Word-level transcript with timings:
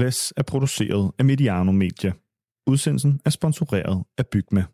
Suples 0.00 0.32
er 0.36 0.42
produceret 0.42 1.12
af 1.18 1.24
Mediano 1.24 1.72
Media. 1.72 2.12
Udsendelsen 2.66 3.20
er 3.24 3.30
sponsoreret 3.30 4.04
af 4.18 4.26
Bygma. 4.26 4.64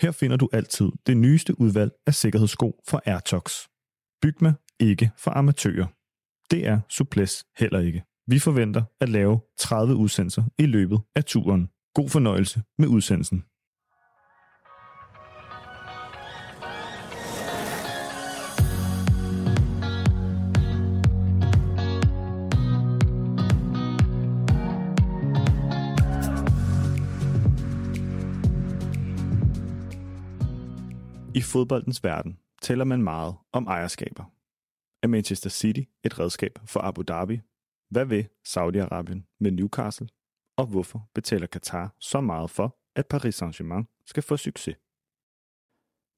Her 0.00 0.12
finder 0.12 0.36
du 0.36 0.48
altid 0.52 0.88
det 1.06 1.16
nyeste 1.16 1.60
udvalg 1.60 1.92
af 2.06 2.14
sikkerhedssko 2.14 2.82
fra 2.88 3.00
Airtox. 3.06 3.52
Bygma 4.22 4.52
ikke 4.80 5.10
for 5.18 5.30
amatører. 5.30 5.86
Det 6.50 6.66
er 6.66 6.80
Suples 6.88 7.44
heller 7.58 7.80
ikke. 7.80 8.04
Vi 8.26 8.38
forventer 8.38 8.82
at 9.00 9.08
lave 9.08 9.40
30 9.58 9.94
udsendelser 9.94 10.44
i 10.58 10.66
løbet 10.66 11.00
af 11.16 11.24
turen. 11.24 11.68
God 11.94 12.08
fornøjelse 12.08 12.62
med 12.78 12.88
udsendelsen. 12.88 13.44
I 31.36 31.42
fodboldens 31.42 32.04
verden 32.04 32.38
taler 32.62 32.84
man 32.84 33.02
meget 33.02 33.34
om 33.52 33.66
ejerskaber. 33.66 34.24
Er 35.02 35.08
Manchester 35.08 35.50
City 35.50 35.82
et 36.04 36.18
redskab 36.18 36.58
for 36.66 36.80
Abu 36.80 37.02
Dhabi? 37.02 37.40
Hvad 37.90 38.04
vil 38.04 38.28
Saudi-Arabien 38.48 39.36
med 39.40 39.50
Newcastle? 39.50 40.08
Og 40.56 40.66
hvorfor 40.66 41.10
betaler 41.14 41.46
Qatar 41.46 41.96
så 41.98 42.20
meget 42.20 42.50
for, 42.50 42.78
at 42.96 43.06
Paris 43.06 43.42
Saint-Germain 43.42 44.02
skal 44.06 44.22
få 44.22 44.36
succes? 44.36 44.76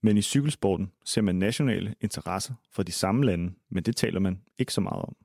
Men 0.02 0.16
i 0.16 0.22
cykelsporten 0.22 0.92
ser 1.04 1.22
man 1.22 1.36
nationale 1.36 1.94
interesser 2.00 2.54
fra 2.70 2.82
de 2.82 2.92
samme 2.92 3.24
lande, 3.24 3.54
men 3.68 3.82
det 3.84 3.96
taler 3.96 4.20
man 4.20 4.42
ikke 4.58 4.72
så 4.72 4.80
meget 4.80 5.02
om. 5.02 5.16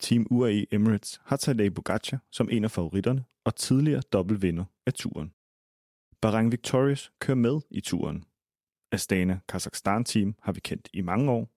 Team 0.00 0.26
UAE 0.30 0.66
Emirates 0.70 1.20
har 1.24 1.36
Tadej 1.36 1.68
Pogacar 1.70 2.18
som 2.30 2.48
en 2.50 2.64
af 2.64 2.70
favoritterne 2.70 3.24
og 3.44 3.56
tidligere 3.56 4.02
dobbeltvinder 4.12 4.64
af 4.86 4.94
turen. 4.94 5.34
Bahrain 6.20 6.52
Victorious 6.52 7.12
kører 7.20 7.36
med 7.36 7.60
i 7.70 7.80
turen, 7.80 8.24
Astana 8.94 9.40
Kazakhstan-team 9.48 10.34
har 10.42 10.52
vi 10.52 10.60
kendt 10.60 10.88
i 10.92 11.00
mange 11.00 11.30
år. 11.30 11.50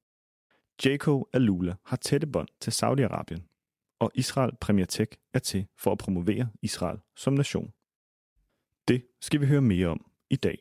Jayco 0.86 1.30
Alula 1.34 1.76
har 1.86 1.98
tætte 1.98 2.28
bånd 2.28 2.48
til 2.60 2.72
Saudi-Arabien, 2.72 3.42
og 4.00 4.12
Israel 4.16 4.56
Premier 4.62 4.86
Tech 4.86 5.12
er 5.34 5.40
til 5.40 5.68
for 5.78 5.92
at 5.92 5.98
promovere 5.98 6.50
Israel 6.62 7.00
som 7.16 7.34
nation. 7.34 7.74
Det 8.88 9.06
skal 9.22 9.42
vi 9.42 9.46
høre 9.46 9.62
mere 9.62 9.88
om 9.88 10.12
i 10.30 10.36
dag. 10.36 10.58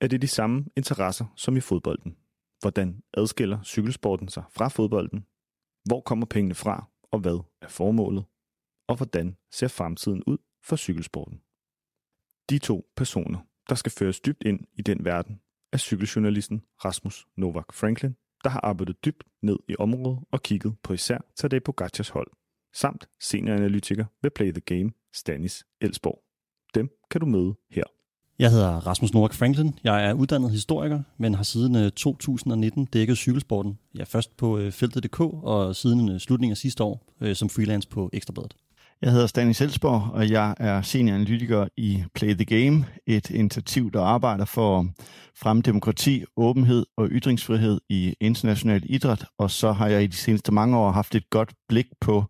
Er 0.00 0.06
det 0.06 0.22
de 0.22 0.28
samme 0.28 0.66
interesser 0.76 1.26
som 1.36 1.56
i 1.56 1.60
fodbolden? 1.60 2.16
Hvordan 2.60 3.02
adskiller 3.14 3.62
cykelsporten 3.62 4.28
sig 4.28 4.44
fra 4.50 4.68
fodbolden? 4.68 5.26
Hvor 5.84 6.00
kommer 6.00 6.26
pengene 6.26 6.54
fra, 6.54 6.90
og 7.10 7.18
hvad 7.18 7.44
er 7.62 7.68
formålet? 7.68 8.24
Og 8.86 8.96
hvordan 8.96 9.36
ser 9.50 9.68
fremtiden 9.68 10.22
ud 10.26 10.38
for 10.64 10.76
cykelsporten? 10.76 11.42
De 12.50 12.58
to 12.58 12.92
personer, 12.96 13.40
der 13.68 13.74
skal 13.74 13.92
føres 13.92 14.20
dybt 14.20 14.42
ind 14.46 14.60
i 14.72 14.82
den 14.82 15.04
verden, 15.04 15.40
af 15.72 15.80
cykeljournalisten 15.80 16.62
Rasmus 16.84 17.26
Novak 17.36 17.72
Franklin, 17.72 18.16
der 18.44 18.50
har 18.50 18.60
arbejdet 18.60 19.04
dybt 19.04 19.24
ned 19.42 19.56
i 19.68 19.74
området 19.78 20.18
og 20.32 20.42
kigget 20.42 20.74
på 20.82 20.92
især 20.92 21.18
Tadej 21.36 21.58
Pogacars 21.58 22.08
hold, 22.08 22.30
samt 22.74 23.08
senioranalytiker 23.20 24.04
ved 24.22 24.30
Play 24.30 24.52
the 24.52 24.60
Game, 24.60 24.90
Stanis 25.14 25.64
Elsborg. 25.80 26.22
Dem 26.74 26.90
kan 27.10 27.20
du 27.20 27.26
møde 27.26 27.54
her. 27.70 27.84
Jeg 28.38 28.50
hedder 28.50 28.86
Rasmus 28.86 29.12
Novak 29.12 29.34
Franklin. 29.34 29.78
Jeg 29.84 30.06
er 30.08 30.12
uddannet 30.12 30.50
historiker, 30.50 31.02
men 31.16 31.34
har 31.34 31.42
siden 31.42 31.76
øh, 31.76 31.90
2019 31.90 32.84
dækket 32.84 33.16
cykelsporten. 33.16 33.78
Jeg 33.94 34.00
er 34.00 34.04
først 34.04 34.36
på 34.36 34.58
øh, 34.58 34.72
feltet.dk 34.72 35.20
og 35.20 35.76
siden 35.76 36.08
øh, 36.08 36.20
slutningen 36.20 36.52
af 36.52 36.56
sidste 36.56 36.84
år 36.84 37.04
som 37.34 37.48
freelance 37.48 37.88
på 37.88 38.10
Ekstrabladet. 38.12 38.54
Jeg 39.02 39.12
hedder 39.12 39.26
Stanis 39.26 39.56
Selsborg, 39.56 40.10
og 40.12 40.30
jeg 40.30 40.54
er 40.60 40.82
senior 40.82 41.14
analytiker 41.14 41.68
i 41.76 42.04
Play 42.14 42.34
the 42.34 42.44
Game, 42.44 42.86
et 43.06 43.30
initiativ, 43.30 43.92
der 43.92 44.02
arbejder 44.02 44.44
for 44.44 44.78
at 44.78 44.86
fremme 45.36 45.62
demokrati, 45.62 46.24
åbenhed 46.36 46.86
og 46.96 47.08
ytringsfrihed 47.10 47.80
i 47.88 48.14
international 48.20 48.82
idræt. 48.84 49.24
Og 49.38 49.50
så 49.50 49.72
har 49.72 49.88
jeg 49.88 50.02
i 50.02 50.06
de 50.06 50.16
seneste 50.16 50.52
mange 50.52 50.76
år 50.78 50.90
haft 50.90 51.14
et 51.14 51.30
godt 51.30 51.52
blik 51.68 51.86
på 52.00 52.24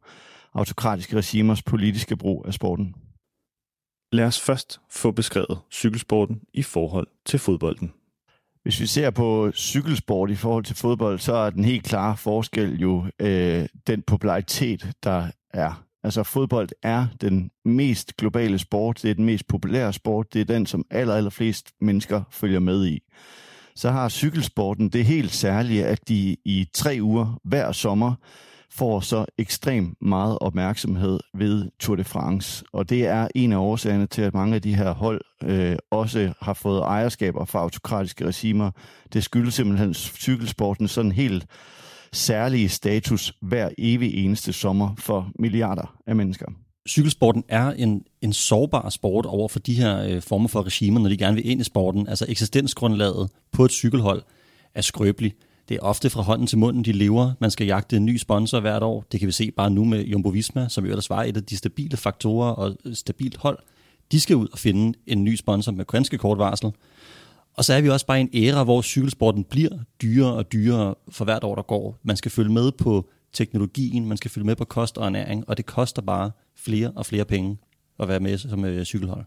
autokratiske 0.55 1.17
regimers 1.17 1.62
politiske 1.62 2.17
brug 2.17 2.45
af 2.47 2.55
sporten. 2.55 2.95
Lad 4.12 4.25
os 4.25 4.41
først 4.41 4.81
få 4.91 5.11
beskrevet 5.11 5.59
cykelsporten 5.71 6.41
i 6.55 6.62
forhold 6.62 7.06
til 7.27 7.39
fodbolden. 7.39 7.93
Hvis 8.62 8.81
vi 8.81 8.87
ser 8.87 9.11
på 9.11 9.50
cykelsport 9.55 10.31
i 10.31 10.35
forhold 10.35 10.65
til 10.65 10.77
fodbold, 10.77 11.19
så 11.19 11.35
er 11.35 11.50
den 11.50 11.65
helt 11.65 11.85
klare 11.85 12.17
forskel 12.17 12.81
jo 12.81 13.05
øh, 13.21 13.69
den 13.87 14.03
popularitet, 14.03 14.93
der 15.05 15.31
er 15.50 15.88
Altså 16.05 16.23
fodbold 16.23 16.69
er 16.83 17.07
den 17.21 17.51
mest 17.65 18.17
globale 18.17 18.59
sport, 18.59 19.03
det 19.03 19.11
er 19.11 19.15
den 19.15 19.25
mest 19.25 19.47
populære 19.49 19.93
sport, 19.93 20.33
det 20.33 20.41
er 20.41 20.45
den, 20.45 20.67
som 20.67 20.85
aller, 20.91 21.15
aller 21.15 21.31
flest 21.31 21.73
mennesker 21.81 22.23
følger 22.31 22.61
med 22.61 22.87
i. 22.87 23.01
Så 23.75 23.91
har 23.91 24.09
cykelsporten 24.09 24.89
det 24.89 25.05
helt 25.05 25.33
særlige, 25.33 25.87
at 25.87 26.09
de 26.09 26.37
i 26.45 26.67
tre 26.75 26.99
uger 27.01 27.41
hver 27.45 27.73
sommer 27.73 28.15
får 28.71 29.01
så 29.01 29.25
ekstremt 29.39 30.03
meget 30.03 30.39
opmærksomhed 30.41 31.21
ved 31.35 31.71
Tour 31.81 31.97
de 31.97 32.05
France. 32.05 32.65
Og 32.73 32.91
det 32.91 33.07
er 33.07 33.29
en 33.35 33.53
af 33.53 33.57
årsagerne 33.57 34.07
til, 34.07 34.23
at 34.23 34.35
mange 34.35 34.55
af 34.55 34.63
de 34.63 34.75
her 34.75 34.95
hold 34.95 35.21
øh, 35.45 35.77
også 35.91 36.33
har 36.41 36.55
fået 36.55 36.81
ejerskaber 36.81 37.45
fra 37.45 37.59
autokratiske 37.59 38.27
regimer. 38.27 38.71
Det 39.13 39.25
skyldes 39.25 39.55
simpelthen 39.55 39.95
cykelsporten 39.95 40.89
sådan 40.89 41.13
helt 41.13 41.47
særlige 42.13 42.69
status 42.69 43.33
hver 43.41 43.69
evig 43.79 44.25
eneste 44.25 44.53
sommer 44.53 44.95
for 44.99 45.31
milliarder 45.39 45.97
af 46.07 46.17
mennesker. 46.17 46.47
Cykelsporten 46.89 47.45
er 47.49 47.71
en, 47.71 48.03
en 48.23 48.33
sårbar 48.33 48.89
sport 48.89 49.27
over 49.27 49.49
for 49.49 49.59
de 49.59 49.75
her 49.75 50.03
øh, 50.03 50.23
former 50.23 50.49
for 50.49 50.63
regimer, 50.63 51.01
når 51.01 51.09
de 51.09 51.17
gerne 51.17 51.35
vil 51.35 51.51
ind 51.51 51.61
i 51.61 51.65
sporten. 51.65 52.09
Altså 52.09 52.27
eksistensgrundlaget 52.29 53.31
på 53.53 53.65
et 53.65 53.71
cykelhold 53.71 54.23
er 54.75 54.83
skrøbeligt. 54.83 55.37
Det 55.69 55.75
er 55.75 55.81
ofte 55.81 56.11
fra 56.11 56.23
hånden 56.23 56.47
til 56.47 56.59
munden, 56.59 56.85
de 56.85 56.93
lever. 56.93 57.33
Man 57.41 57.51
skal 57.51 57.67
jagte 57.67 57.97
en 57.97 58.05
ny 58.05 58.17
sponsor 58.17 58.61
hvert 58.61 58.83
år. 58.83 59.05
Det 59.13 59.21
kan 59.21 59.27
vi 59.27 59.33
se 59.33 59.51
bare 59.51 59.71
nu 59.71 59.85
med 59.85 60.05
Jumbo 60.05 60.29
Visma, 60.29 60.69
som 60.69 60.85
jo 60.85 60.91
ellers 60.91 61.11
var 61.11 61.23
et 61.23 61.37
af 61.37 61.43
de 61.43 61.57
stabile 61.57 61.97
faktorer 61.97 62.51
og 62.51 62.77
stabilt 62.93 63.37
hold. 63.37 63.59
De 64.13 64.21
skal 64.21 64.37
ud 64.37 64.49
og 64.53 64.59
finde 64.59 64.99
en 65.07 65.25
ny 65.25 65.37
sponsor 65.37 65.73
med 65.73 65.85
ganske 65.85 66.19
kort 66.19 66.39
varsel. 66.39 66.73
Og 67.59 67.65
så 67.65 67.75
er 67.75 67.81
vi 67.81 67.89
også 67.89 68.07
bare 68.07 68.19
i 68.19 68.21
en 68.21 68.31
æra, 68.35 68.65
hvor 68.65 68.83
cykelsporten 68.83 69.45
bliver 69.45 69.79
dyrere 70.03 70.35
og 70.35 70.53
dyrere 70.53 70.95
for 71.11 71.25
hvert 71.25 71.45
år, 71.45 71.55
der 71.55 71.63
går. 71.63 71.99
Man 72.03 72.17
skal 72.17 72.31
følge 72.31 72.53
med 72.53 72.73
på 72.73 73.09
teknologien, 73.33 74.09
man 74.09 74.17
skal 74.17 74.31
følge 74.31 74.47
med 74.47 74.57
på 74.57 74.65
kost 74.65 74.99
og 74.99 75.07
ernæring, 75.07 75.49
og 75.49 75.57
det 75.57 75.67
koster 75.67 76.03
bare 76.03 76.31
flere 76.57 76.93
og 76.97 77.07
flere 77.07 77.25
penge 77.25 77.59
at 78.01 78.09
være 78.09 78.21
med 78.21 78.39
som 78.39 78.65
øh, 78.65 78.85
cykelhold. 78.85 79.25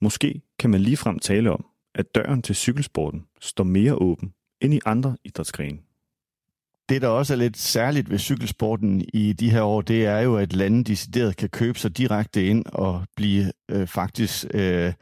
Måske 0.00 0.42
kan 0.58 0.70
man 0.70 0.80
ligefrem 0.80 1.18
tale 1.18 1.50
om, 1.50 1.66
at 1.94 2.14
døren 2.14 2.42
til 2.42 2.54
cykelsporten 2.54 3.24
står 3.40 3.64
mere 3.64 3.94
åben 3.94 4.32
end 4.60 4.74
i 4.74 4.80
andre 4.84 5.16
idrætsgrene. 5.24 5.78
Det, 6.88 7.02
der 7.02 7.08
også 7.08 7.34
er 7.34 7.38
lidt 7.38 7.58
særligt 7.58 8.10
ved 8.10 8.18
cykelsporten 8.18 9.04
i 9.14 9.32
de 9.32 9.50
her 9.50 9.62
år, 9.62 9.80
det 9.80 10.06
er 10.06 10.18
jo, 10.18 10.36
at 10.36 10.52
lande 10.52 10.84
decideret 10.84 11.36
kan 11.36 11.48
købe 11.48 11.78
sig 11.78 11.98
direkte 11.98 12.46
ind 12.46 12.64
og 12.66 13.04
blive 13.16 13.52
øh, 13.68 13.86
faktisk 13.86 14.46
øh, 14.54 14.92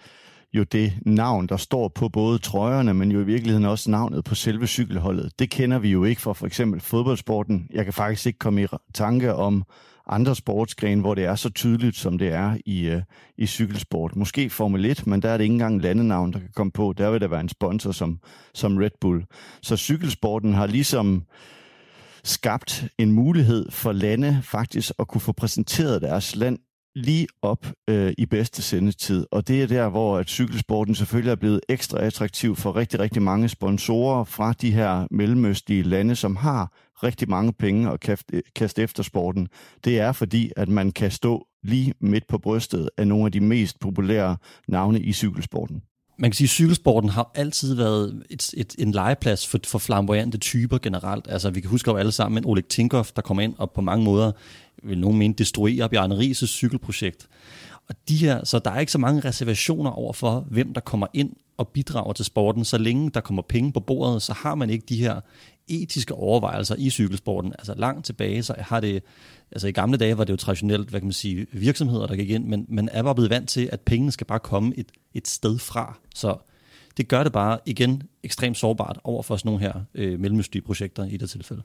jo 0.55 0.63
det 0.63 0.93
navn, 1.07 1.47
der 1.47 1.57
står 1.57 1.89
på 1.89 2.09
både 2.09 2.39
trøjerne, 2.39 2.95
men 2.95 3.11
jo 3.11 3.21
i 3.21 3.25
virkeligheden 3.25 3.67
også 3.67 3.91
navnet 3.91 4.25
på 4.25 4.35
selve 4.35 4.67
cykelholdet. 4.67 5.39
Det 5.39 5.51
kender 5.51 5.79
vi 5.79 5.91
jo 5.91 6.05
ikke 6.05 6.21
fra 6.21 6.33
for 6.33 6.47
eksempel 6.47 6.81
fodboldsporten. 6.81 7.69
Jeg 7.71 7.85
kan 7.85 7.95
faktisk 7.95 8.27
ikke 8.27 8.39
komme 8.39 8.63
i 8.63 8.67
tanke 8.95 9.35
om 9.35 9.65
andre 10.07 10.37
sportsgrene, 10.37 11.01
hvor 11.01 11.15
det 11.15 11.25
er 11.25 11.35
så 11.35 11.51
tydeligt, 11.51 11.97
som 11.97 12.19
det 12.19 12.29
er 12.29 12.57
i, 12.67 12.87
øh, 12.87 13.03
i 13.39 13.47
cykelsport. 13.47 14.17
Måske 14.17 14.51
Formel 14.51 14.85
1, 14.85 15.07
men 15.07 15.23
der 15.23 15.29
er 15.29 15.37
det 15.37 15.45
ikke 15.45 15.53
engang 15.53 15.83
landenavn, 15.83 16.33
der 16.33 16.39
kan 16.39 16.53
komme 16.55 16.73
på. 16.73 16.95
Der 16.99 17.11
vil 17.11 17.21
der 17.21 17.29
være 17.29 17.41
en 17.41 17.49
sponsor 17.49 17.93
som, 17.93 18.19
som 18.55 18.77
Red 18.77 18.91
Bull. 19.01 19.25
Så 19.63 19.77
cykelsporten 19.77 20.55
har 20.55 20.67
ligesom 20.67 21.25
skabt 22.25 22.85
en 22.99 23.13
mulighed 23.13 23.71
for 23.71 23.93
lande 23.93 24.41
faktisk 24.43 24.93
at 24.99 25.09
kunne 25.09 25.21
få 25.21 25.33
præsenteret 25.33 26.03
deres 26.03 26.37
land 26.37 26.59
lige 26.95 27.27
op 27.43 27.67
øh, 27.91 28.13
i 28.19 28.27
bedste 28.27 28.63
sendetid. 28.63 29.27
Og 29.31 29.49
det 29.49 29.63
er 29.63 29.67
der, 29.67 29.89
hvor 29.89 30.19
at 30.19 30.29
cykelsporten 30.29 30.95
selvfølgelig 30.95 31.31
er 31.31 31.37
blevet 31.37 31.61
ekstra 31.69 31.99
attraktiv 32.01 32.57
for 32.57 32.77
rigtig, 32.77 33.01
rigtig 33.01 33.23
mange 33.23 33.49
sponsorer 33.49 34.25
fra 34.25 34.53
de 34.53 34.73
her 34.73 35.07
mellemøstlige 35.11 35.83
lande, 35.83 36.17
som 36.17 36.37
har 36.37 36.73
rigtig 37.03 37.31
mange 37.31 37.53
penge 37.53 37.91
at 37.91 38.25
øh, 38.33 38.43
kaste 38.55 38.83
efter 38.83 39.03
sporten. 39.03 39.49
Det 39.85 40.01
er 40.01 40.13
fordi, 40.13 40.53
at 40.57 40.69
man 40.69 40.91
kan 40.91 41.11
stå 41.11 41.47
lige 41.63 41.95
midt 42.01 42.27
på 42.29 42.39
brystet 42.39 42.91
af 42.97 43.09
nogle 43.09 43.27
af 43.27 43.33
de 43.33 43.41
mest 43.41 43.81
populære 43.81 44.37
navne 44.69 45.01
i 45.01 45.13
cykelsporten. 45.13 45.83
Man 46.23 46.31
kan 46.31 46.37
sige, 46.37 46.47
at 46.47 46.51
cykelsporten 46.51 47.11
har 47.11 47.31
altid 47.35 47.75
været 47.75 48.23
et, 48.31 48.55
et, 48.57 48.75
en 48.79 48.93
legeplads 48.93 49.47
for, 49.47 49.59
for 49.67 49.79
flamboyante 49.79 50.39
typer 50.39 50.79
generelt. 50.79 51.27
Altså, 51.31 51.51
vi 51.51 51.61
kan 51.61 51.71
huske 51.71 51.91
jo 51.91 51.97
alle 51.97 52.13
sammen 52.13 52.39
en 52.39 52.45
Oleg 52.45 52.65
Tinkoff, 52.65 53.13
der 53.13 53.23
kommer 53.23 53.43
ind 53.43 53.55
og 53.59 53.71
på 53.71 53.81
mange 53.81 54.05
måder 54.05 54.33
vil 54.83 54.99
nogen 54.99 55.19
mene, 55.19 55.35
destruere 55.35 55.89
Bjarne 55.89 56.19
Rises 56.19 56.51
cykelprojekt. 56.51 57.29
Og 57.89 57.95
de 58.09 58.17
her, 58.17 58.45
så 58.45 58.59
der 58.59 58.71
er 58.71 58.81
ikke 58.81 58.93
så 58.93 58.99
mange 58.99 59.21
reservationer 59.21 59.91
over 59.91 60.13
for, 60.13 60.47
hvem 60.51 60.75
der 60.75 60.81
kommer 60.81 61.07
ind 61.13 61.31
og 61.57 61.69
bidrager 61.69 62.13
til 62.13 62.25
sporten. 62.25 62.65
Så 62.65 62.79
længe 62.79 63.11
der 63.11 63.21
kommer 63.21 63.43
penge 63.49 63.73
på 63.73 63.81
bordet, 63.81 64.23
så 64.23 64.33
har 64.33 64.55
man 64.55 64.71
ikke 64.71 64.85
de 64.89 64.97
her 64.97 65.21
etiske 65.73 66.15
overvejelser 66.15 66.75
i 66.79 66.91
cykelsporten. 66.91 67.53
Altså 67.53 67.75
langt 67.75 68.07
tilbage, 68.07 68.43
så 68.43 68.55
har 68.59 68.81
det, 68.81 69.03
altså 69.53 69.69
i 69.69 69.73
gamle 69.73 69.99
dage 69.99 70.19
var 70.19 70.25
det 70.25 70.33
jo 70.33 70.37
traditionelt, 70.37 70.91
hvad 70.91 71.01
kan 71.01 71.07
man 71.07 71.13
sige, 71.13 71.47
virksomheder, 71.53 72.07
der 72.07 72.17
gik 72.17 72.31
ind, 72.31 72.45
men 72.45 72.67
man 72.69 72.89
er 72.93 73.03
bare 73.03 73.15
blevet 73.15 73.31
vant 73.31 73.49
til, 73.49 73.69
at 73.73 73.81
pengene 73.81 74.13
skal 74.13 74.27
bare 74.27 74.41
komme 74.41 74.73
et, 74.77 74.93
et 75.15 75.29
sted 75.29 75.59
fra. 75.59 75.99
Så 76.15 76.37
det 76.97 77.09
gør 77.09 77.23
det 77.23 77.33
bare 77.33 77.59
igen 77.67 78.03
ekstremt 78.23 78.57
sårbart 78.57 78.99
over 79.05 79.23
for 79.23 79.37
sådan 79.37 79.49
nogle 79.49 79.61
her 79.61 79.73
øh, 79.95 80.21
mellemøstlige 80.21 80.63
projekter 80.63 81.05
i 81.05 81.17
det 81.17 81.31
tilfælde. 81.31 81.63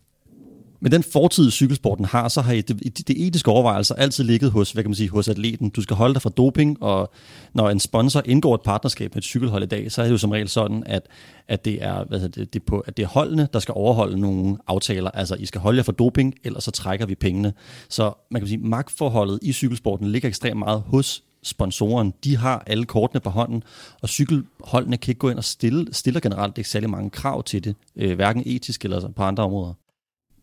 Men 0.79 0.91
den 0.91 1.03
fortid, 1.03 1.51
cykelsporten 1.51 2.05
har, 2.05 2.27
så 2.27 2.41
har 2.41 2.53
det, 2.53 3.07
det 3.07 3.27
etiske 3.27 3.51
overvejelser 3.51 3.95
altid 3.95 4.23
ligget 4.23 4.51
hos, 4.51 4.71
hvad 4.71 4.83
kan 4.83 4.89
man 4.89 4.95
sige, 4.95 5.09
hos 5.09 5.27
atleten. 5.27 5.69
Du 5.69 5.81
skal 5.81 5.95
holde 5.95 6.13
dig 6.13 6.21
fra 6.21 6.29
doping, 6.29 6.83
og 6.83 7.11
når 7.53 7.69
en 7.69 7.79
sponsor 7.79 8.21
indgår 8.25 8.55
et 8.55 8.61
partnerskab 8.61 9.15
med 9.15 9.17
et 9.17 9.23
cykelhold 9.23 9.63
i 9.63 9.67
dag, 9.67 9.91
så 9.91 10.01
er 10.01 10.05
det 10.05 10.11
jo 10.11 10.17
som 10.17 10.31
regel 10.31 10.49
sådan, 10.49 10.83
at, 10.85 11.07
at, 11.47 11.65
det, 11.65 11.83
er, 11.83 12.03
hvad 12.03 12.29
det, 12.29 12.53
det 12.53 12.63
på, 12.63 12.79
at 12.79 12.97
det 12.97 13.03
er 13.03 13.07
holdene, 13.07 13.47
der 13.53 13.59
skal 13.59 13.73
overholde 13.75 14.19
nogle 14.19 14.57
aftaler. 14.67 15.11
Altså, 15.11 15.35
I 15.35 15.45
skal 15.45 15.61
holde 15.61 15.77
jer 15.77 15.83
fra 15.83 15.91
doping, 15.91 16.35
ellers 16.43 16.63
så 16.63 16.71
trækker 16.71 17.05
vi 17.05 17.15
pengene. 17.15 17.53
Så 17.89 18.13
man 18.31 18.41
kan 18.41 18.47
sige, 18.47 18.57
magtforholdet 18.57 19.39
i 19.41 19.53
cykelsporten 19.53 20.07
ligger 20.07 20.29
ekstremt 20.29 20.59
meget 20.59 20.83
hos 20.87 21.23
sponsoren. 21.43 22.13
De 22.23 22.37
har 22.37 22.63
alle 22.67 22.85
kortene 22.85 23.19
på 23.19 23.29
hånden, 23.29 23.63
og 24.01 24.09
cykelholdene 24.09 24.97
kan 24.97 25.11
ikke 25.11 25.19
gå 25.19 25.29
ind 25.29 25.37
og 25.37 25.43
stille, 25.43 25.87
stiller 25.91 26.19
generelt 26.19 26.57
ikke 26.57 26.69
særlig 26.69 26.89
mange 26.89 27.09
krav 27.09 27.43
til 27.43 27.63
det, 27.63 27.75
øh, 27.95 28.15
hverken 28.15 28.43
etisk 28.45 28.85
eller 28.85 29.09
på 29.09 29.23
andre 29.23 29.43
områder 29.43 29.73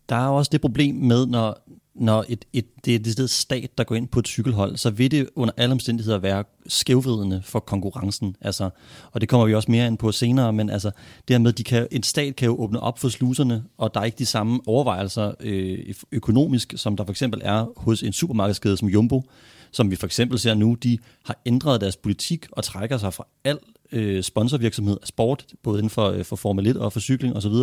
der 0.09 0.15
er 0.15 0.27
også 0.27 0.49
det 0.51 0.61
problem 0.61 0.95
med, 0.95 1.25
når, 1.25 1.57
når 1.95 2.25
et, 2.29 2.45
et, 2.53 2.65
det 2.85 2.95
er 2.95 2.99
det 2.99 3.29
stat, 3.29 3.77
der 3.77 3.83
går 3.83 3.95
ind 3.95 4.07
på 4.07 4.19
et 4.19 4.27
cykelhold, 4.27 4.77
så 4.77 4.89
vil 4.89 5.11
det 5.11 5.29
under 5.35 5.53
alle 5.57 5.73
omstændigheder 5.73 6.17
være 6.17 6.43
skævvridende 6.67 7.41
for 7.43 7.59
konkurrencen. 7.59 8.35
Altså, 8.41 8.69
og 9.11 9.21
det 9.21 9.29
kommer 9.29 9.47
vi 9.47 9.55
også 9.55 9.71
mere 9.71 9.87
ind 9.87 9.97
på 9.97 10.11
senere, 10.11 10.53
men 10.53 10.69
altså, 10.69 10.91
det 11.27 11.33
her 11.33 11.39
med, 11.39 11.53
de 11.53 11.63
kan, 11.63 11.87
en 11.91 12.03
stat 12.03 12.35
kan 12.35 12.45
jo 12.45 12.55
åbne 12.59 12.79
op 12.79 12.99
for 12.99 13.09
sluserne, 13.09 13.63
og 13.77 13.93
der 13.93 13.99
er 13.99 14.05
ikke 14.05 14.17
de 14.17 14.25
samme 14.25 14.59
overvejelser 14.67 15.31
øh, 15.39 15.93
økonomisk, 16.11 16.73
som 16.77 16.97
der 16.97 17.05
for 17.05 17.11
eksempel 17.11 17.41
er 17.43 17.65
hos 17.77 18.03
en 18.03 18.13
supermarkedskæde 18.13 18.77
som 18.77 18.87
Jumbo, 18.87 19.23
som 19.71 19.91
vi 19.91 19.95
for 19.95 20.05
eksempel 20.05 20.39
ser 20.39 20.53
nu, 20.53 20.73
de 20.83 20.97
har 21.25 21.41
ændret 21.45 21.81
deres 21.81 21.97
politik 21.97 22.45
og 22.51 22.63
trækker 22.63 22.97
sig 22.97 23.13
fra 23.13 23.27
al 23.43 23.59
øh, 23.91 24.23
sponsorvirksomhed 24.23 24.97
af 25.01 25.07
sport, 25.07 25.45
både 25.63 25.79
inden 25.79 25.89
for, 25.89 26.09
øh, 26.09 26.25
for 26.25 26.35
Formel 26.35 26.67
1 26.67 26.77
og 26.77 26.93
for 26.93 26.99
cykling 26.99 27.35
osv., 27.35 27.53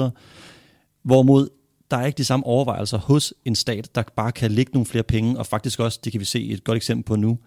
Hvorimod 1.03 1.49
der 1.93 1.99
er 1.99 2.06
ikke 2.06 2.19
de 2.19 2.25
samme 2.25 2.47
overvejelser 2.47 2.99
hos 2.99 3.35
en 3.44 3.55
stat, 3.55 3.94
der 3.94 4.03
bare 4.17 4.33
kan 4.33 4.50
lægge 4.50 4.73
nogle 4.73 4.87
flere 4.87 5.03
penge, 5.03 5.39
og 5.39 5.47
faktisk 5.47 5.81
også, 5.81 6.00
det 6.05 6.12
kan 6.12 6.21
vi 6.21 6.25
se 6.25 6.50
et 6.50 6.65
godt 6.65 6.77
eksempel 6.77 7.05
på 7.05 7.17
nu, 7.17 7.39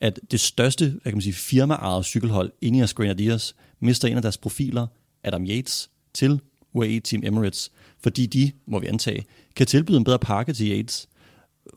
at 0.00 0.20
det 0.30 0.40
største 0.40 0.88
hvad 0.88 1.00
kan 1.02 1.14
man 1.14 1.22
sige, 1.22 1.32
firmaejet 1.32 2.04
cykelhold, 2.04 2.52
Ineos 2.60 2.94
Grenadiers, 2.94 3.56
mister 3.80 4.08
en 4.08 4.16
af 4.16 4.22
deres 4.22 4.38
profiler, 4.38 4.86
Adam 5.24 5.46
Yates, 5.46 5.90
til 6.14 6.40
UAE 6.72 7.00
Team 7.00 7.22
Emirates, 7.24 7.72
fordi 8.02 8.26
de, 8.26 8.52
må 8.66 8.78
vi 8.78 8.86
antage, 8.86 9.24
kan 9.56 9.66
tilbyde 9.66 9.96
en 9.96 10.04
bedre 10.04 10.18
pakke 10.18 10.52
til 10.52 10.70
Yates. 10.70 11.08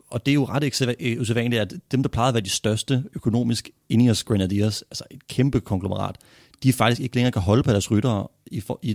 Og 0.08 0.26
det 0.26 0.32
er 0.32 0.36
jo 0.36 0.46
ret 0.46 1.20
usædvanligt, 1.20 1.62
at 1.62 1.74
dem, 1.92 2.04
der 2.04 2.10
plejede 2.10 2.28
at 2.28 2.34
være 2.34 2.44
de 2.44 2.50
største 2.50 3.04
økonomisk 3.16 3.70
Ineos 3.90 4.24
Grenadiers, 4.24 4.82
altså 4.82 5.04
et 5.12 5.28
kæmpe 5.28 5.60
konglomerat, 5.60 6.16
de 6.64 6.74
faktisk 6.74 7.02
ikke 7.02 7.16
længere 7.16 7.32
kan 7.32 7.42
holde 7.42 7.64
på 7.64 7.72
deres 7.72 7.92
ryttere, 7.92 8.28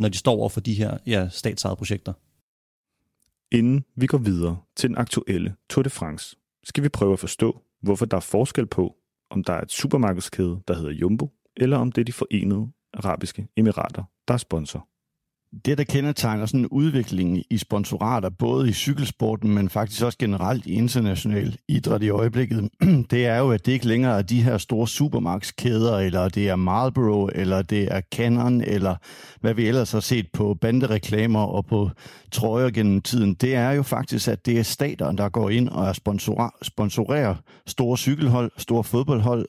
når 0.00 0.08
de 0.08 0.18
står 0.18 0.36
over 0.36 0.48
for 0.48 0.60
de 0.60 0.74
her 0.74 0.98
ja, 1.06 1.28
statsejede 1.28 1.76
projekter. 1.76 2.12
Inden 3.52 3.84
vi 3.96 4.06
går 4.06 4.18
videre 4.18 4.58
til 4.76 4.88
den 4.88 4.98
aktuelle 4.98 5.56
Tour 5.70 5.82
de 5.82 5.90
France, 5.90 6.36
skal 6.64 6.84
vi 6.84 6.88
prøve 6.88 7.12
at 7.12 7.18
forstå, 7.18 7.60
hvorfor 7.82 8.06
der 8.06 8.16
er 8.16 8.20
forskel 8.20 8.66
på, 8.66 8.96
om 9.30 9.44
der 9.44 9.52
er 9.52 9.60
et 9.60 9.72
supermarkedskæde, 9.72 10.60
der 10.68 10.74
hedder 10.74 10.90
Jumbo, 10.90 11.30
eller 11.56 11.76
om 11.76 11.92
det 11.92 12.00
er 12.00 12.04
de 12.04 12.12
forenede 12.12 12.72
arabiske 12.94 13.48
emirater, 13.56 14.04
der 14.28 14.34
er 14.34 14.38
sponsor 14.38 14.88
det, 15.64 15.78
der 15.78 15.84
kendetegner 15.84 16.46
sådan 16.46 16.60
en 16.60 16.66
udvikling 16.66 17.42
i 17.50 17.58
sponsorater, 17.58 18.28
både 18.28 18.68
i 18.68 18.72
cykelsporten, 18.72 19.54
men 19.54 19.68
faktisk 19.68 20.02
også 20.02 20.18
generelt 20.18 20.66
i 20.66 20.72
international 20.72 21.56
idræt 21.68 22.02
i 22.02 22.08
øjeblikket, 22.08 22.68
det 23.10 23.26
er 23.26 23.38
jo, 23.38 23.50
at 23.50 23.66
det 23.66 23.72
ikke 23.72 23.86
længere 23.86 24.18
er 24.18 24.22
de 24.22 24.42
her 24.42 24.58
store 24.58 24.88
supermarkedskæder, 24.88 25.98
eller 25.98 26.28
det 26.28 26.48
er 26.48 26.56
Marlboro, 26.56 27.28
eller 27.34 27.62
det 27.62 27.88
er 27.90 28.00
Canon, 28.14 28.60
eller 28.60 28.96
hvad 29.40 29.54
vi 29.54 29.68
ellers 29.68 29.92
har 29.92 30.00
set 30.00 30.26
på 30.32 30.54
bandereklamer 30.60 31.44
og 31.44 31.66
på 31.66 31.90
trøjer 32.32 32.70
gennem 32.70 33.00
tiden. 33.00 33.34
Det 33.34 33.54
er 33.54 33.70
jo 33.70 33.82
faktisk, 33.82 34.28
at 34.28 34.46
det 34.46 34.58
er 34.58 34.62
stater, 34.62 35.12
der 35.12 35.28
går 35.28 35.50
ind 35.50 35.68
og 35.68 35.86
er 35.86 35.92
sponsorerer 36.62 37.34
store 37.66 37.98
cykelhold, 37.98 38.50
store 38.56 38.84
fodboldhold, 38.84 39.46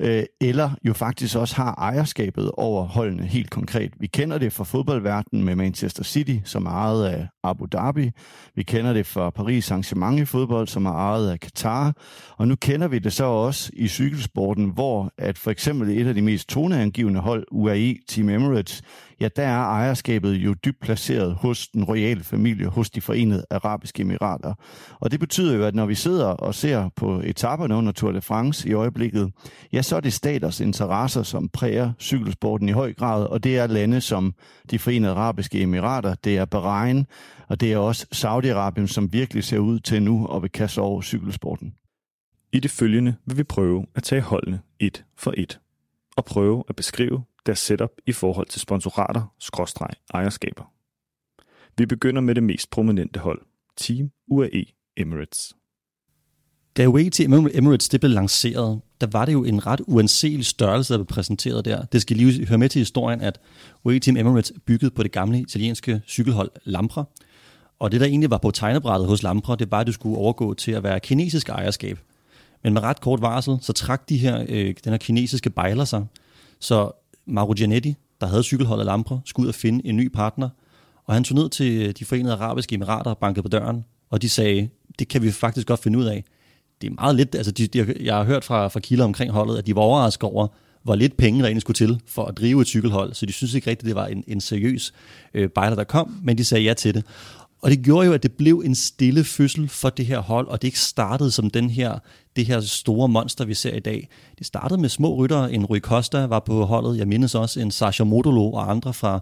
øh, 0.00 0.22
eller 0.40 0.70
jo 0.84 0.92
faktisk 0.92 1.36
også 1.36 1.56
har 1.56 1.74
ejerskabet 1.78 2.50
over 2.50 2.84
holdene 2.84 3.22
helt 3.22 3.50
konkret. 3.50 3.92
Vi 4.00 4.06
kender 4.06 4.38
det 4.38 4.52
fra 4.52 4.64
fodboldverdenen 4.64 5.44
med 5.44 5.56
Manchester 5.56 6.04
City, 6.04 6.36
som 6.44 6.66
er 6.66 6.70
ejet 6.70 7.06
af 7.06 7.28
Abu 7.44 7.66
Dhabi. 7.72 8.10
Vi 8.54 8.62
kender 8.62 8.92
det 8.92 9.06
fra 9.06 9.30
Paris 9.30 9.70
Saint-Germain 9.70 10.18
i 10.18 10.24
fodbold, 10.24 10.68
som 10.68 10.86
er 10.86 10.92
ejet 10.92 11.30
af 11.30 11.40
Qatar. 11.40 11.94
Og 12.36 12.48
nu 12.48 12.56
kender 12.56 12.88
vi 12.88 12.98
det 12.98 13.12
så 13.12 13.24
også 13.24 13.70
i 13.72 13.88
cykelsporten, 13.88 14.70
hvor 14.70 15.12
at 15.18 15.38
for 15.38 15.50
eksempel 15.50 15.98
et 15.98 16.06
af 16.06 16.14
de 16.14 16.22
mest 16.22 16.48
toneangivende 16.48 17.20
hold, 17.20 17.46
UAE 17.50 17.96
Team 18.08 18.28
Emirates, 18.28 18.82
ja, 19.20 19.28
der 19.36 19.42
er 19.42 19.58
ejerskabet 19.58 20.32
jo 20.34 20.54
dybt 20.54 20.80
placeret 20.80 21.34
hos 21.34 21.68
den 21.68 21.84
royale 21.84 22.24
familie, 22.24 22.66
hos 22.66 22.90
de 22.90 23.00
forenede 23.00 23.44
arabiske 23.50 24.00
emirater. 24.00 24.54
Og 25.00 25.10
det 25.10 25.20
betyder 25.20 25.56
jo, 25.56 25.64
at 25.64 25.74
når 25.74 25.86
vi 25.86 25.94
sidder 25.94 26.26
og 26.26 26.54
ser 26.54 26.88
på 26.96 27.20
etaperne 27.24 27.74
under 27.74 27.92
Tour 27.92 28.12
de 28.12 28.20
France 28.20 28.68
i 28.68 28.72
øjeblikket, 28.72 29.32
ja, 29.72 29.82
så 29.82 29.96
er 29.96 30.00
det 30.00 30.12
staters 30.12 30.60
interesser, 30.60 31.22
som 31.22 31.48
præger 31.48 31.92
cykelsporten 32.00 32.68
i 32.68 32.72
høj 32.72 32.92
grad, 32.92 33.24
og 33.26 33.44
det 33.44 33.58
er 33.58 33.66
lande 33.66 34.00
som 34.00 34.34
de 34.70 34.78
forenede 34.78 35.12
arabiske 35.12 35.60
emirater, 35.60 36.14
det 36.14 36.38
er 36.38 36.44
Bahrain, 36.44 37.06
og 37.48 37.60
det 37.60 37.72
er 37.72 37.78
også 37.78 38.06
Saudi-Arabien, 38.14 38.86
som 38.86 39.12
virkelig 39.12 39.44
ser 39.44 39.58
ud 39.58 39.80
til 39.80 40.02
nu 40.02 40.26
at 40.26 40.42
vil 40.42 40.50
kaste 40.50 40.78
over 40.78 41.02
cykelsporten. 41.02 41.74
I 42.52 42.60
det 42.60 42.70
følgende 42.70 43.14
vil 43.26 43.36
vi 43.36 43.42
prøve 43.42 43.86
at 43.94 44.02
tage 44.02 44.20
holdene 44.20 44.60
et 44.80 45.04
for 45.16 45.34
et 45.36 45.60
og 46.16 46.24
prøve 46.24 46.64
at 46.68 46.76
beskrive 46.76 47.22
deres 47.46 47.58
setup 47.58 47.90
i 48.06 48.12
forhold 48.12 48.46
til 48.46 48.60
sponsorater, 48.60 49.34
skråstreg, 49.40 49.90
ejerskaber. 50.14 50.72
Vi 51.78 51.86
begynder 51.86 52.20
med 52.20 52.34
det 52.34 52.42
mest 52.42 52.70
prominente 52.70 53.20
hold, 53.20 53.40
Team 53.76 54.10
UAE 54.28 54.64
Emirates. 54.96 55.56
Da 56.76 56.86
UAE 56.86 57.10
Team 57.10 57.48
Emirates 57.54 57.88
det 57.88 58.00
blev 58.00 58.10
lanceret, 58.10 58.80
der 59.00 59.06
var 59.06 59.24
det 59.24 59.32
jo 59.32 59.44
en 59.44 59.66
ret 59.66 59.80
uanselig 59.86 60.46
størrelse, 60.46 60.92
der 60.92 60.98
blev 60.98 61.06
præsenteret 61.06 61.64
der. 61.64 61.84
Det 61.84 62.02
skal 62.02 62.16
lige 62.16 62.46
høre 62.46 62.58
med 62.58 62.68
til 62.68 62.78
historien, 62.78 63.20
at 63.20 63.40
UAE 63.84 63.98
Team 63.98 64.16
Emirates 64.16 64.52
byggede 64.66 64.90
på 64.90 65.02
det 65.02 65.12
gamle 65.12 65.40
italienske 65.40 66.02
cykelhold 66.06 66.50
Lampre. 66.64 67.04
Og 67.78 67.92
det, 67.92 68.00
der 68.00 68.06
egentlig 68.06 68.30
var 68.30 68.38
på 68.38 68.50
tegnebrættet 68.50 69.08
hos 69.08 69.22
Lampre, 69.22 69.56
det 69.56 69.70
var, 69.70 69.80
at 69.80 69.86
det 69.86 69.94
skulle 69.94 70.18
overgå 70.18 70.54
til 70.54 70.72
at 70.72 70.82
være 70.82 71.00
kinesisk 71.00 71.48
ejerskab. 71.48 71.98
Men 72.64 72.72
med 72.72 72.82
ret 72.82 73.00
kort 73.00 73.20
varsel, 73.20 73.58
så 73.60 73.72
trak 73.72 74.08
de 74.08 74.18
her, 74.18 74.44
øh, 74.48 74.74
den 74.84 74.92
her 74.92 74.98
kinesiske 74.98 75.50
bejler 75.50 75.84
sig. 75.84 76.06
Så 76.58 76.99
Mauro 77.30 77.52
Gianetti, 77.56 77.94
der 78.20 78.26
havde 78.26 78.42
cykelholdet 78.42 78.86
Lampre, 78.86 79.20
skulle 79.24 79.44
ud 79.44 79.48
og 79.48 79.54
finde 79.54 79.86
en 79.86 79.96
ny 79.96 80.08
partner. 80.08 80.48
Og 81.06 81.14
han 81.14 81.24
tog 81.24 81.34
ned 81.34 81.48
til 81.48 81.82
øh, 81.82 81.94
de 81.98 82.04
forenede 82.04 82.34
arabiske 82.34 82.74
emirater 82.74 83.10
og 83.10 83.18
bankede 83.18 83.42
på 83.42 83.48
døren. 83.48 83.84
Og 84.10 84.22
de 84.22 84.28
sagde, 84.28 84.68
det 84.98 85.08
kan 85.08 85.22
vi 85.22 85.30
faktisk 85.30 85.66
godt 85.66 85.82
finde 85.82 85.98
ud 85.98 86.04
af. 86.04 86.24
Det 86.80 86.90
er 86.90 86.94
meget 86.94 87.14
lidt, 87.14 87.34
altså 87.34 87.52
de, 87.52 87.66
de, 87.66 87.94
jeg 88.00 88.16
har 88.16 88.24
hørt 88.24 88.44
fra, 88.44 88.68
fra 88.68 88.80
kilder 88.80 89.04
omkring 89.04 89.30
holdet, 89.30 89.58
at 89.58 89.66
de 89.66 89.74
var 89.74 89.82
overrasket 89.82 90.22
over, 90.22 90.46
hvor 90.82 90.94
lidt 90.94 91.16
penge 91.16 91.40
der 91.40 91.46
egentlig 91.46 91.62
skulle 91.62 91.74
til 91.74 92.00
for 92.06 92.24
at 92.24 92.36
drive 92.36 92.60
et 92.60 92.66
cykelhold. 92.66 93.14
Så 93.14 93.26
de 93.26 93.32
synes 93.32 93.54
ikke 93.54 93.70
rigtigt, 93.70 93.86
det 93.86 93.94
var 93.94 94.06
en, 94.06 94.24
en 94.26 94.40
seriøs 94.40 94.92
øh, 95.34 95.48
bejler, 95.48 95.76
der 95.76 95.84
kom, 95.84 96.20
men 96.22 96.38
de 96.38 96.44
sagde 96.44 96.64
ja 96.64 96.74
til 96.74 96.94
det. 96.94 97.04
Og 97.62 97.70
det 97.70 97.82
gjorde 97.82 98.06
jo, 98.06 98.12
at 98.12 98.22
det 98.22 98.32
blev 98.32 98.62
en 98.64 98.74
stille 98.74 99.24
fødsel 99.24 99.68
for 99.68 99.90
det 99.90 100.06
her 100.06 100.18
hold, 100.18 100.48
og 100.48 100.62
det 100.62 100.68
ikke 100.68 100.78
startede 100.78 101.30
som 101.30 101.50
den 101.50 101.70
her, 101.70 101.98
det 102.36 102.46
her 102.46 102.60
store 102.60 103.08
monster, 103.08 103.44
vi 103.44 103.54
ser 103.54 103.74
i 103.74 103.80
dag. 103.80 104.08
Det 104.38 104.46
startede 104.46 104.80
med 104.80 104.88
små 104.88 105.14
ryttere. 105.14 105.52
En 105.52 105.64
Rui 105.64 105.80
Costa 105.80 106.26
var 106.26 106.40
på 106.40 106.64
holdet. 106.64 106.98
Jeg 106.98 107.08
mindes 107.08 107.34
også 107.34 107.60
en 107.60 107.70
Sasha 107.70 108.04
Modolo 108.04 108.52
og 108.52 108.70
andre 108.70 108.94
fra 108.94 109.20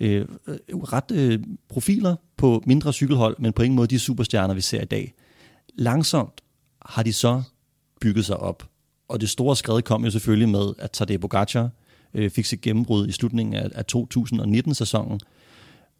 øh, 0.00 0.26
øh, 0.46 0.56
ret 0.76 1.10
øh, 1.10 1.38
profiler 1.68 2.16
på 2.36 2.62
mindre 2.66 2.92
cykelhold, 2.92 3.36
men 3.38 3.52
på 3.52 3.62
ingen 3.62 3.76
måde 3.76 3.88
de 3.88 3.98
superstjerner, 3.98 4.54
vi 4.54 4.60
ser 4.60 4.82
i 4.82 4.84
dag. 4.84 5.14
Langsomt 5.74 6.40
har 6.86 7.02
de 7.02 7.12
så 7.12 7.42
bygget 8.00 8.24
sig 8.24 8.36
op. 8.36 8.68
Og 9.08 9.20
det 9.20 9.30
store 9.30 9.56
skred 9.56 9.82
kom 9.82 10.04
jo 10.04 10.10
selvfølgelig 10.10 10.48
med, 10.48 10.72
at 10.78 10.90
Tadej 10.90 11.16
Pogacar 11.16 11.70
øh, 12.14 12.30
fik 12.30 12.44
sit 12.44 12.60
gennembrud 12.60 13.08
i 13.08 13.12
slutningen 13.12 13.54
af, 13.54 13.70
af 13.74 13.84
2019-sæsonen, 13.96 15.20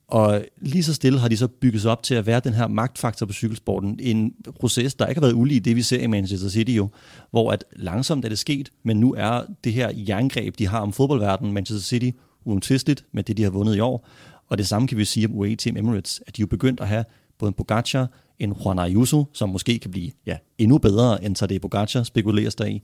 og 0.08 0.44
lige 0.60 0.84
så 0.84 0.94
stille 0.94 1.18
har 1.18 1.28
de 1.28 1.36
så 1.36 1.48
bygget 1.48 1.82
sig 1.82 1.90
op 1.90 2.02
til 2.02 2.14
at 2.14 2.26
være 2.26 2.40
den 2.40 2.54
her 2.54 2.68
magtfaktor 2.68 3.26
på 3.26 3.32
cykelsporten. 3.32 3.98
En 4.02 4.34
proces, 4.60 4.94
der 4.94 5.06
ikke 5.06 5.20
har 5.20 5.26
været 5.26 5.34
ulig 5.34 5.64
det, 5.64 5.76
vi 5.76 5.82
ser 5.82 6.00
i 6.00 6.06
Manchester 6.06 6.48
City 6.48 6.70
jo, 6.70 6.88
hvor 7.30 7.52
at 7.52 7.64
langsomt 7.76 8.24
er 8.24 8.28
det 8.28 8.38
sket, 8.38 8.72
men 8.82 8.96
nu 8.96 9.14
er 9.18 9.42
det 9.64 9.72
her 9.72 9.90
jerngreb, 10.08 10.58
de 10.58 10.66
har 10.66 10.80
om 10.80 10.92
fodboldverdenen, 10.92 11.52
Manchester 11.52 11.84
City, 11.84 12.10
uomtvisteligt 12.44 13.04
med 13.12 13.22
det, 13.22 13.36
de 13.36 13.42
har 13.42 13.50
vundet 13.50 13.76
i 13.76 13.80
år. 13.80 14.08
Og 14.48 14.58
det 14.58 14.66
samme 14.66 14.88
kan 14.88 14.98
vi 14.98 15.04
sige 15.04 15.26
om 15.26 15.34
UAE 15.34 15.56
Team 15.56 15.76
Emirates, 15.76 16.22
at 16.26 16.36
de 16.36 16.42
er 16.42 16.46
begyndt 16.46 16.80
at 16.80 16.88
have 16.88 17.04
både 17.38 17.48
en 17.48 17.54
Pogacar, 17.54 18.10
en 18.38 18.52
Juan 18.64 18.78
Ayuso, 18.78 19.24
som 19.32 19.48
måske 19.48 19.78
kan 19.78 19.90
blive 19.90 20.10
ja, 20.26 20.36
endnu 20.58 20.78
bedre 20.78 21.24
end 21.24 21.36
Tadej 21.36 21.58
Pogacar, 21.58 22.02
spekuleres 22.02 22.54
der 22.54 22.64
i. 22.64 22.82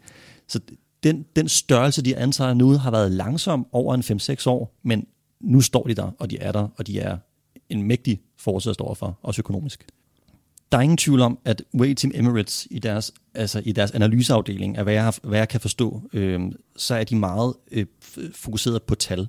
Så 0.48 0.60
den, 1.02 1.24
den 1.36 1.48
størrelse, 1.48 2.02
de 2.02 2.16
antager 2.16 2.54
nu, 2.54 2.70
har 2.70 2.90
været 2.90 3.12
langsom 3.12 3.66
over 3.72 3.94
en 3.94 4.00
5-6 4.00 4.48
år, 4.48 4.74
men 4.82 5.06
nu 5.44 5.60
står 5.60 5.86
de 5.86 5.94
der, 5.94 6.10
og 6.18 6.30
de 6.30 6.38
er 6.38 6.52
der, 6.52 6.68
og 6.76 6.86
de 6.86 7.00
er 7.00 7.16
en 7.68 7.82
mægtig 7.82 8.20
force 8.36 8.70
at 8.70 8.74
stå 8.74 8.94
for, 8.94 9.18
også 9.22 9.40
økonomisk. 9.40 9.86
Der 10.72 10.78
er 10.78 10.82
ingen 10.82 10.96
tvivl 10.96 11.20
om, 11.20 11.38
at 11.44 11.62
Way 11.74 11.94
Team 11.94 12.12
Emirates 12.14 12.68
i 12.70 12.78
deres, 12.78 13.12
altså 13.34 13.62
i 13.64 13.72
deres 13.72 13.90
analyseafdeling, 13.90 14.76
af 14.78 14.84
hvad 14.84 14.94
jeg, 14.94 15.12
hvad 15.22 15.38
jeg 15.38 15.48
kan 15.48 15.60
forstå, 15.60 16.02
øh, 16.12 16.40
så 16.76 16.94
er 16.94 17.04
de 17.04 17.16
meget 17.16 17.54
øh, 17.72 17.86
fokuseret 18.34 18.82
på 18.82 18.94
tal. 18.94 19.28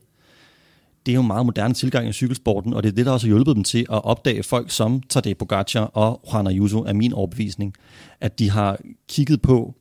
Det 1.05 1.11
er 1.11 1.15
jo 1.15 1.21
en 1.21 1.27
meget 1.27 1.45
moderne 1.45 1.73
tilgang 1.73 2.09
i 2.09 2.11
cykelsporten, 2.11 2.73
og 2.73 2.83
det 2.83 2.89
er 2.89 2.95
det, 2.95 3.05
der 3.05 3.11
også 3.11 3.27
har 3.27 3.29
hjulpet 3.29 3.55
dem 3.55 3.63
til 3.63 3.79
at 3.79 4.05
opdage 4.05 4.43
folk 4.43 4.71
som 4.71 5.01
Tadej 5.01 5.33
Pogacar 5.33 5.81
og 5.81 6.21
Juan 6.33 6.47
Ayuso, 6.47 6.83
er 6.83 6.93
min 6.93 7.13
overbevisning. 7.13 7.73
At 8.21 8.39
de 8.39 8.49
har 8.49 8.79
kigget 9.09 9.41
på, 9.41 9.75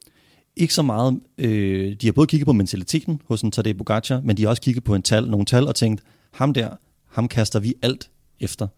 ikke 0.56 0.74
så 0.74 0.82
meget, 0.82 1.20
øh, 1.38 1.96
de 2.00 2.06
har 2.06 2.12
både 2.12 2.26
kigget 2.26 2.46
på 2.46 2.52
mentaliteten 2.52 3.20
hos 3.28 3.42
en 3.42 3.50
Tadej 3.50 3.72
Pogacar, 3.72 4.20
men 4.24 4.36
de 4.36 4.42
har 4.42 4.48
også 4.48 4.62
kigget 4.62 4.84
på 4.84 4.94
en 4.94 5.02
tal, 5.02 5.30
nogle 5.30 5.46
tal 5.46 5.66
og 5.66 5.74
tænkt, 5.74 6.02
ham 6.34 6.54
der, 6.54 6.70
ham 7.10 7.28
kaster 7.28 7.60
vi 7.60 7.74
alt 7.82 8.10
efter, 8.40 8.68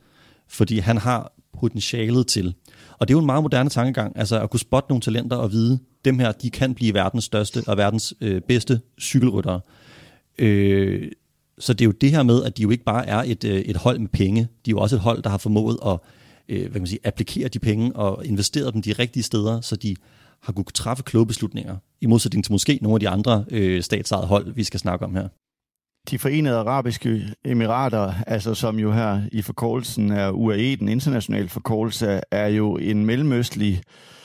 fordi 0.49 0.79
han 0.79 0.99
har 0.99 1.33
potentialet 1.61 2.27
til. 2.27 2.55
Og 2.99 3.09
det 3.09 3.15
er 3.15 3.17
jo 3.17 3.21
en 3.21 3.27
meget 3.27 3.43
moderne 3.43 3.71
tankegang, 3.71 4.19
altså 4.19 4.41
at 4.41 4.51
kunne 4.51 4.61
spotte 4.61 4.89
nogle 4.89 5.03
talenter 5.03 5.37
og 5.37 5.53
vide, 5.53 5.79
dem 6.05 6.19
her, 6.19 6.33
de 6.33 6.51
kan 6.51 6.75
blive 6.75 6.95
verdens 6.95 7.25
største 7.25 7.63
og 7.67 7.77
verdens 7.77 8.15
øh, 8.21 8.41
bedste 8.41 8.81
cykelryttere. 9.01 9.61
Øh, 10.39 11.13
så 11.59 11.73
det 11.73 11.81
er 11.81 11.87
jo 11.87 11.93
det 11.93 12.11
her 12.11 12.23
med, 12.23 12.45
at 12.45 12.57
de 12.57 12.63
jo 12.63 12.71
ikke 12.71 12.85
bare 12.85 13.07
er 13.07 13.23
et, 13.27 13.45
øh, 13.45 13.61
et 13.61 13.77
hold 13.77 13.99
med 13.99 14.09
penge, 14.09 14.43
de 14.43 14.71
er 14.71 14.73
jo 14.73 14.79
også 14.79 14.97
et 14.97 15.03
hold, 15.03 15.23
der 15.23 15.31
har 15.31 15.39
formået 15.39 15.79
at 15.87 15.99
øh, 16.49 16.61
hvad 16.61 16.71
kan 16.71 16.81
man 16.81 16.87
sige, 16.87 17.01
applikere 17.05 17.49
de 17.49 17.59
penge 17.59 17.97
og 17.97 18.27
investere 18.27 18.73
dem 18.73 18.83
de 18.83 18.93
rigtige 18.93 19.23
steder, 19.23 19.61
så 19.61 19.77
de 19.77 19.97
har 20.43 20.53
kunnet 20.53 20.75
træffe 20.75 21.03
kloge 21.03 21.27
beslutninger, 21.27 21.77
i 22.01 22.07
modsætning 22.07 22.45
til 22.45 22.53
måske 22.53 22.79
nogle 22.83 22.97
af 22.97 23.01
de 23.01 23.09
andre 23.09 23.45
øh, 23.51 23.83
statsejede 23.83 24.27
hold, 24.27 24.55
vi 24.55 24.65
skal 24.65 24.81
snakke 24.81 25.05
om 25.05 25.15
her. 25.15 25.29
De 26.11 26.19
forenede 26.19 26.59
arabiske 26.59 27.23
emirater, 27.45 28.13
altså 28.27 28.55
som 28.55 28.79
jo 28.79 28.93
her 28.93 29.23
i 29.33 29.43
forkortelsen 29.43 30.11
er 30.11 30.31
UAE, 30.31 30.77
den 30.77 30.89
internationale 30.89 31.49
forkortelse, 31.49 32.21
er 32.31 32.47
jo 32.47 32.77
en 32.77 33.07
mellemøstlig 33.07 33.75
øh, 33.75 34.16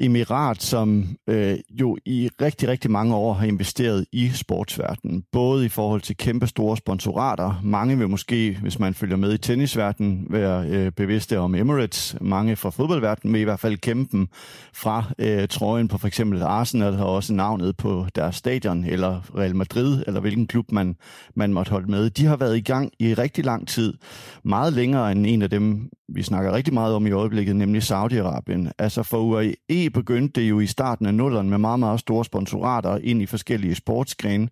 emirat, 0.00 0.62
som 0.62 1.04
øh, 1.26 1.58
jo 1.70 1.96
i 2.04 2.28
rigtig, 2.42 2.68
rigtig 2.68 2.90
mange 2.90 3.14
år 3.14 3.32
har 3.32 3.46
investeret 3.46 4.06
i 4.12 4.28
sportsverdenen. 4.28 5.24
Både 5.32 5.66
i 5.66 5.68
forhold 5.68 6.00
til 6.00 6.16
kæmpe 6.16 6.46
store 6.46 6.76
sponsorater. 6.76 7.60
Mange 7.64 7.98
vil 7.98 8.08
måske, 8.08 8.58
hvis 8.62 8.78
man 8.78 8.94
følger 8.94 9.16
med 9.16 9.34
i 9.34 9.38
tennisverdenen, 9.38 10.26
være 10.30 10.66
øh, 10.68 10.92
bevidste 10.92 11.38
om 11.38 11.54
Emirates. 11.54 12.16
Mange 12.20 12.56
fra 12.56 12.70
fodboldverdenen 12.70 13.34
vil 13.34 13.40
i 13.40 13.44
hvert 13.44 13.60
fald 13.60 13.76
kæmpe 13.76 14.16
dem 14.16 14.28
fra 14.74 15.04
øh, 15.18 15.48
trøjen 15.48 15.88
på 15.88 15.98
for 15.98 16.06
eksempel 16.06 16.42
Arsenal, 16.42 16.94
har 16.94 17.04
også 17.04 17.32
navnet 17.32 17.76
på 17.76 18.06
deres 18.14 18.36
stadion, 18.36 18.84
eller 18.84 19.38
Real 19.38 19.56
Madrid, 19.56 20.02
eller 20.06 20.20
hvilken 20.20 20.46
klub 20.46 20.72
man, 20.72 20.96
man 21.34 21.52
måtte 21.52 21.70
holde 21.70 21.90
med. 21.90 22.10
De 22.10 22.26
har 22.26 22.36
været 22.36 22.56
i 22.56 22.60
gang 22.60 22.92
i 22.98 23.14
rigtig 23.14 23.44
lang 23.44 23.68
tid. 23.68 23.94
Meget 24.44 24.72
længere 24.72 25.12
end 25.12 25.26
en 25.26 25.42
af 25.42 25.50
dem, 25.50 25.88
vi 26.14 26.22
snakker 26.22 26.52
rigtig 26.52 26.74
meget 26.74 26.94
om 26.94 27.06
i 27.06 27.10
øjeblikket, 27.10 27.56
nemlig 27.56 27.82
Saudi-Arabien. 27.82 28.70
Altså 28.78 29.02
for 29.02 29.18
UAE 29.18 29.90
begyndte 29.94 30.40
det 30.40 30.50
jo 30.50 30.60
i 30.60 30.66
starten 30.66 31.06
af 31.06 31.14
nulleren 31.14 31.50
med 31.50 31.58
meget, 31.58 31.80
meget 31.80 32.00
store 32.00 32.24
sponsorater 32.24 32.98
ind 33.02 33.22
i 33.22 33.26
forskellige 33.26 33.74
sportsgrene. 33.74 34.48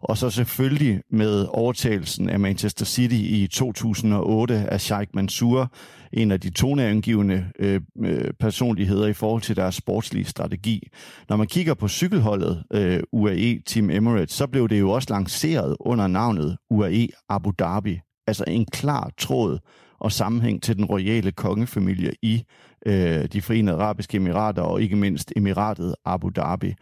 Og 0.00 0.16
så 0.18 0.30
selvfølgelig 0.30 1.02
med 1.10 1.46
overtagelsen 1.50 2.28
af 2.28 2.40
Manchester 2.40 2.84
City 2.84 3.14
i 3.14 3.46
2008 3.46 4.54
af 4.54 4.80
Sheikh 4.80 5.10
Mansour, 5.14 5.72
en 6.12 6.30
af 6.30 6.40
de 6.40 6.50
toneangivende 6.50 7.46
øh, 7.58 7.80
øh, 8.04 8.30
personligheder 8.40 9.06
i 9.06 9.12
forhold 9.12 9.42
til 9.42 9.56
deres 9.56 9.74
sportslige 9.74 10.24
strategi. 10.24 10.88
Når 11.28 11.36
man 11.36 11.46
kigger 11.46 11.74
på 11.74 11.88
cykelholdet 11.88 12.64
øh, 12.72 13.00
UAE 13.12 13.60
Team 13.66 13.90
Emirates, 13.90 14.34
så 14.34 14.46
blev 14.46 14.68
det 14.68 14.80
jo 14.80 14.90
også 14.90 15.08
lanceret 15.10 15.76
under 15.80 16.06
navnet 16.06 16.56
UAE 16.70 17.08
Abu 17.28 17.52
Dhabi. 17.58 18.00
Altså 18.26 18.44
en 18.46 18.66
klar 18.66 19.10
tråd 19.18 19.58
og 19.98 20.12
sammenhæng 20.12 20.62
til 20.62 20.76
den 20.76 20.84
royale 20.84 21.32
kongefamilie 21.32 22.12
i 22.22 22.44
øh, 22.86 23.24
de 23.24 23.42
forenede 23.42 23.76
arabiske 23.76 24.16
emirater 24.16 24.62
og 24.62 24.82
ikke 24.82 24.96
mindst 24.96 25.32
emiratet 25.36 25.94
Abu 26.04 26.28
Dhabi. 26.28 26.74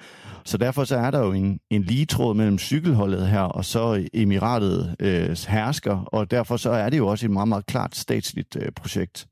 Så 0.44 0.58
derfor 0.58 0.84
så 0.84 0.96
er 0.96 1.10
der 1.10 1.18
jo 1.18 1.32
en, 1.32 1.60
en 1.70 1.82
lige 1.82 2.06
tråd 2.06 2.34
mellem 2.34 2.58
cykelholdet 2.58 3.28
her 3.28 3.40
og 3.40 3.64
så 3.64 4.08
emiratet 4.14 4.96
øh, 5.00 5.36
hersker, 5.48 5.96
og 5.96 6.30
derfor 6.30 6.56
så 6.56 6.70
er 6.70 6.90
det 6.90 6.98
jo 6.98 7.06
også 7.06 7.26
et 7.26 7.30
meget, 7.30 7.48
meget 7.48 7.66
klart 7.66 7.96
statsligt 7.96 8.56
øh, 8.56 8.72
projekt. 8.72 9.26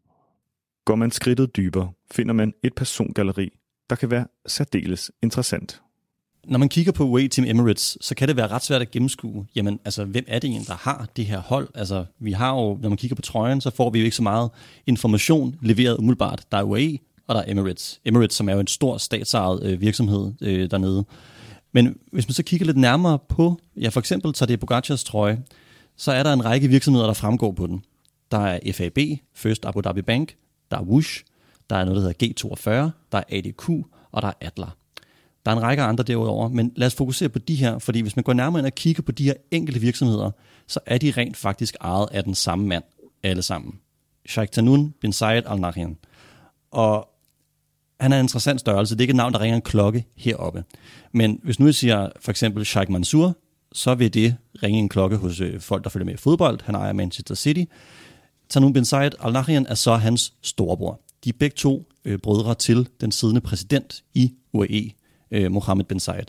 Går 0.85 0.95
man 0.95 1.11
skridtet 1.11 1.57
dybere, 1.57 1.93
finder 2.13 2.35
man 2.35 2.53
et 2.65 2.75
persongalleri, 2.75 3.51
der 3.91 3.97
kan 3.97 4.11
være 4.11 4.27
særdeles 4.47 5.11
interessant 5.23 5.82
når 6.47 6.59
man 6.59 6.69
kigger 6.69 6.93
på 6.93 7.11
Way 7.11 7.29
Team 7.29 7.47
Emirates, 7.49 7.99
så 8.01 8.15
kan 8.15 8.29
det 8.29 8.37
være 8.37 8.49
ret 8.49 8.65
svært 8.65 8.83
at 8.83 8.91
gennemskue, 8.91 9.47
jamen 9.55 9.81
altså, 9.85 10.05
hvem 10.05 10.25
er 10.29 10.39
det 10.39 10.49
egentlig, 10.49 10.69
der 10.69 10.75
har 10.75 11.09
det 11.17 11.27
her 11.27 11.39
hold? 11.39 11.69
Altså, 11.75 12.05
vi 12.19 12.33
har 12.33 12.55
jo, 12.55 12.79
når 12.83 12.89
man 12.89 12.99
kigger 12.99 13.17
på 13.17 13.23
trøjen, 13.23 13.61
så 13.61 13.71
får 13.71 13.91
vi 13.91 13.99
jo 13.99 14.05
ikke 14.05 14.17
så 14.17 14.23
meget 14.23 14.51
information 14.87 15.57
leveret 15.63 15.97
umiddelbart. 15.99 16.45
Der 16.53 16.59
er 16.59 16.63
UAE, 16.63 16.99
og 17.27 17.35
der 17.35 17.41
er 17.41 17.51
Emirates. 17.51 18.01
Emirates, 18.05 18.37
som 18.37 18.49
er 18.49 18.53
jo 18.53 18.61
en 18.61 18.67
stor 18.67 18.99
statsejet 18.99 19.63
øh, 19.63 19.81
virksomhed 19.81 20.33
øh, 20.41 20.71
dernede. 20.71 21.05
Men 21.73 21.97
hvis 22.13 22.29
man 22.29 22.35
så 22.35 22.43
kigger 22.43 22.67
lidt 22.67 22.77
nærmere 22.77 23.19
på, 23.29 23.61
ja 23.77 23.89
for 23.89 24.01
eksempel 24.01 24.33
tager 24.33 24.47
det 24.47 24.61
Bogacars 24.61 25.05
trøje, 25.05 25.43
så 25.97 26.13
er 26.13 26.23
der 26.23 26.33
en 26.33 26.45
række 26.45 26.69
virksomheder, 26.69 27.07
der 27.07 27.15
fremgår 27.15 27.53
på 27.53 27.67
den. 27.67 27.85
Der 28.31 28.39
er 28.39 28.73
FAB, 28.73 28.99
First 29.35 29.65
Abu 29.65 29.81
Dhabi 29.81 30.03
Bank, 30.03 30.37
der 30.71 30.77
er 30.79 30.83
Woosh, 30.83 31.25
der 31.71 31.77
er 31.77 31.85
noget, 31.85 32.03
der 32.03 32.09
hedder 32.09 32.87
G42, 32.87 32.91
der 33.13 33.19
er 33.19 33.25
ADQ, 33.29 33.69
og 34.13 34.23
der 34.23 34.29
er 34.29 34.33
Adler. 34.41 34.77
Der 35.45 35.53
er 35.53 35.57
en 35.57 35.63
række 35.63 35.83
andre 35.83 36.05
derudover, 36.05 36.49
men 36.49 36.73
lad 36.77 36.87
os 36.87 36.95
fokusere 36.95 37.29
på 37.29 37.39
de 37.39 37.55
her, 37.55 37.79
fordi 37.79 38.01
hvis 38.01 38.17
man 38.17 38.23
går 38.23 38.33
nærmere 38.33 38.61
ind 38.61 38.67
og 38.67 38.75
kigger 38.75 39.03
på 39.03 39.13
de 39.13 39.25
her 39.25 39.35
enkelte 39.51 39.81
virksomheder, 39.81 40.31
så 40.67 40.81
er 40.87 40.99
de 40.99 41.11
rent 41.11 41.37
faktisk 41.37 41.77
ejet 41.81 42.09
af 42.13 42.25
den 42.25 42.35
samme 42.35 42.67
mand, 42.67 42.85
alle 43.23 43.43
sammen. 43.43 43.75
Sheikh 44.27 44.53
Tanun 44.53 44.95
bin 45.01 45.13
Zayed 45.13 45.43
Al 45.47 45.61
Nahyan. 45.61 45.97
Og 46.71 47.09
han 48.01 48.13
er 48.13 48.19
en 48.19 48.25
interessant 48.25 48.61
størrelse. 48.61 48.95
Det 48.95 49.01
er 49.01 49.03
ikke 49.03 49.13
et 49.13 49.17
navn, 49.17 49.33
der 49.33 49.41
ringer 49.41 49.57
en 49.57 49.63
klokke 49.63 50.05
heroppe. 50.17 50.65
Men 51.13 51.41
hvis 51.43 51.61
nu 51.61 51.67
jeg 51.67 51.75
siger 51.75 52.09
for 52.21 52.31
eksempel 52.31 52.65
Sheikh 52.65 52.91
Mansour, 52.91 53.37
så 53.73 53.95
vil 53.95 54.15
det 54.15 54.37
ringe 54.63 54.79
en 54.79 54.89
klokke 54.89 55.17
hos 55.17 55.41
øh, 55.41 55.61
folk, 55.61 55.85
der 55.85 55.91
følger 55.91 56.07
med 56.07 56.15
i 56.15 56.17
fodbold. 56.17 56.61
Han 56.65 56.75
ejer 56.75 56.93
Manchester 56.93 57.35
City. 57.35 57.65
Tanun 58.49 58.73
bin 58.73 58.85
Zayed 58.85 59.13
Al 59.21 59.33
Nahyan 59.33 59.67
er 59.67 59.75
så 59.75 59.95
hans 59.95 60.33
storebror. 60.43 61.01
De 61.25 61.29
er 61.29 61.35
begge 61.39 61.55
to 61.55 61.85
øh, 62.05 62.19
brødre 62.19 62.55
til 62.55 62.89
den 63.01 63.13
siddende 63.13 63.41
præsident 63.41 64.05
i 64.15 64.33
UAE, 64.53 64.91
øh, 65.33 65.53
Mohammed 65.53 65.85
bin 65.85 66.01
Zayed. 66.01 66.27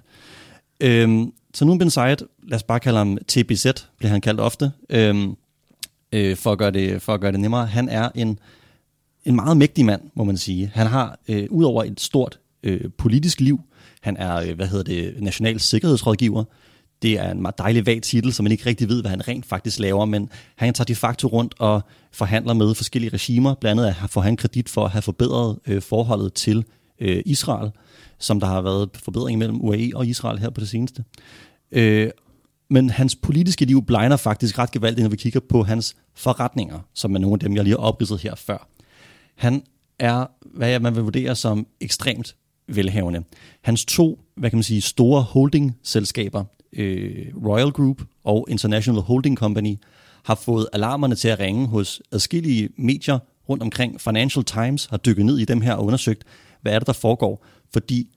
Øhm, 0.80 1.34
så 1.54 1.66
nu 1.66 1.78
bin 1.78 1.90
Zayed, 1.90 2.18
lad 2.44 2.56
os 2.56 2.64
bare 2.64 2.80
kalde 2.80 2.98
ham 2.98 3.18
TBZ, 3.28 3.66
bliver 3.98 4.12
han 4.12 4.22
kaldt 4.22 4.40
ofte, 4.40 4.72
øhm, 4.90 5.36
øh, 6.12 6.38
for, 6.38 6.52
at 6.52 6.58
gøre 6.58 6.72
det, 6.72 7.02
for 7.02 7.14
at 7.14 7.22
gøre 7.22 7.32
det 7.32 7.40
nemmere. 7.40 7.66
Han 7.66 7.90
er 7.90 8.10
en, 8.16 8.40
en 9.26 9.36
meget 9.36 9.58
mægtig 9.58 9.86
mand, 9.86 10.02
må 10.16 10.24
man 10.24 10.38
sige. 10.38 10.72
Han 10.74 10.88
har, 10.88 11.20
øh, 11.28 11.48
udover 11.50 11.84
et 11.84 12.00
stort 12.00 12.40
øh, 12.64 12.82
politisk 12.98 13.40
liv, 13.40 13.60
han 14.02 14.18
er, 14.18 14.36
øh, 14.36 14.56
hvad 14.56 14.68
hedder 14.68 14.84
det, 14.84 15.22
national 15.22 15.60
sikkerhedsrådgiver, 15.60 16.44
det 17.02 17.20
er 17.20 17.32
en 17.32 17.42
meget 17.42 17.58
dejlig 17.58 17.86
vag 17.86 18.02
titel, 18.02 18.34
så 18.34 18.44
man 18.44 18.52
ikke 18.52 18.66
rigtig 18.66 18.90
ved, 18.90 19.02
hvad 19.02 19.10
han 19.10 19.28
rent 19.28 19.46
faktisk 19.46 19.80
laver, 19.80 20.06
men 20.06 20.30
han 20.56 20.74
tager 20.74 20.86
de 20.86 20.96
facto 20.96 21.28
rundt 21.28 21.54
og 21.60 21.82
forhandler 22.12 22.54
med 22.54 22.76
forskellige 22.76 23.14
regimer, 23.14 23.54
blandt 23.54 23.82
andet 23.82 23.96
at 24.04 24.10
få 24.10 24.22
han 24.22 24.38
kredit 24.38 24.70
for 24.70 24.86
at 24.86 24.92
have 24.92 25.02
forbedret 25.02 25.60
øh, 25.68 25.82
forholdet 25.82 26.34
til 26.34 26.66
øh, 27.00 27.22
Israel 27.26 27.72
som 28.24 28.40
der 28.40 28.48
har 28.48 28.62
været 28.62 28.90
forbedring 28.96 29.38
mellem 29.38 29.62
UAE 29.62 29.92
og 29.96 30.08
Israel 30.08 30.40
her 30.40 30.50
på 30.50 30.62
det 30.62 30.70
seneste. 30.70 31.04
Øh, 31.72 32.10
men 32.70 32.90
hans 32.90 33.16
politiske 33.16 33.66
liv 33.66 33.86
blegner 33.86 34.18
faktisk 34.18 34.60
ret 34.60 34.72
gevaldigt, 34.72 35.04
når 35.04 35.10
vi 35.10 35.16
kigger 35.16 35.40
på 35.50 35.64
hans 35.64 35.96
forretninger, 36.16 36.80
som 36.94 37.16
er 37.16 37.20
nogle 37.20 37.34
af 37.34 37.40
dem, 37.40 37.56
jeg 37.56 37.64
lige 37.64 37.76
har 37.76 37.84
opridset 37.84 38.20
her 38.22 38.36
før. 38.36 38.68
Han 39.36 39.64
er, 40.00 40.26
hvad 40.46 40.80
man 40.80 40.96
vil 40.96 41.04
vurdere 41.04 41.36
som 41.36 41.68
ekstremt 41.82 42.36
velhavende. 42.68 43.24
Hans 43.62 43.86
to, 43.86 44.20
hvad 44.36 44.50
kan 44.50 44.58
man 44.58 44.64
sige, 44.64 44.82
store 44.82 45.22
holding-selskaber, 45.22 46.44
øh, 46.74 47.26
Royal 47.46 47.72
Group 47.72 48.02
og 48.24 48.48
International 48.50 49.02
Holding 49.02 49.38
Company, 49.38 49.76
har 50.24 50.36
fået 50.36 50.68
alarmerne 50.74 51.16
til 51.16 51.28
at 51.28 51.40
ringe 51.40 51.68
hos 51.68 52.02
adskillige 52.12 52.70
medier 52.78 53.20
rundt 53.50 53.64
omkring. 53.64 54.02
Financial 54.02 54.46
Times 54.46 54.86
har 54.86 54.98
dykket 54.98 55.26
ned 55.26 55.38
i 55.38 55.46
dem 55.46 55.62
her 55.62 55.74
og 55.74 55.86
undersøgt, 55.86 56.24
hvad 56.63 56.74
er 56.74 56.79
det, 56.79 56.88
der 56.88 56.93
foregår 56.93 57.46
fordi 57.74 58.08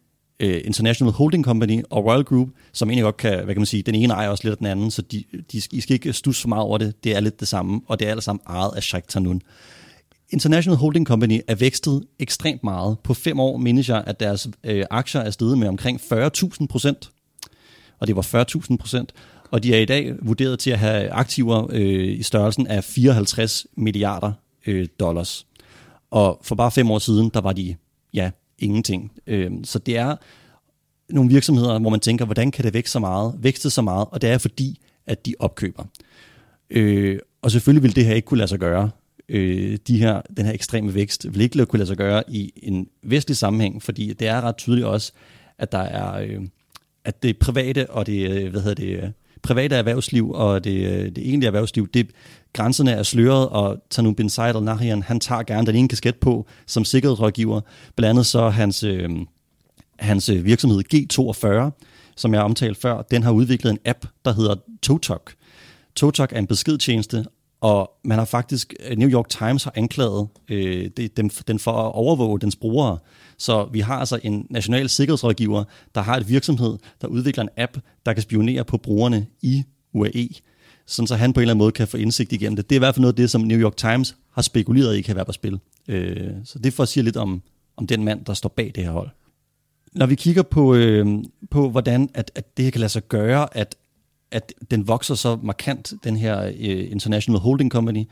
uh, 0.42 0.48
International 0.64 1.12
Holding 1.12 1.44
Company 1.44 1.82
og 1.90 2.04
Royal 2.04 2.24
Group, 2.24 2.48
som 2.72 2.90
egentlig 2.90 3.04
godt 3.04 3.16
kan, 3.16 3.44
hvad 3.44 3.54
kan 3.54 3.60
man 3.60 3.66
sige, 3.66 3.82
den 3.82 3.94
ene 3.94 4.14
ejer 4.14 4.28
også 4.28 4.44
lidt 4.44 4.52
af 4.52 4.58
den 4.58 4.66
anden, 4.66 4.90
så 4.90 5.02
de, 5.02 5.24
de, 5.52 5.62
I 5.72 5.80
skal 5.80 5.94
ikke 5.94 6.12
stusse 6.12 6.42
for 6.42 6.48
meget 6.48 6.62
over 6.62 6.78
det, 6.78 7.04
det 7.04 7.16
er 7.16 7.20
lidt 7.20 7.40
det 7.40 7.48
samme, 7.48 7.80
og 7.86 7.98
det 7.98 8.06
er 8.06 8.10
alle 8.10 8.22
sammen 8.22 8.40
ejet 8.46 8.70
af 8.76 8.82
Sheikh 8.82 9.06
Tanun. 9.08 9.42
International 10.30 10.76
Holding 10.76 11.06
Company 11.06 11.40
er 11.48 11.54
vækstet 11.54 12.04
ekstremt 12.18 12.64
meget. 12.64 12.98
På 12.98 13.14
fem 13.14 13.40
år 13.40 13.56
mindes 13.56 13.88
jeg, 13.88 14.04
at 14.06 14.20
deres 14.20 14.48
øh, 14.64 14.84
aktier 14.90 15.20
er 15.20 15.30
steget 15.30 15.58
med 15.58 15.68
omkring 15.68 16.00
40.000 16.00 16.66
procent. 16.66 17.10
Og 17.98 18.06
det 18.06 18.16
var 18.16 18.44
40.000 18.70 18.76
procent. 18.76 19.12
Og 19.50 19.62
de 19.62 19.74
er 19.74 19.78
i 19.78 19.84
dag 19.84 20.14
vurderet 20.22 20.58
til 20.58 20.70
at 20.70 20.78
have 20.78 21.10
aktiver 21.10 21.66
øh, 21.72 22.18
i 22.18 22.22
størrelsen 22.22 22.66
af 22.66 22.84
54 22.84 23.66
milliarder 23.76 24.32
øh, 24.66 24.88
dollars. 25.00 25.46
Og 26.10 26.40
for 26.42 26.54
bare 26.54 26.70
fem 26.70 26.90
år 26.90 26.98
siden, 26.98 27.30
der 27.34 27.40
var 27.40 27.52
de 27.52 27.76
ja, 28.16 28.30
ingenting. 28.58 29.12
Øh, 29.26 29.50
så 29.64 29.78
det 29.78 29.96
er 29.96 30.16
nogle 31.08 31.30
virksomheder, 31.30 31.78
hvor 31.78 31.90
man 31.90 32.00
tænker, 32.00 32.24
hvordan 32.24 32.50
kan 32.50 32.64
det 32.64 32.74
vækste 32.74 32.92
så 32.92 32.98
meget, 32.98 33.34
vækste 33.38 33.70
så 33.70 33.82
meget, 33.82 34.06
og 34.10 34.22
det 34.22 34.30
er 34.30 34.38
fordi, 34.38 34.80
at 35.06 35.26
de 35.26 35.34
opkøber. 35.38 35.84
Øh, 36.70 37.18
og 37.42 37.50
selvfølgelig 37.50 37.82
vil 37.82 37.96
det 37.96 38.04
her 38.04 38.14
ikke 38.14 38.26
kunne 38.26 38.38
lade 38.38 38.48
sig 38.48 38.58
gøre, 38.58 38.90
øh, 39.28 39.78
de 39.86 39.98
her, 39.98 40.22
den 40.36 40.44
her 40.44 40.52
ekstreme 40.52 40.94
vækst 40.94 41.26
vil 41.30 41.40
ikke 41.40 41.66
kunne 41.66 41.78
lade 41.78 41.86
sig 41.86 41.96
gøre 41.96 42.22
i 42.28 42.52
en 42.56 42.88
vestlig 43.02 43.36
sammenhæng, 43.36 43.82
fordi 43.82 44.12
det 44.12 44.28
er 44.28 44.40
ret 44.40 44.56
tydeligt 44.56 44.86
også, 44.86 45.12
at 45.58 45.72
der 45.72 45.78
er, 45.78 46.14
øh, 46.14 46.40
at 47.04 47.22
det 47.22 47.38
private 47.38 47.90
og 47.90 48.06
det, 48.06 48.30
øh, 48.30 48.50
hvad 48.50 48.60
hedder 48.60 48.84
det, 48.84 49.02
øh, 49.02 49.10
private 49.42 49.76
erhvervsliv 49.76 50.30
og 50.30 50.64
det, 50.64 50.86
øh, 50.86 51.04
det 51.04 51.18
egentlige 51.18 51.46
erhvervsliv, 51.46 51.88
det, 51.94 52.10
grænserne 52.52 52.90
er 52.90 53.02
sløret, 53.02 53.48
og 53.48 53.76
Tanun 53.90 54.14
bin 54.14 54.28
Said 54.28 54.56
al-Nahyan, 54.56 55.02
han 55.02 55.20
tager 55.20 55.42
gerne 55.42 55.66
den 55.66 55.76
ene 55.76 55.88
kasket 55.88 56.16
på 56.16 56.46
som 56.66 56.84
sikkerhedsrådgiver. 56.84 57.60
Blandt 57.96 58.10
andet 58.10 58.26
så 58.26 58.48
hans, 58.48 58.82
øh, 58.82 59.10
hans 59.98 60.28
øh, 60.28 60.44
virksomhed 60.44 60.82
G42, 60.94 61.70
som 62.16 62.34
jeg 62.34 62.42
omtalte 62.42 62.80
før, 62.80 63.02
den 63.02 63.22
har 63.22 63.30
udviklet 63.30 63.70
en 63.70 63.78
app, 63.84 64.06
der 64.24 64.32
hedder 64.32 64.54
Totok. 64.82 65.34
Totok 65.96 66.32
er 66.32 66.38
en 66.38 66.46
beskedtjeneste, 66.46 67.24
og 67.66 67.90
man 68.04 68.18
har 68.18 68.24
faktisk, 68.24 68.74
øh, 68.86 68.96
New 68.96 69.08
York 69.08 69.28
Times 69.28 69.64
har 69.64 69.72
anklaget 69.74 70.28
øh, 70.48 70.90
det, 70.96 71.16
dem, 71.16 71.30
den 71.30 71.58
for 71.58 71.72
at 71.72 71.92
overvåge 71.92 72.40
dens 72.40 72.56
brugere. 72.56 72.98
Så 73.38 73.68
vi 73.72 73.80
har 73.80 73.98
altså 73.98 74.20
en 74.22 74.46
national 74.50 74.88
sikkerhedsrådgiver, 74.88 75.64
der 75.94 76.00
har 76.00 76.16
et 76.16 76.28
virksomhed, 76.28 76.78
der 77.00 77.06
udvikler 77.08 77.42
en 77.42 77.48
app, 77.56 77.78
der 78.06 78.12
kan 78.12 78.22
spionere 78.22 78.64
på 78.64 78.76
brugerne 78.76 79.26
i 79.42 79.64
UAE, 79.94 80.28
sådan 80.86 81.06
så 81.06 81.14
han 81.16 81.32
på 81.32 81.40
en 81.40 81.42
eller 81.42 81.54
anden 81.54 81.58
måde 81.58 81.72
kan 81.72 81.88
få 81.88 81.96
indsigt 81.96 82.32
igennem 82.32 82.56
det. 82.56 82.70
Det 82.70 82.76
er 82.76 82.78
i 82.78 82.84
hvert 82.84 82.94
fald 82.94 83.00
noget 83.00 83.12
af 83.12 83.16
det, 83.16 83.30
som 83.30 83.40
New 83.40 83.58
York 83.58 83.76
Times 83.76 84.16
har 84.32 84.42
spekuleret 84.42 84.96
i 84.96 85.02
kan 85.02 85.16
være 85.16 85.24
på 85.24 85.32
spil. 85.32 85.58
Øh, 85.88 86.30
så 86.44 86.58
det 86.58 86.72
får 86.72 86.82
at 86.82 86.88
sige 86.88 87.04
lidt 87.04 87.16
om, 87.16 87.42
om 87.76 87.86
den 87.86 88.04
mand, 88.04 88.24
der 88.24 88.34
står 88.34 88.48
bag 88.48 88.72
det 88.74 88.84
her 88.84 88.90
hold. 88.90 89.08
Når 89.92 90.06
vi 90.06 90.14
kigger 90.14 90.42
på, 90.42 90.74
øh, 90.74 91.06
på 91.50 91.70
hvordan 91.70 92.10
at, 92.14 92.30
at 92.34 92.56
det 92.56 92.64
her 92.64 92.70
kan 92.70 92.80
lade 92.80 92.92
sig 92.92 93.08
gøre, 93.08 93.56
at, 93.56 93.76
at 94.30 94.52
den 94.70 94.88
vokser 94.88 95.14
så 95.14 95.38
markant, 95.42 95.94
den 96.04 96.16
her 96.16 96.42
øh, 96.46 96.90
International 96.90 97.40
Holding 97.40 97.70
Company, 97.70 98.04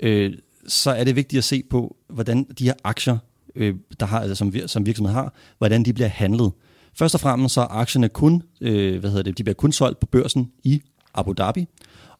øh, 0.00 0.32
så 0.68 0.90
er 0.90 1.04
det 1.04 1.16
vigtigt 1.16 1.38
at 1.38 1.44
se 1.44 1.62
på, 1.70 1.96
hvordan 2.08 2.44
de 2.58 2.64
her 2.64 2.74
aktier, 2.84 3.18
øh, 3.56 3.74
der 4.00 4.06
har, 4.06 4.20
altså, 4.20 4.34
som, 4.34 4.52
som 4.66 4.86
virksomhed 4.86 5.14
har, 5.14 5.34
hvordan 5.58 5.82
de 5.82 5.92
bliver 5.92 6.08
handlet. 6.08 6.52
Først 6.94 7.14
og 7.14 7.20
fremmest 7.20 7.54
så 7.54 7.60
er 7.60 7.66
aktierne 7.70 8.08
kun, 8.08 8.42
øh, 8.60 9.00
hvad 9.00 9.10
hedder 9.10 9.22
det, 9.22 9.38
de 9.38 9.44
bliver 9.44 9.54
kun 9.54 9.72
solgt 9.72 10.00
på 10.00 10.06
børsen 10.06 10.52
i 10.64 10.82
Abu 11.14 11.32
Dhabi, 11.32 11.66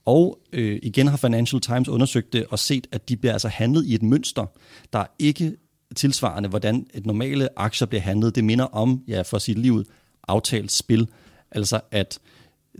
og 0.05 0.38
øh, 0.53 0.79
igen 0.83 1.07
har 1.07 1.17
Financial 1.17 1.61
Times 1.61 1.88
undersøgt 1.88 2.33
det 2.33 2.47
og 2.50 2.59
set, 2.59 2.87
at 2.93 3.09
de 3.09 3.17
bliver 3.17 3.33
altså 3.33 3.49
handlet 3.49 3.87
i 3.87 3.95
et 3.95 4.03
mønster, 4.03 4.47
der 4.93 4.99
er 4.99 5.07
ikke 5.19 5.57
tilsvarende, 5.97 6.49
hvordan 6.49 6.87
et 6.95 7.07
normale 7.07 7.49
aktier 7.57 7.87
bliver 7.87 8.03
handlet. 8.03 8.35
Det 8.35 8.45
minder 8.45 8.65
om, 8.65 9.03
ja, 9.09 9.23
for 9.23 9.38
sit 9.38 9.59
liv, 9.59 9.85
aftalt 10.29 10.73
spil. 10.73 11.09
Altså 11.50 11.81
at 11.91 12.19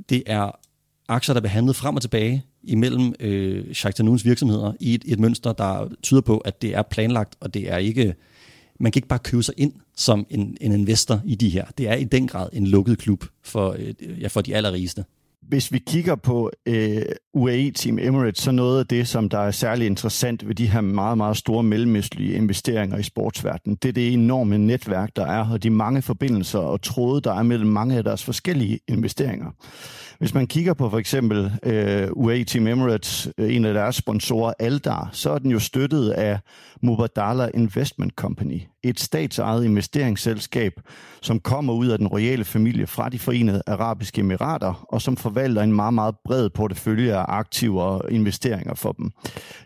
det 0.09 0.23
er 0.27 0.59
aktier, 1.09 1.33
der 1.33 1.41
bliver 1.41 1.53
handlet 1.53 1.77
frem 1.77 1.97
og 1.97 2.03
tilbage 2.03 2.45
imellem 2.63 3.15
øh, 3.21 3.75
Sheikh 3.75 3.97
Tanuns 3.97 4.25
virksomheder 4.25 4.73
i 4.81 4.95
et, 4.95 5.03
et 5.07 5.19
mønster, 5.19 5.53
der 5.53 5.89
tyder 6.03 6.21
på, 6.21 6.39
at 6.39 6.63
det 6.63 6.75
er 6.75 6.83
planlagt, 6.83 7.37
og 7.41 7.55
det 7.55 7.73
er 7.73 7.77
ikke, 7.77 8.15
man 8.81 8.93
kan 8.93 8.99
ikke 8.99 9.09
bare 9.09 9.19
købe 9.19 9.43
sig 9.43 9.55
ind 9.57 9.73
som 9.97 10.27
en, 10.31 10.57
en 10.61 10.73
investor 10.73 11.21
i 11.25 11.35
de 11.35 11.49
her. 11.49 11.65
Det 11.79 11.89
er 11.89 11.95
i 11.95 12.05
den 12.05 12.27
grad 12.27 12.49
en 12.53 12.67
lukket 12.67 12.99
klub 12.99 13.25
for, 13.43 13.77
øh, 13.79 14.23
ja, 14.23 14.29
for 14.29 14.41
de 14.41 14.57
allerrigeste. 14.57 15.05
Hvis 15.49 15.73
vi 15.73 15.79
kigger 15.79 16.15
på 16.15 16.51
øh, 16.67 17.03
UAE 17.35 17.71
Team 17.71 17.99
Emirates, 17.99 18.43
så 18.43 18.51
noget 18.51 18.79
af 18.79 18.87
det, 18.87 19.09
som 19.09 19.29
der 19.29 19.39
er 19.39 19.51
særlig 19.51 19.87
interessant 19.87 20.49
ved 20.49 20.55
de 20.55 20.67
her 20.67 20.81
meget, 20.81 21.17
meget 21.17 21.37
store 21.37 21.63
mellemøstlige 21.63 22.35
investeringer 22.35 22.99
i 22.99 23.03
sportsverdenen, 23.03 23.77
det 23.83 23.89
er 23.89 23.93
det 23.93 24.13
enorme 24.13 24.59
netværk, 24.59 25.11
der 25.17 25.27
er, 25.27 25.51
og 25.51 25.63
de 25.63 25.71
mange 25.71 26.03
forbindelser 26.03 26.59
og 26.59 26.83
tråde, 26.83 27.21
der 27.21 27.35
er 27.35 27.43
mellem 27.43 27.71
mange 27.71 27.97
af 27.97 28.05
deres 28.05 28.25
forskellige 28.25 28.81
investeringer. 28.89 29.51
Hvis 30.19 30.35
man 30.35 30.47
kigger 30.47 30.75
på 30.75 30.91
for 30.91 30.99
eksempel 30.99 31.53
øh, 31.63 32.09
UAE 32.13 32.45
Team 32.45 32.67
Emirates, 32.67 33.29
øh, 33.39 33.57
en 33.57 33.65
af 33.65 33.75
deres 33.75 33.97
sponsorer, 33.97 34.53
Aldar, 34.59 35.09
så 35.13 35.31
er 35.31 35.39
den 35.39 35.51
jo 35.51 35.59
støttet 35.59 36.11
af 36.11 36.39
Mubadala 36.83 37.49
Investment 37.55 38.13
Company, 38.15 38.61
et 38.83 39.01
statsejet 39.01 39.65
investeringsselskab, 39.65 40.73
som 41.23 41.41
kommer 41.41 41.73
ud 41.73 41.87
af 41.87 41.99
den 41.99 42.07
royale 42.07 42.45
familie 42.45 42.87
fra 42.87 43.09
de 43.09 43.19
forenede 43.19 43.63
arabiske 43.67 44.21
emirater, 44.21 44.87
og 44.89 45.03
som 45.03 45.17
forvalter 45.17 45.63
en 45.63 45.73
meget, 45.73 45.95
meget 45.95 46.15
bred 46.25 46.51
portefølje 46.51 47.17
af 47.17 47.25
aktiver 47.29 47.83
og 47.83 48.13
investeringer 48.13 48.75
for 48.75 48.93
dem. 48.93 49.11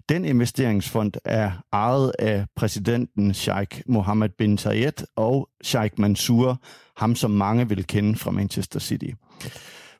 Den 0.08 0.24
investeringsfond 0.24 1.12
er 1.24 1.50
ejet 1.72 2.12
af 2.18 2.44
præsidenten 2.56 3.34
Sheikh 3.34 3.80
Mohammed 3.86 4.28
bin 4.38 4.58
Zayed 4.58 5.06
og 5.16 5.48
Sheikh 5.62 5.94
Mansour, 5.98 6.62
ham 6.96 7.14
som 7.14 7.30
mange 7.30 7.68
vil 7.68 7.86
kende 7.86 8.16
fra 8.16 8.30
Manchester 8.30 8.80
City. 8.80 9.10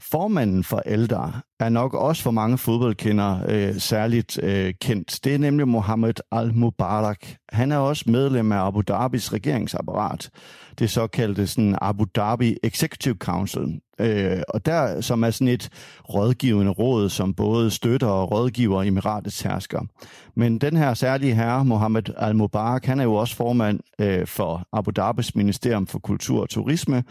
Formanden 0.03 0.65
for 0.65 0.83
Eldar 0.87 1.43
er 1.61 1.69
nok 1.69 1.95
også 1.95 2.23
for 2.23 2.31
mange 2.31 2.59
fodboldkendere 2.59 3.43
øh, 3.49 3.75
særligt 3.75 4.43
øh, 4.43 4.75
kendt. 4.81 5.21
Det 5.25 5.35
er 5.35 5.39
nemlig 5.39 5.69
Mohammed 5.69 6.15
Al-Mubarak. 6.33 7.27
Han 7.49 7.73
er 7.73 7.77
også 7.77 8.05
medlem 8.07 8.53
af 8.53 8.67
Abu 8.67 8.81
Dhabis 8.81 9.33
regeringsapparat, 9.33 10.31
det 10.79 10.91
såkaldte 10.91 11.47
sådan 11.47 11.79
Abu 11.81 12.05
Dhabi 12.15 12.57
Executive 12.63 13.15
Council, 13.15 13.81
øh, 14.01 14.43
og 14.49 14.67
der 14.67 15.01
som 15.01 15.25
er 15.25 15.31
sådan 15.31 15.49
et 15.49 15.69
rådgivende 16.09 16.73
råd, 16.73 17.09
som 17.09 17.35
både 17.35 17.71
støtter 17.71 18.09
og 18.09 18.33
rådgiver 18.33 18.83
emiratets 18.83 19.43
hersker. 19.43 19.81
Men 20.37 20.59
den 20.59 20.77
her 20.77 20.95
særlige 20.95 21.35
herre, 21.35 21.65
Mohammed 21.65 22.03
Al-Mubarak, 22.17 22.85
han 22.85 23.01
er 23.01 23.05
jo 23.05 23.15
også 23.15 23.37
formand 23.37 23.81
øh, 24.01 24.27
for 24.27 24.69
Abu 24.73 24.91
Dhabis 24.91 25.35
Ministerium 25.35 25.87
for 25.87 25.99
Kultur 25.99 26.41
og 26.41 26.49
Turisme, 26.49 27.05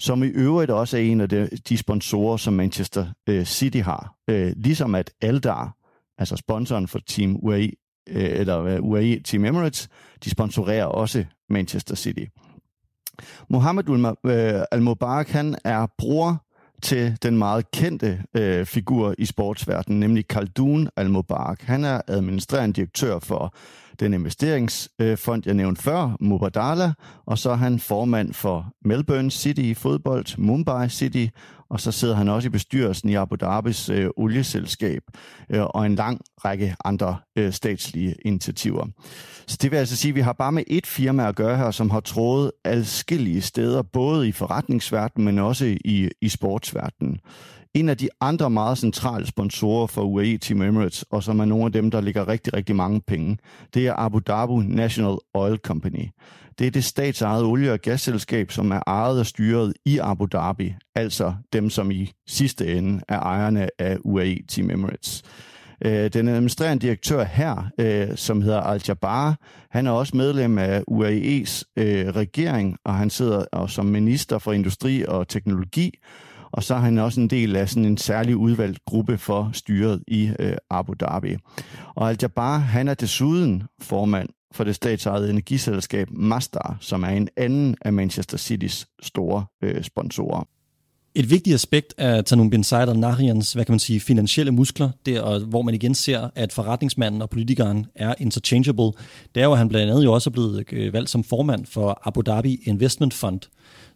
som 0.00 0.22
i 0.22 0.26
øvrigt 0.26 0.70
også 0.70 0.96
er 0.96 1.00
en 1.00 1.20
af 1.20 1.28
de, 1.28 1.48
de 1.68 1.76
sponsorer, 1.76 2.36
som 2.36 2.54
Manchester 2.54 3.06
øh, 3.28 3.44
City 3.44 3.78
har. 3.78 4.14
Øh, 4.30 4.52
ligesom 4.56 4.94
at 4.94 5.10
Aldar, 5.20 5.76
altså 6.18 6.36
sponsoren 6.36 6.88
for 6.88 6.98
Team 6.98 7.36
UAE, 7.42 7.70
øh, 8.08 8.40
eller 8.40 8.80
UAE 8.80 9.20
Team 9.24 9.44
Emirates, 9.44 9.88
de 10.24 10.30
sponsorerer 10.30 10.84
også 10.84 11.24
Manchester 11.48 11.94
City. 11.94 12.24
Mohammed 13.48 14.64
Al-Mubarak, 14.70 15.28
han 15.28 15.56
er 15.64 15.86
bror 15.98 16.44
til 16.82 17.16
den 17.22 17.38
meget 17.38 17.70
kendte 17.70 18.22
øh, 18.34 18.66
figur 18.66 19.14
i 19.18 19.24
sportsverdenen, 19.24 20.00
nemlig 20.00 20.28
Khaldun 20.28 20.88
Al-Mubarak. 20.96 21.62
Han 21.62 21.84
er 21.84 22.00
administrerende 22.08 22.76
direktør 22.76 23.18
for 23.18 23.54
den 24.00 24.14
investeringsfond, 24.14 25.42
jeg 25.46 25.54
nævnte 25.54 25.82
før, 25.82 26.16
Mubadala, 26.20 26.92
og 27.26 27.38
så 27.38 27.50
er 27.50 27.54
han 27.54 27.80
formand 27.80 28.34
for 28.34 28.72
Melbourne 28.84 29.30
City 29.30 29.60
i 29.60 29.74
fodbold, 29.74 30.38
Mumbai 30.38 30.88
City, 30.88 31.26
og 31.70 31.80
så 31.80 31.92
sidder 31.92 32.14
han 32.14 32.28
også 32.28 32.46
i 32.46 32.50
bestyrelsen 32.50 33.08
i 33.08 33.14
Abu 33.14 33.34
Dhabis 33.34 33.88
øh, 33.88 34.10
olieselskab 34.16 35.02
øh, 35.50 35.62
og 35.62 35.86
en 35.86 35.94
lang 35.94 36.20
række 36.44 36.76
andre 36.84 37.18
øh, 37.36 37.52
statslige 37.52 38.14
initiativer. 38.24 38.86
Så 39.46 39.58
det 39.62 39.70
vil 39.70 39.76
altså 39.76 39.96
sige, 39.96 40.10
at 40.10 40.14
vi 40.14 40.20
har 40.20 40.32
bare 40.32 40.52
med 40.52 40.64
et 40.66 40.86
firma 40.86 41.28
at 41.28 41.36
gøre 41.36 41.56
her, 41.56 41.70
som 41.70 41.90
har 41.90 42.00
trådet 42.00 42.52
adskillige 42.64 43.40
steder, 43.40 43.82
både 43.82 44.28
i 44.28 44.32
forretningsverdenen, 44.32 45.24
men 45.24 45.38
også 45.38 45.76
i, 45.84 46.10
i 46.20 46.28
sportsverdenen. 46.28 47.20
En 47.74 47.88
af 47.88 47.96
de 47.96 48.08
andre 48.20 48.50
meget 48.50 48.78
centrale 48.78 49.26
sponsorer 49.26 49.86
for 49.86 50.02
UAE 50.02 50.38
Team 50.38 50.62
Emirates, 50.62 51.04
og 51.10 51.22
som 51.22 51.40
er 51.40 51.44
nogle 51.44 51.66
af 51.66 51.72
dem, 51.72 51.90
der 51.90 52.00
ligger 52.00 52.28
rigtig, 52.28 52.54
rigtig 52.54 52.76
mange 52.76 53.00
penge, 53.00 53.38
det 53.74 53.86
er 53.86 53.94
Abu 53.94 54.18
Dhabi 54.18 54.52
National 54.52 55.16
Oil 55.34 55.58
Company. 55.58 56.08
Det 56.60 56.66
er 56.66 56.70
det 56.70 56.84
statsejede 56.84 57.44
olie- 57.44 57.72
og 57.72 57.80
gasselskab, 57.80 58.50
som 58.50 58.70
er 58.70 58.80
ejet 58.86 59.18
og 59.18 59.26
styret 59.26 59.72
i 59.84 59.98
Abu 59.98 60.26
Dhabi, 60.26 60.74
altså 60.94 61.34
dem, 61.52 61.70
som 61.70 61.90
i 61.90 62.12
sidste 62.28 62.76
ende 62.76 63.00
er 63.08 63.18
ejerne 63.18 63.68
af 63.78 63.98
UAE 64.04 64.38
Team 64.48 64.70
Emirates. 64.70 65.22
Øh, 65.84 66.12
den 66.12 66.28
administrerende 66.28 66.86
direktør 66.86 67.24
her, 67.24 67.70
øh, 67.78 68.16
som 68.16 68.42
hedder 68.42 68.60
Al-Jabbar, 68.60 69.36
han 69.70 69.86
er 69.86 69.90
også 69.90 70.16
medlem 70.16 70.58
af 70.58 70.82
UAE's 70.90 71.62
øh, 71.76 72.08
regering, 72.08 72.76
og 72.84 72.94
han 72.94 73.10
sidder 73.10 73.66
som 73.68 73.86
minister 73.86 74.38
for 74.38 74.52
industri 74.52 75.04
og 75.08 75.28
teknologi, 75.28 75.90
og 76.52 76.62
så 76.62 76.74
er 76.74 76.78
han 76.78 76.98
også 76.98 77.20
en 77.20 77.30
del 77.30 77.56
af 77.56 77.68
sådan 77.68 77.84
en 77.84 77.96
særlig 77.96 78.36
udvalgt 78.36 78.78
gruppe 78.86 79.18
for 79.18 79.50
styret 79.52 80.02
i 80.08 80.30
øh, 80.38 80.56
Abu 80.70 80.94
Dhabi. 81.00 81.36
Og 81.94 82.10
Al-Jabbar, 82.10 82.58
han 82.58 82.88
er 82.88 82.94
desuden 82.94 83.62
formand 83.82 84.28
for 84.52 84.64
det 84.64 84.74
statsejede 84.74 85.30
energiselskab 85.30 86.08
Masdar, 86.10 86.76
som 86.80 87.02
er 87.02 87.08
en 87.08 87.28
anden 87.36 87.76
af 87.80 87.92
Manchester 87.92 88.38
Citys 88.38 88.86
store 89.02 89.44
øh, 89.62 89.82
sponsorer. 89.82 90.44
Et 91.14 91.30
vigtigt 91.30 91.54
aspekt 91.54 91.94
af 91.98 92.24
Tanum 92.24 92.50
bin 92.50 92.64
Said 92.64 92.88
al-Nahyans, 92.88 93.52
hvad 93.52 93.64
kan 93.64 93.72
man 93.72 93.78
sige, 93.78 94.00
finansielle 94.00 94.52
muskler, 94.52 94.90
der, 95.06 95.38
hvor 95.38 95.62
man 95.62 95.74
igen 95.74 95.94
ser, 95.94 96.30
at 96.34 96.52
forretningsmanden 96.52 97.22
og 97.22 97.30
politikeren 97.30 97.86
er 97.94 98.14
interchangeable, 98.18 98.92
det 99.34 99.40
er 99.40 99.44
jo, 99.44 99.52
at 99.52 99.58
han 99.58 99.68
blandt 99.68 99.90
andet 99.90 100.04
jo 100.04 100.12
også 100.12 100.30
er 100.30 100.32
blevet 100.32 100.64
øh, 100.72 100.92
valgt 100.92 101.10
som 101.10 101.24
formand 101.24 101.66
for 101.66 102.00
Abu 102.04 102.20
Dhabi 102.26 102.60
Investment 102.64 103.14
Fund, 103.14 103.40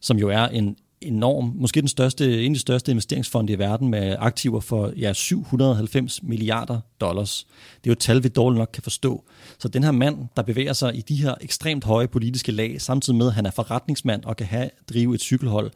som 0.01 0.19
jo 0.19 0.29
er 0.29 0.49
en 0.49 0.77
enorm, 1.05 1.53
måske 1.55 1.81
den 1.81 1.89
største, 1.89 2.45
en 2.45 2.53
af 2.53 2.55
de 2.55 2.61
største 2.61 2.91
investeringsfonde 2.91 3.53
i 3.53 3.59
verden 3.59 3.89
med 3.89 4.17
aktiver 4.19 4.61
for 4.61 4.93
ja, 4.97 5.13
790 5.13 6.23
milliarder 6.23 6.81
dollars. 7.01 7.47
Det 7.77 7.91
er 7.91 7.91
jo 7.91 7.93
et 7.93 7.99
tal, 7.99 8.23
vi 8.23 8.29
dårligt 8.29 8.59
nok 8.59 8.71
kan 8.73 8.83
forstå. 8.83 9.25
Så 9.59 9.69
den 9.69 9.85
her 9.85 9.91
mand, 9.91 10.19
der 10.37 10.43
bevæger 10.43 10.73
sig 10.73 10.97
i 10.97 11.01
de 11.01 11.17
her 11.17 11.35
ekstremt 11.41 11.85
høje 11.85 12.09
politiske 12.09 12.53
lag, 12.53 12.81
samtidig 12.81 13.17
med, 13.17 13.27
at 13.27 13.33
han 13.33 13.47
er 13.47 13.51
forretningsmand 13.51 14.25
og 14.25 14.37
kan 14.37 14.47
have, 14.47 14.71
drive 14.89 15.15
et 15.15 15.21
cykelhold, 15.21 15.71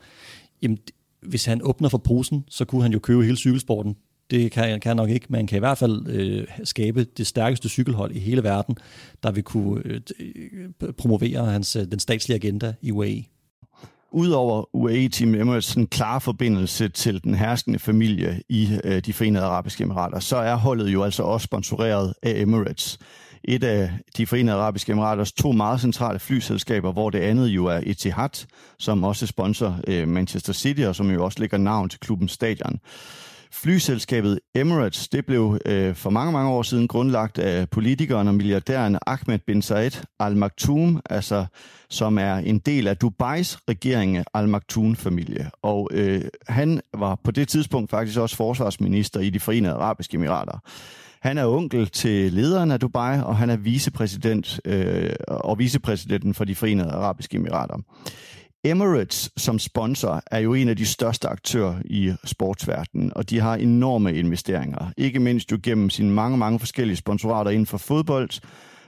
jamen, 0.63 0.79
hvis 1.23 1.45
han 1.45 1.61
åbner 1.63 1.89
for 1.89 1.99
posen, 1.99 2.45
så 2.49 2.65
kunne 2.65 2.83
han 2.83 2.93
jo 2.93 2.99
købe 2.99 3.25
hele 3.25 3.37
cykelsporten 3.37 3.97
Det 4.31 4.53
kan, 4.53 4.81
kan 4.81 4.97
nok 4.97 5.11
ikke. 5.11 5.27
Man 5.29 5.47
kan 5.47 5.57
i 5.57 5.59
hvert 5.59 5.79
fald 5.79 6.07
øh, 6.09 6.47
skabe 6.65 7.05
det 7.05 7.27
stærkeste 7.27 7.69
cykelhold 7.69 8.17
i 8.17 8.19
hele 8.19 8.43
verden, 8.43 8.77
der 9.23 9.31
vil 9.31 9.43
kunne 9.43 9.83
øh, 9.85 10.01
øh 10.21 10.93
promovere 10.93 11.45
hans, 11.45 11.77
øh, 11.77 11.85
den 11.91 11.99
statslige 11.99 12.37
agenda 12.37 12.75
i 12.83 12.93
UAE. 12.93 13.25
Udover 14.13 14.77
UAE 14.77 15.09
Team 15.09 15.35
Emirates 15.35 15.75
en 15.75 15.87
klar 15.87 16.19
forbindelse 16.19 16.89
til 16.89 17.25
den 17.25 17.35
herskende 17.35 17.79
familie 17.79 18.43
i 18.49 18.79
øh, 18.85 19.01
de 19.01 19.13
forenede 19.13 19.45
arabiske 19.45 19.85
emirater, 19.85 20.21
så 20.21 20.37
er 20.37 20.55
holdet 20.55 20.89
jo 20.89 21.03
altså 21.03 21.23
også 21.23 21.45
sponsoreret 21.45 22.15
af 22.23 22.33
Emirates. 22.37 22.99
Et 23.45 23.65
af 23.65 23.91
de 24.17 24.27
forenede 24.27 24.57
arabiske 24.57 24.93
emiraters 24.93 25.33
to 25.33 25.53
meget 25.53 25.81
centrale 25.81 26.19
flyselskaber, 26.19 26.93
hvor 26.93 27.11
det 27.11 27.19
andet 27.19 27.47
jo 27.49 27.67
er 27.67 27.81
Etihad, 27.83 28.47
som 28.79 29.05
også 29.05 29.27
sponsor 29.27 29.81
øh, 29.87 30.09
Manchester 30.09 30.53
City, 30.53 30.81
og 30.81 30.97
som 30.97 31.11
jo 31.11 31.25
også 31.25 31.41
lægger 31.41 31.59
navn 31.59 31.89
til 31.89 32.01
klubbens 32.01 32.33
stadion. 32.33 32.81
Flyselskabet 33.53 34.41
Emirates, 34.55 35.09
det 35.09 35.27
blev 35.27 35.59
øh, 35.67 35.95
for 35.95 36.11
mange, 36.11 36.33
mange 36.33 36.51
år 36.51 36.63
siden 36.63 36.89
grundlagt 36.89 37.39
af 37.39 37.71
politikeren 37.71 38.29
og 38.29 38.35
milliardæren 38.35 38.99
Ahmed 39.07 39.39
bin 39.47 39.63
Said 39.63 39.91
Al 40.21 40.37
Maktoum, 40.37 41.01
altså 41.11 41.47
som 41.91 42.19
er 42.19 42.35
en 42.35 42.59
del 42.59 42.87
af 42.87 42.97
Dubais 42.97 43.59
regering 43.69 44.25
Al 44.35 44.49
Maktoum-familie. 44.49 45.51
Og 45.63 45.89
øh, 45.93 46.23
han 46.49 46.81
var 46.95 47.15
på 47.25 47.31
det 47.31 47.49
tidspunkt 47.49 47.91
faktisk 47.91 48.19
også 48.19 48.37
forsvarsminister 48.37 49.21
i 49.21 49.31
de 49.31 49.41
forenede 49.41 49.75
arabiske 49.75 50.15
emirater. 50.15 50.59
Han 51.21 51.39
er 51.39 51.47
onkel 51.47 51.87
til 51.87 52.33
lederen 52.33 52.71
af 52.71 52.81
Dubai, 52.81 53.21
og 53.21 53.37
han 53.37 53.51
er 53.51 53.57
vicepræsident 53.57 54.61
øh, 54.65 55.11
og 55.29 55.59
vicepræsidenten 55.59 56.35
for 56.35 56.45
de 56.45 56.55
forenede 56.55 56.91
arabiske 56.91 57.37
emirater. 57.37 57.79
Emirates 58.71 59.31
som 59.37 59.59
sponsor 59.59 60.23
er 60.31 60.39
jo 60.39 60.55
en 60.55 60.69
af 60.69 60.77
de 60.77 60.87
største 60.87 61.29
aktører 61.29 61.75
i 61.85 62.13
sportsverdenen, 62.25 63.13
og 63.17 63.31
de 63.31 63.41
har 63.41 63.55
enorme 63.55 64.15
investeringer. 64.15 64.93
Ikke 64.97 65.21
mindst 65.21 65.53
jo 65.53 65.59
gennem 65.63 65.91
sine 65.91 66.11
mange, 66.11 66.39
mange 66.39 66.59
forskellige 66.59 66.97
sponsorater 66.97 67.51
inden 67.51 67.67
for 67.67 67.79
fodbold, 67.79 68.31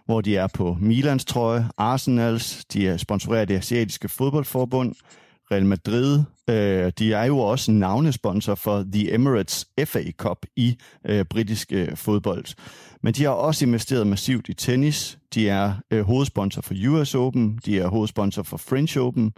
hvor 0.06 0.20
de 0.20 0.36
er 0.36 0.46
på 0.46 0.76
Milans 0.80 1.24
trøje, 1.24 1.68
Arsenals, 1.78 2.64
de 2.72 2.88
er 2.88 2.96
sponsoreret 2.96 3.40
af 3.40 3.46
det 3.46 3.56
asiatiske 3.56 4.08
fodboldforbund, 4.08 4.94
Real 5.52 5.66
Madrid. 5.66 6.22
Øh, 6.50 6.92
de 6.98 7.12
er 7.12 7.24
jo 7.24 7.38
også 7.38 7.72
navnesponsor 7.72 8.54
for 8.54 8.84
The 8.92 9.14
Emirates 9.14 9.66
FA 9.84 10.10
Cup 10.10 10.46
i 10.56 10.76
øh, 11.06 11.24
britisk 11.24 11.72
øh, 11.72 11.96
fodbold. 11.96 12.44
Men 13.02 13.14
de 13.14 13.24
har 13.24 13.30
også 13.30 13.64
investeret 13.64 14.06
massivt 14.06 14.48
i 14.48 14.54
tennis. 14.54 15.18
De 15.34 15.48
er 15.48 15.72
øh, 15.90 16.02
hovedsponsor 16.02 16.62
for 16.62 16.74
US 16.88 17.14
Open. 17.14 17.58
De 17.64 17.78
er 17.78 17.88
hovedsponsor 17.88 18.42
for 18.42 18.56
French 18.56 18.98
Open. 18.98 19.32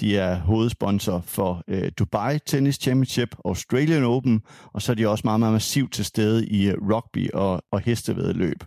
De 0.00 0.16
er 0.16 0.38
hovedsponsor 0.38 1.22
for 1.26 1.64
øh, 1.68 1.92
Dubai 1.98 2.38
Tennis 2.38 2.74
Championship, 2.76 3.36
Australian 3.44 4.04
Open, 4.04 4.42
og 4.72 4.82
så 4.82 4.92
er 4.92 4.96
de 4.96 5.08
også 5.08 5.22
meget, 5.24 5.40
meget 5.40 5.52
massivt 5.52 5.92
til 5.92 6.04
stede 6.04 6.46
i 6.46 6.68
øh, 6.68 6.74
rugby 6.90 7.30
og, 7.30 7.62
og 7.72 7.80
hestevedløb. 7.80 8.64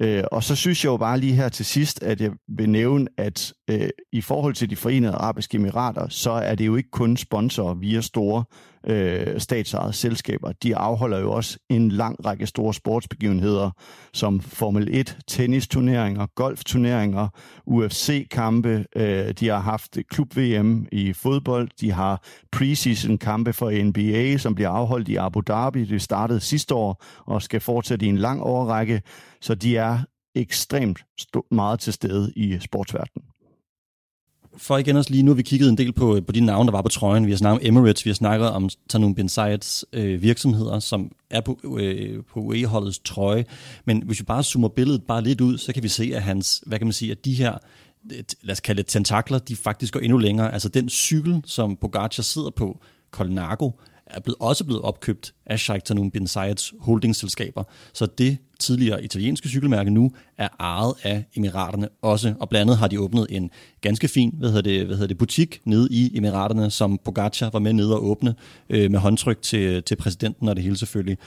Øh, 0.00 0.24
og 0.32 0.44
så 0.44 0.56
synes 0.56 0.84
jeg 0.84 0.90
jo 0.90 0.96
bare 0.96 1.20
lige 1.20 1.34
her 1.34 1.48
til 1.48 1.64
sidst, 1.64 2.02
at 2.02 2.20
jeg 2.20 2.30
vil 2.48 2.70
nævne, 2.70 3.06
at 3.16 3.52
øh, 3.70 3.88
i 4.12 4.20
forhold 4.20 4.54
til 4.54 4.70
de 4.70 4.76
forenede 4.76 5.12
arabiske 5.12 5.56
emirater, 5.56 6.08
så 6.08 6.30
er 6.30 6.54
det 6.54 6.66
jo 6.66 6.76
ikke 6.76 6.90
kun 6.90 7.16
sponsorer 7.16 7.74
via 7.74 8.00
store 8.00 8.44
øh, 8.86 9.40
statsejede 9.40 9.92
selskaber. 9.92 10.52
De 10.52 10.76
afholder 10.76 11.18
jo 11.18 11.32
også 11.32 11.58
en 11.68 11.88
lang 11.88 12.26
række 12.26 12.46
store 12.46 12.74
sportsbegivenheder, 12.74 13.70
som 14.12 14.40
Formel 14.40 14.88
1, 14.90 15.18
tennisturneringer, 15.26 16.26
golfturneringer, 16.34 17.28
UFC-kampe. 17.66 18.86
Øh, 18.96 19.32
de 19.32 19.48
har 19.48 19.58
haft 19.58 19.98
klub-VM 20.10 20.86
i 20.92 21.12
fodbold. 21.12 21.68
De 21.80 21.92
har 21.92 22.24
preseason-kampe 22.52 23.52
for 23.52 23.84
NBA, 23.84 24.36
som 24.36 24.54
bliver 24.54 24.70
afholdt 24.70 25.08
i 25.08 25.16
Abu 25.16 25.40
Dhabi. 25.40 25.84
Det 25.84 26.02
startede 26.02 26.40
sidste 26.40 26.74
år 26.74 27.04
og 27.26 27.42
skal 27.42 27.60
fortsætte 27.60 28.06
i 28.06 28.08
en 28.08 28.18
lang 28.18 28.42
overrække. 28.42 29.02
Så 29.40 29.54
de 29.54 29.76
er 29.76 29.98
ekstremt 30.34 31.04
meget 31.50 31.80
til 31.80 31.92
stede 31.92 32.32
i 32.36 32.58
sportsverdenen 32.60 33.33
for 34.56 34.78
igen 34.78 34.96
også 34.96 35.10
lige, 35.10 35.22
nu 35.22 35.30
har 35.30 35.36
vi 35.36 35.42
kigget 35.42 35.68
en 35.68 35.78
del 35.78 35.92
på, 35.92 36.20
på 36.26 36.32
de 36.32 36.40
navne, 36.40 36.66
der 36.66 36.72
var 36.72 36.82
på 36.82 36.88
trøjen. 36.88 37.26
Vi 37.26 37.30
har 37.30 37.38
snakket 37.38 37.60
om 37.60 37.76
Emirates, 37.76 38.04
vi 38.04 38.10
har 38.10 38.14
snakket 38.14 38.50
om 38.50 38.68
Tanum 38.88 39.14
Bin 39.14 39.28
Zayeds 39.28 39.84
øh, 39.92 40.22
virksomheder, 40.22 40.78
som 40.78 41.12
er 41.30 41.40
på, 41.40 41.58
øh, 41.64 42.22
på 42.32 42.40
UE-holdets 42.40 42.98
trøje. 42.98 43.44
Men 43.84 44.02
hvis 44.02 44.20
vi 44.20 44.24
bare 44.24 44.44
zoomer 44.44 44.68
billedet 44.68 45.02
bare 45.02 45.22
lidt 45.22 45.40
ud, 45.40 45.58
så 45.58 45.72
kan 45.72 45.82
vi 45.82 45.88
se, 45.88 46.12
at 46.14 46.22
hans, 46.22 46.62
hvad 46.66 46.78
kan 46.78 46.86
man 46.86 46.92
sige, 46.92 47.10
at 47.10 47.24
de 47.24 47.34
her 47.34 47.58
lad 48.42 48.52
os 48.52 48.60
kalde 48.60 48.82
det 48.82 48.86
tentakler, 48.86 49.38
de 49.38 49.56
faktisk 49.56 49.92
går 49.92 50.00
endnu 50.00 50.18
længere. 50.18 50.52
Altså 50.52 50.68
den 50.68 50.88
cykel, 50.88 51.42
som 51.46 51.76
Pogacar 51.76 52.22
sidder 52.22 52.50
på, 52.50 52.80
Colnago, 53.10 53.70
er 54.16 54.20
blevet, 54.20 54.36
også 54.40 54.64
blevet 54.64 54.82
opkøbt 54.82 55.34
af 55.46 55.60
Sheikh 55.60 55.82
Tanum 55.84 56.10
bin 56.10 56.26
Zayeds 56.26 56.72
holdingselskaber. 56.80 57.64
Så 57.92 58.06
det 58.06 58.38
tidligere 58.60 59.04
italienske 59.04 59.48
cykelmærke 59.48 59.90
nu 59.90 60.10
er 60.38 60.48
ejet 60.60 60.94
af 61.02 61.24
Emiraterne 61.36 61.88
også, 62.02 62.34
og 62.40 62.48
blandt 62.48 62.62
andet 62.62 62.78
har 62.78 62.88
de 62.88 63.00
åbnet 63.00 63.26
en 63.30 63.50
ganske 63.80 64.08
fin 64.08 64.34
hvad 64.38 64.48
hedder 64.48 64.62
det, 64.62 64.86
hvad 64.86 64.96
hedder 64.96 65.08
det, 65.08 65.18
butik 65.18 65.60
nede 65.64 65.88
i 65.90 66.16
Emiraterne, 66.16 66.70
som 66.70 66.98
Pogacar 67.04 67.50
var 67.52 67.58
med 67.58 67.72
nede 67.72 67.94
og 67.94 68.04
åbne 68.04 68.34
øh, 68.70 68.90
med 68.90 68.98
håndtryk 68.98 69.42
til, 69.42 69.82
til 69.82 69.96
præsidenten 69.96 70.48
og 70.48 70.56
det 70.56 70.64
hele 70.64 70.76
selvfølgelig. 70.76 71.18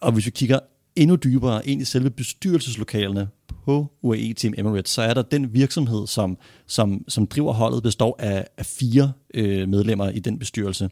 Og 0.00 0.12
hvis 0.12 0.26
vi 0.26 0.30
kigger 0.30 0.58
endnu 0.96 1.16
dybere 1.16 1.68
ind 1.68 1.82
i 1.82 1.84
selve 1.84 2.10
bestyrelseslokalerne 2.10 3.28
på 3.64 3.92
UAE 4.02 4.32
Team 4.32 4.54
Emirates, 4.58 4.90
så 4.90 5.02
er 5.02 5.14
der 5.14 5.22
den 5.22 5.54
virksomhed, 5.54 6.06
som, 6.06 6.38
som, 6.66 7.04
som 7.08 7.26
driver 7.26 7.52
holdet, 7.52 7.82
består 7.82 8.16
af, 8.18 8.46
af 8.58 8.66
fire 8.66 9.12
øh, 9.34 9.68
medlemmer 9.68 10.08
i 10.08 10.18
den 10.18 10.38
bestyrelse. 10.38 10.90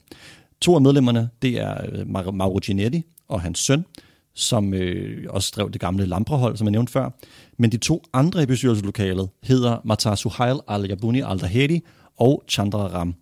To 0.61 0.75
af 0.75 0.81
medlemmerne, 0.81 1.29
det 1.43 1.61
er 1.61 1.75
øh, 1.93 2.35
Mauro 2.35 2.59
Ginetti 2.59 3.03
og 3.29 3.41
hans 3.41 3.59
søn, 3.59 3.85
som 4.35 4.75
øh, 4.75 5.27
også 5.29 5.53
drev 5.57 5.71
det 5.71 5.81
gamle 5.81 6.07
Lamprehold, 6.07 6.57
som 6.57 6.67
jeg 6.67 6.73
nævnte 6.73 6.93
før. 6.93 7.11
Men 7.59 7.73
de 7.73 7.77
to 7.77 8.03
andre 8.13 8.43
i 8.43 8.47
bestyrelseslokalet 8.47 9.29
hedder 9.43 9.79
Matar 9.85 10.15
Suhail 10.15 10.61
al-Yabuni 10.69 11.21
al-Dahedi 11.21 11.81
og 12.19 12.45
Chandra 12.49 12.87
Ram. 12.87 13.15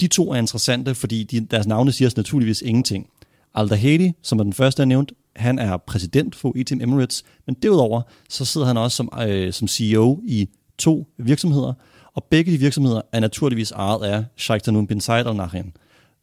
De 0.00 0.06
to 0.06 0.30
er 0.30 0.36
interessante, 0.36 0.94
fordi 0.94 1.24
de, 1.24 1.40
deres 1.40 1.66
navne 1.66 1.92
siger 1.92 2.08
os 2.08 2.16
naturligvis 2.16 2.62
ingenting. 2.62 3.06
Al-Dahedi, 3.54 4.12
som 4.22 4.38
er 4.38 4.42
den 4.42 4.52
første, 4.52 4.80
jeg 4.80 4.86
nævnt, 4.86 5.12
han 5.36 5.58
er 5.58 5.76
præsident 5.76 6.34
for 6.34 6.52
ETM 6.56 6.80
Emirates, 6.80 7.24
men 7.46 7.56
derudover 7.62 8.02
så 8.28 8.44
sidder 8.44 8.66
han 8.66 8.76
også 8.76 8.96
som, 8.96 9.12
øh, 9.28 9.52
som 9.52 9.68
CEO 9.68 10.20
i 10.24 10.48
to 10.78 11.06
virksomheder, 11.18 11.72
og 12.14 12.24
begge 12.24 12.52
de 12.52 12.58
virksomheder 12.58 13.00
er 13.12 13.20
naturligvis 13.20 13.70
ejet 13.70 14.02
af 14.02 14.24
Sheikh 14.36 14.64
Tanun 14.64 14.86
bin 14.86 15.00
Said 15.00 15.26
al 15.26 15.36
Nahyan 15.36 15.72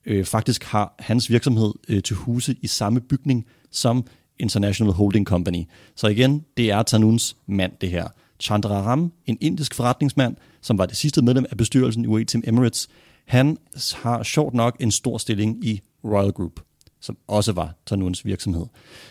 øh, 0.05 0.25
faktisk 0.25 0.63
har 0.63 0.95
hans 0.99 1.29
virksomhed 1.29 1.73
øh, 1.89 2.03
til 2.03 2.15
huse 2.15 2.55
i 2.61 2.67
samme 2.67 3.01
bygning 3.01 3.45
som 3.71 4.05
International 4.39 4.93
Holding 4.93 5.27
Company. 5.27 5.63
Så 5.95 6.07
igen, 6.07 6.45
det 6.57 6.71
er 6.71 6.83
Tanuns 6.83 7.35
mand, 7.47 7.71
det 7.81 7.89
her. 7.89 8.07
Chandra 8.39 8.81
Ram, 8.81 9.11
en 9.25 9.37
indisk 9.41 9.73
forretningsmand, 9.73 10.35
som 10.61 10.77
var 10.77 10.85
det 10.85 10.97
sidste 10.97 11.21
medlem 11.21 11.45
af 11.51 11.57
bestyrelsen 11.57 12.03
i 12.03 12.07
UAE 12.07 12.25
Team 12.25 12.43
Emirates, 12.47 12.87
han 13.25 13.57
har 13.95 14.23
sjovt 14.23 14.53
nok 14.53 14.75
en 14.79 14.91
stor 14.91 15.17
stilling 15.17 15.65
i 15.65 15.81
Royal 16.03 16.31
Group, 16.31 16.59
som 17.01 17.17
også 17.27 17.51
var 17.51 17.75
Tanuns 17.85 18.25
virksomhed. 18.25 18.65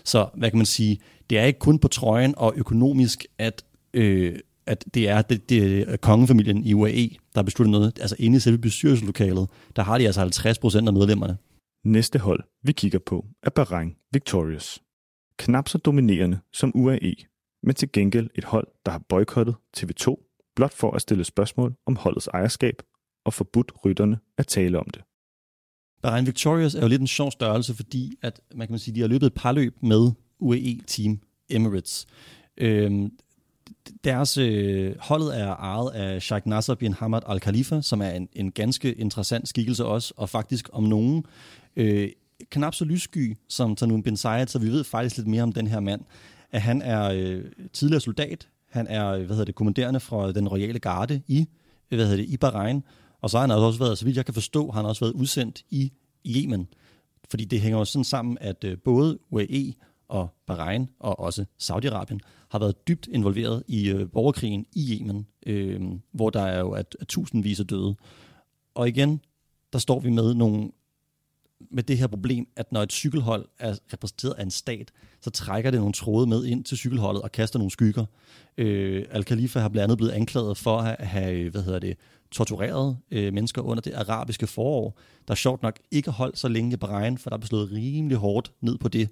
Så 0.04 0.28
hvad 0.34 0.50
kan 0.50 0.58
man 0.58 0.66
sige, 0.66 0.98
det 1.30 1.38
er 1.38 1.44
ikke 1.44 1.58
kun 1.58 1.78
på 1.78 1.88
trøjen 1.88 2.34
og 2.36 2.52
økonomisk, 2.56 3.26
at 3.38 3.64
øh, 3.94 4.38
at 4.66 4.84
det 4.94 5.08
er, 5.08 5.22
det, 5.22 5.48
det 5.48 5.92
er 5.92 5.96
kongefamilien 5.96 6.64
i 6.64 6.74
UAE, 6.74 7.08
der 7.08 7.36
har 7.36 7.42
besluttet 7.42 7.70
noget. 7.70 7.98
Altså 8.00 8.16
inde 8.18 8.36
i 8.36 8.40
selve 8.40 8.58
bestyrelseslokalet, 8.58 9.48
der 9.76 9.82
har 9.82 9.98
de 9.98 10.06
altså 10.06 10.20
50 10.20 10.58
procent 10.58 10.88
af 10.88 10.94
medlemmerne. 10.94 11.38
Næste 11.84 12.18
hold, 12.18 12.40
vi 12.62 12.72
kigger 12.72 12.98
på, 12.98 13.26
er 13.42 13.50
Bahrain 13.50 13.96
Victorious. 14.12 14.82
Knap 15.38 15.68
så 15.68 15.78
dominerende 15.78 16.38
som 16.52 16.72
UAE, 16.74 17.14
men 17.62 17.74
til 17.74 17.92
gengæld 17.92 18.30
et 18.34 18.44
hold, 18.44 18.68
der 18.86 18.92
har 18.92 19.02
boykottet 19.08 19.54
TV2, 19.76 20.16
blot 20.56 20.74
for 20.74 20.90
at 20.90 21.02
stille 21.02 21.24
spørgsmål 21.24 21.74
om 21.86 21.96
holdets 21.96 22.26
ejerskab 22.26 22.74
og 23.24 23.34
forbudt 23.34 23.72
rytterne 23.84 24.18
at 24.38 24.46
tale 24.46 24.78
om 24.78 24.86
det. 24.94 25.02
Bahrain 26.02 26.26
Victorious 26.26 26.74
er 26.74 26.80
jo 26.80 26.88
lidt 26.88 27.00
en 27.00 27.06
sjov 27.06 27.30
størrelse, 27.30 27.74
fordi 27.74 28.12
at, 28.22 28.40
man 28.54 28.68
kan 28.68 28.78
sige, 28.78 28.94
de 28.94 29.00
har 29.00 29.08
løbet 29.08 29.26
et 29.26 29.34
par 29.34 29.52
løb 29.52 29.82
med 29.82 30.10
UAE 30.38 30.80
Team 30.86 31.20
Emirates. 31.50 32.06
Øhm, 32.56 33.10
deres 34.04 34.38
øh, 34.38 34.94
holdet 35.00 35.40
er 35.40 35.48
ejet 35.48 35.90
af 35.90 36.22
Sheikh 36.22 36.48
Nasser 36.48 36.74
bin 36.74 36.92
Hamad 36.92 37.20
Al 37.26 37.40
Khalifa, 37.40 37.80
som 37.80 38.02
er 38.02 38.10
en, 38.10 38.28
en 38.32 38.52
ganske 38.52 38.94
interessant 38.94 39.48
skikkelse 39.48 39.84
også, 39.84 40.14
og 40.16 40.28
faktisk 40.28 40.68
om 40.72 40.84
nogen 40.84 41.24
øh, 41.76 42.08
knap 42.50 42.74
så 42.74 42.84
lyssky 42.84 43.36
som 43.48 43.76
Tanun 43.76 44.02
bin 44.02 44.16
Zayed, 44.16 44.46
så 44.46 44.58
vi 44.58 44.68
ved 44.68 44.84
faktisk 44.84 45.16
lidt 45.16 45.28
mere 45.28 45.42
om 45.42 45.52
den 45.52 45.66
her 45.66 45.80
mand. 45.80 46.00
At 46.52 46.62
han 46.62 46.82
er 46.82 47.10
øh, 47.14 47.44
tidligere 47.72 48.00
soldat, 48.00 48.48
han 48.70 48.86
er 48.86 49.08
øh, 49.08 49.18
hvad 49.18 49.28
hedder 49.28 49.44
det, 49.44 49.54
kommanderende 49.54 50.00
fra 50.00 50.32
den 50.32 50.48
royale 50.48 50.78
garde 50.78 51.22
i, 51.26 51.46
øh, 51.90 51.96
hvad 51.96 52.06
hedder 52.06 52.22
det, 52.22 52.28
i 52.28 52.36
Bahrain, 52.36 52.82
og 53.20 53.30
så 53.30 53.38
har 53.38 53.46
han 53.46 53.50
også 53.56 53.78
været, 53.78 53.98
så 53.98 54.04
vidt 54.04 54.16
jeg 54.16 54.24
kan 54.24 54.34
forstå, 54.34 54.70
har 54.70 54.80
han 54.80 54.88
også 54.88 55.04
været 55.04 55.12
udsendt 55.12 55.62
i 55.70 55.92
Yemen. 56.26 56.68
Fordi 57.30 57.44
det 57.44 57.60
hænger 57.60 57.78
jo 57.78 57.84
sådan 57.84 58.04
sammen, 58.04 58.38
at 58.40 58.64
øh, 58.64 58.78
både 58.84 59.18
UAE 59.30 59.72
og 60.10 60.28
Bahrain 60.46 60.88
og 60.98 61.20
også 61.20 61.44
Saudi-Arabien 61.62 62.18
har 62.48 62.58
været 62.58 62.88
dybt 62.88 63.08
involveret 63.12 63.62
i 63.68 63.88
øh, 63.90 64.10
borgerkrigen 64.10 64.66
i 64.72 64.98
Yemen, 64.98 65.26
øh, 65.46 65.80
hvor 66.12 66.30
der 66.30 66.42
er 66.42 66.58
jo 66.58 66.70
at, 66.70 66.96
at 67.00 67.06
tusindvis 67.06 67.60
af 67.60 67.66
døde. 67.66 67.96
Og 68.74 68.88
igen, 68.88 69.20
der 69.72 69.78
står 69.78 70.00
vi 70.00 70.10
med 70.10 70.34
nogle 70.34 70.70
med 71.70 71.82
det 71.82 71.98
her 71.98 72.06
problem, 72.06 72.48
at 72.56 72.72
når 72.72 72.82
et 72.82 72.92
cykelhold 72.92 73.48
er 73.58 73.74
repræsenteret 73.92 74.34
af 74.34 74.42
en 74.42 74.50
stat, 74.50 74.92
så 75.20 75.30
trækker 75.30 75.70
det 75.70 75.80
nogle 75.80 75.92
tråde 75.92 76.26
med 76.26 76.44
ind 76.44 76.64
til 76.64 76.78
cykelholdet 76.78 77.22
og 77.22 77.32
kaster 77.32 77.58
nogle 77.58 77.70
skygger. 77.70 78.04
Øh, 78.58 79.04
Al-Khalifa 79.10 79.58
har 79.58 79.68
blandt 79.68 79.84
andet 79.84 79.98
blevet 79.98 80.12
anklaget 80.12 80.56
for 80.56 80.78
at 80.78 81.06
have, 81.06 81.50
hvad 81.50 81.62
hedder 81.62 81.78
det, 81.78 81.96
tortureret 82.30 82.96
øh, 83.10 83.32
mennesker 83.32 83.62
under 83.62 83.80
det 83.80 83.94
arabiske 83.94 84.46
forår, 84.46 84.98
der 85.28 85.34
sjovt 85.34 85.62
nok 85.62 85.78
ikke 85.90 86.10
holdt 86.10 86.38
så 86.38 86.48
længe 86.48 86.72
i 86.72 86.76
Bahrain, 86.76 87.18
for 87.18 87.30
der 87.30 87.38
er 87.38 87.46
slået 87.46 87.72
rimelig 87.72 88.16
hårdt 88.16 88.52
ned 88.60 88.78
på 88.78 88.88
det. 88.88 89.08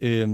Øh, 0.00 0.28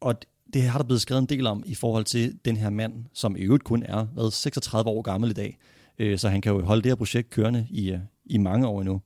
og 0.00 0.14
det 0.54 0.62
har 0.62 0.78
der 0.78 0.84
blevet 0.84 1.00
skrevet 1.00 1.22
en 1.22 1.28
del 1.28 1.46
om 1.46 1.62
i 1.66 1.74
forhold 1.74 2.04
til 2.04 2.38
den 2.44 2.56
her 2.56 2.70
mand, 2.70 2.92
som 3.12 3.36
i 3.36 3.40
øvrigt 3.40 3.64
kun 3.64 3.82
er 3.82 4.04
hvad, 4.04 4.30
36 4.30 4.90
år 4.90 5.02
gammel 5.02 5.30
i 5.30 5.32
dag. 5.32 5.58
Øh, 5.98 6.18
så 6.18 6.28
han 6.28 6.40
kan 6.40 6.52
jo 6.52 6.64
holde 6.64 6.82
det 6.82 6.90
her 6.90 6.96
projekt 6.96 7.30
kørende 7.30 7.66
i, 7.70 7.92
øh, 7.92 7.98
i 8.24 8.38
mange 8.38 8.66
år 8.66 8.80
endnu. 8.80 9.00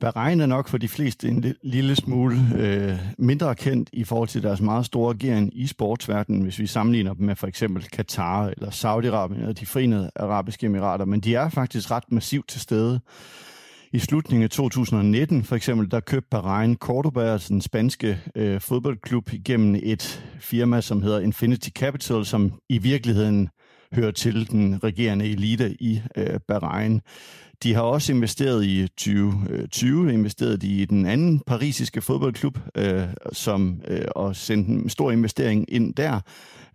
Bahrain 0.00 0.40
er 0.40 0.46
nok 0.46 0.68
for 0.68 0.78
de 0.78 0.88
fleste 0.88 1.28
en 1.28 1.54
lille 1.62 1.96
smule 1.96 2.36
øh, 2.56 2.98
mindre 3.18 3.54
kendt 3.54 3.90
i 3.92 4.04
forhold 4.04 4.28
til 4.28 4.42
deres 4.42 4.60
meget 4.60 4.86
store 4.86 5.14
agering 5.14 5.60
i 5.60 5.66
sportsverdenen, 5.66 6.42
hvis 6.42 6.58
vi 6.58 6.66
sammenligner 6.66 7.14
dem 7.14 7.26
med 7.26 7.36
for 7.36 7.46
eksempel 7.46 7.82
Katar 7.82 8.48
eller 8.48 8.70
Saudi-Arabien 8.70 9.40
eller 9.40 9.52
de 9.52 9.66
forenede 9.66 10.10
arabiske 10.16 10.66
emirater, 10.66 11.04
men 11.04 11.20
de 11.20 11.34
er 11.34 11.48
faktisk 11.48 11.90
ret 11.90 12.12
massivt 12.12 12.48
til 12.48 12.60
stede. 12.60 13.00
I 13.92 13.98
slutningen 13.98 14.42
af 14.44 14.50
2019 14.50 15.44
for 15.44 15.56
eksempel, 15.56 15.90
der 15.90 16.00
købte 16.00 16.28
Bahrain 16.30 16.76
Cordoba, 16.76 17.32
altså 17.32 17.48
den 17.48 17.60
spanske 17.60 18.18
øh, 18.34 18.60
fodboldklub, 18.60 19.32
igennem 19.32 19.80
et 19.82 20.24
firma, 20.40 20.80
som 20.80 21.02
hedder 21.02 21.20
Infinity 21.20 21.68
Capital, 21.68 22.24
som 22.24 22.52
i 22.68 22.78
virkeligheden 22.78 23.48
hører 23.92 24.10
til 24.10 24.50
den 24.50 24.84
regerende 24.84 25.30
elite 25.30 25.76
i 25.82 26.00
øh, 26.16 26.40
Bahrain. 26.48 27.00
De 27.62 27.74
har 27.74 27.82
også 27.82 28.12
investeret 28.12 28.64
i 28.64 28.88
2020, 28.88 30.06
øh, 30.06 30.14
investeret 30.14 30.62
i 30.62 30.84
den 30.84 31.06
anden 31.06 31.40
parisiske 31.40 32.00
fodboldklub, 32.00 32.58
øh, 32.74 33.02
som, 33.32 33.82
øh, 33.88 34.04
og 34.16 34.36
sendt 34.36 34.68
en 34.68 34.88
stor 34.88 35.10
investering 35.10 35.64
ind 35.68 35.94
der. 35.94 36.20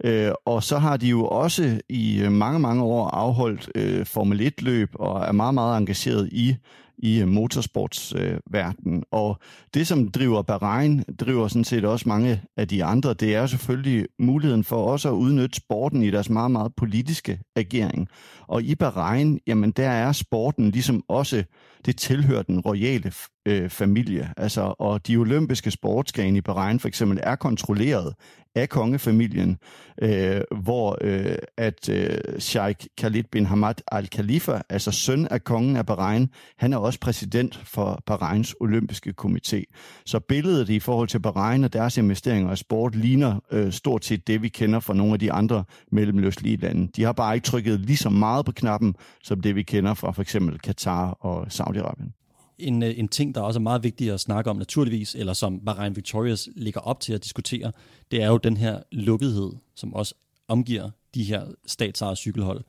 Øh, 0.04 0.32
og 0.46 0.64
så 0.64 0.78
har 0.78 0.98
de 0.98 1.08
jo 1.08 1.26
også 1.26 1.82
i 1.90 2.22
øh, 2.22 2.32
mange, 2.32 2.60
mange 2.60 2.84
år 2.84 3.08
afholdt 3.08 3.70
øh, 3.76 4.06
Formel 4.06 4.42
1-løb 4.42 4.90
og 4.96 5.22
er 5.22 5.32
meget, 5.32 5.54
meget 5.54 5.78
engageret 5.78 6.30
i 6.32 6.56
i 7.04 7.24
motorsportsverdenen. 7.26 8.98
Øh, 8.98 9.04
og 9.12 9.38
det, 9.74 9.88
som 9.88 10.12
driver 10.12 10.42
Bahrain, 10.42 11.04
driver 11.20 11.48
sådan 11.48 11.64
set 11.64 11.86
også 11.86 12.10
mange 12.10 12.42
af 12.58 12.68
de 12.68 12.84
andre, 12.84 13.14
det 13.14 13.36
er 13.36 13.46
selvfølgelig 13.46 14.08
muligheden 14.20 14.64
for 14.64 14.92
også 14.92 15.10
at 15.10 15.14
udnytte 15.14 15.56
sporten 15.56 16.04
i 16.04 16.12
deres 16.12 16.30
meget, 16.30 16.52
meget 16.52 16.76
politiske 16.78 17.40
agering. 17.56 18.08
Og 18.48 18.64
i 18.64 18.76
Bahrain, 18.76 19.40
jamen 19.48 19.72
der 19.72 19.90
er 19.90 20.12
sporten 20.12 20.72
ligesom 20.72 21.04
også, 21.08 21.44
det 21.86 21.98
tilhører 21.98 22.44
den 22.44 22.60
royale 22.60 23.12
øh, 23.46 23.70
familie. 23.70 24.34
Altså, 24.38 24.74
og 24.80 25.08
de 25.08 25.18
olympiske 25.18 25.72
sportsgrene 25.72 26.38
i 26.38 26.42
Bahrain 26.42 26.80
for 26.80 26.88
eksempel 26.88 27.20
er 27.24 27.36
kontrolleret 27.36 28.14
af 28.56 28.70
kongefamilien, 28.70 29.58
øh, 30.02 30.42
hvor 30.52 30.98
øh, 31.02 31.36
at 31.58 31.90
øh, 31.90 32.18
Sheikh 32.40 32.86
Khalid 32.98 33.24
bin 33.24 33.46
Hamad 33.46 33.76
al-Khalifa, 33.92 34.62
altså 34.70 34.92
søn 34.92 35.28
af 35.28 35.44
kongen 35.44 35.76
af 35.76 35.86
Bahrain, 35.86 36.30
han 36.58 36.74
er 36.74 36.78
også 36.78 36.93
præsident 36.98 37.62
for 37.64 38.04
Bahreins 38.06 38.56
olympiske 38.60 39.14
komité. 39.22 39.64
Så 40.06 40.20
billedet 40.20 40.70
i 40.70 40.80
forhold 40.80 41.08
til 41.08 41.20
Bahrain 41.20 41.64
og 41.64 41.74
deres 41.74 41.98
investeringer 41.98 42.54
i 42.54 42.56
sport 42.56 42.96
ligner 42.96 43.40
øh, 43.52 43.72
stort 43.72 44.06
set 44.06 44.28
det, 44.28 44.42
vi 44.42 44.50
kender 44.50 44.80
fra 44.80 44.94
nogle 44.94 45.14
af 45.14 45.20
de 45.20 45.32
andre 45.32 45.64
mellemløslige 45.92 46.58
lande. 46.58 46.92
De 46.96 47.04
har 47.04 47.14
bare 47.14 47.36
ikke 47.36 47.46
trykket 47.46 47.80
lige 47.80 47.98
så 47.98 48.10
meget 48.10 48.46
på 48.46 48.52
knappen, 48.52 48.96
som 49.24 49.42
det 49.42 49.56
vi 49.56 49.64
kender 49.64 49.94
fra 49.94 50.12
for 50.12 50.22
eksempel 50.22 50.60
Katar 50.60 51.10
og 51.10 51.48
Saudi-Arabien 51.48 52.12
en, 52.60 52.84
øh, 52.84 53.00
en 53.00 53.08
ting, 53.08 53.36
der 53.36 53.42
også 53.42 53.60
er 53.60 53.62
meget 53.62 53.84
vigtig 53.84 54.12
at 54.12 54.20
snakke 54.20 54.50
om 54.50 54.58
naturligvis, 54.58 55.16
eller 55.16 55.34
som 55.34 55.60
Bahrain 55.60 55.96
Victorious 55.96 56.50
ligger 56.56 56.82
op 56.82 57.00
til 57.00 57.14
at 57.14 57.24
diskutere, 57.24 57.72
det 58.12 58.24
er 58.24 58.28
jo 58.28 58.38
den 58.38 58.58
her 58.58 58.80
lukkethed, 58.92 59.52
som 59.76 59.94
også 59.94 60.14
omgiver 60.48 60.90
de 61.16 61.24
her 61.24 61.46
statsejede 61.66 62.16
cykelhold. 62.16 62.64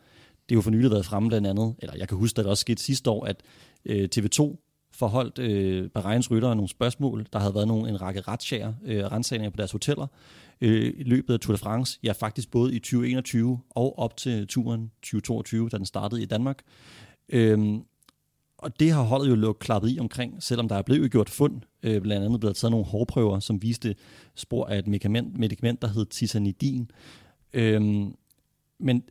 Det 0.48 0.54
er 0.54 0.56
jo 0.56 0.60
for 0.60 0.70
nylig 0.70 0.90
været 0.90 1.06
fremme 1.06 1.28
blandt 1.28 1.46
andet, 1.46 1.74
eller 1.78 1.96
jeg 1.96 2.08
kan 2.08 2.18
huske, 2.18 2.38
at 2.38 2.44
det 2.44 2.50
også 2.50 2.60
skete 2.60 2.82
sidste 2.82 3.10
år, 3.10 3.24
at 3.24 3.42
øh, 3.86 4.08
TV2 4.16 4.60
forholdt 4.94 5.38
øh, 5.38 5.90
Bahreins 5.90 6.30
ryttere 6.30 6.56
nogle 6.56 6.68
spørgsmål. 6.68 7.26
Der 7.32 7.38
havde 7.38 7.54
været 7.54 7.68
nogle, 7.68 7.88
en 7.88 8.02
række 8.02 8.20
retssager, 8.20 8.72
øh, 8.84 9.04
rensagninger 9.04 9.50
på 9.50 9.56
deres 9.56 9.72
hoteller 9.72 10.06
øh, 10.60 10.92
i 10.96 11.02
løbet 11.02 11.34
af 11.34 11.40
Tour 11.40 11.54
de 11.54 11.58
France. 11.58 11.98
Ja, 12.02 12.12
faktisk 12.12 12.50
både 12.50 12.74
i 12.74 12.78
2021 12.78 13.60
og 13.70 13.98
op 13.98 14.16
til 14.16 14.46
turen 14.46 14.90
2022, 15.02 15.68
da 15.68 15.76
den 15.76 15.86
startede 15.86 16.22
i 16.22 16.26
Danmark. 16.26 16.62
Øh, 17.28 17.78
og 18.58 18.80
det 18.80 18.92
har 18.92 19.02
holdet 19.02 19.30
jo 19.30 19.34
lukket 19.34 19.60
klappet 19.60 19.92
i 19.96 19.98
omkring, 20.00 20.42
selvom 20.42 20.68
der 20.68 20.76
er 20.76 20.82
blevet 20.82 21.10
gjort 21.10 21.30
fund. 21.30 21.60
Øh, 21.82 22.02
blandt 22.02 22.24
andet 22.24 22.40
blevet 22.40 22.56
taget 22.56 22.70
nogle 22.70 22.86
hårprøver, 22.86 23.40
som 23.40 23.62
viste 23.62 23.94
spor 24.34 24.66
af 24.66 24.78
et 24.78 24.86
medicament, 24.86 25.38
medicament 25.38 25.82
der 25.82 25.88
hed 25.88 26.06
tisanidin. 26.06 26.90
Øhm, 27.52 28.14
men 28.80 29.02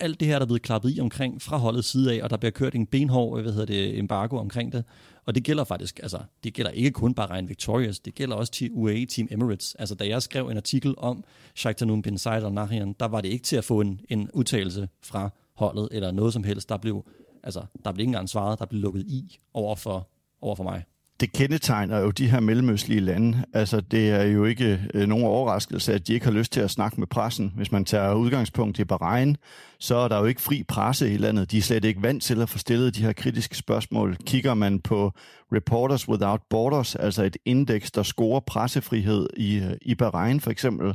alt 0.00 0.20
det 0.20 0.28
her, 0.28 0.34
der 0.34 0.40
er 0.40 0.46
blevet 0.46 0.62
klappet 0.62 0.96
i 0.96 1.00
omkring 1.00 1.42
fra 1.42 1.56
holdets 1.56 1.88
side 1.88 2.12
af, 2.14 2.22
og 2.22 2.30
der 2.30 2.36
bliver 2.36 2.50
kørt 2.50 2.74
en 2.74 2.86
benhård 2.86 3.42
hvad 3.42 3.52
hedder 3.52 3.66
det, 3.66 3.98
embargo 3.98 4.36
omkring 4.36 4.72
det. 4.72 4.84
Og 5.26 5.34
det 5.34 5.44
gælder 5.44 5.64
faktisk, 5.64 6.00
altså, 6.02 6.18
det 6.44 6.54
gælder 6.54 6.70
ikke 6.70 6.90
kun 6.90 7.14
bare 7.14 7.34
Ryan 7.34 7.48
Victorious, 7.48 7.98
det 7.98 8.14
gælder 8.14 8.36
også 8.36 8.52
til 8.52 8.70
UAE 8.72 9.06
Team 9.06 9.28
Emirates. 9.30 9.74
Altså, 9.74 9.94
da 9.94 10.08
jeg 10.08 10.22
skrev 10.22 10.48
en 10.48 10.56
artikel 10.56 10.94
om 10.98 11.24
Sheikh 11.54 11.76
Tanum 11.76 12.02
bin 12.02 12.18
Said 12.18 12.44
al 12.44 12.52
Nahyan, 12.52 12.94
der 13.00 13.06
var 13.06 13.20
det 13.20 13.28
ikke 13.28 13.44
til 13.44 13.56
at 13.56 13.64
få 13.64 13.80
en, 13.80 14.00
en 14.08 14.30
udtalelse 14.34 14.88
fra 15.02 15.30
holdet, 15.54 15.88
eller 15.92 16.10
noget 16.10 16.32
som 16.32 16.44
helst. 16.44 16.68
Der 16.68 16.76
blev 16.76 17.04
altså, 17.42 17.60
der 17.84 17.92
blev 17.92 18.02
ikke 18.02 18.08
engang 18.08 18.28
svaret, 18.28 18.58
der 18.58 18.66
blev 18.66 18.80
lukket 18.80 19.04
i 19.06 19.38
over 19.54 19.76
for, 19.76 20.08
over 20.40 20.56
for 20.56 20.64
mig. 20.64 20.84
Det 21.20 21.32
kendetegner 21.32 21.98
jo 21.98 22.10
de 22.10 22.30
her 22.30 22.40
mellemøstlige 22.40 23.00
lande. 23.00 23.44
Altså, 23.52 23.80
det 23.80 24.10
er 24.10 24.22
jo 24.22 24.44
ikke 24.44 24.80
øh, 24.94 25.08
nogen 25.08 25.24
overraskelse, 25.24 25.94
at 25.94 26.06
de 26.08 26.14
ikke 26.14 26.26
har 26.26 26.32
lyst 26.32 26.52
til 26.52 26.60
at 26.60 26.70
snakke 26.70 27.00
med 27.00 27.06
pressen. 27.06 27.52
Hvis 27.56 27.72
man 27.72 27.84
tager 27.84 28.14
udgangspunkt 28.14 28.78
i 28.78 28.84
Bahrain, 28.84 29.36
så 29.78 29.96
er 29.96 30.08
der 30.08 30.18
jo 30.18 30.24
ikke 30.24 30.40
fri 30.40 30.62
presse 30.62 31.12
i 31.12 31.16
landet. 31.16 31.50
De 31.50 31.58
er 31.58 31.62
slet 31.62 31.84
ikke 31.84 32.02
vant 32.02 32.22
til 32.22 32.42
at 32.42 32.48
få 32.48 32.58
stillet 32.58 32.96
de 32.96 33.02
her 33.02 33.12
kritiske 33.12 33.56
spørgsmål. 33.56 34.16
Kigger 34.26 34.54
man 34.54 34.80
på 34.80 35.12
Reporters 35.52 36.08
Without 36.08 36.40
Borders, 36.50 36.96
altså 36.96 37.22
et 37.22 37.36
indeks, 37.44 37.90
der 37.90 38.02
scorer 38.02 38.40
pressefrihed 38.40 39.28
i, 39.36 39.56
øh, 39.56 39.72
i 39.82 39.94
Bahrain 39.94 40.40
for 40.40 40.50
eksempel, 40.50 40.94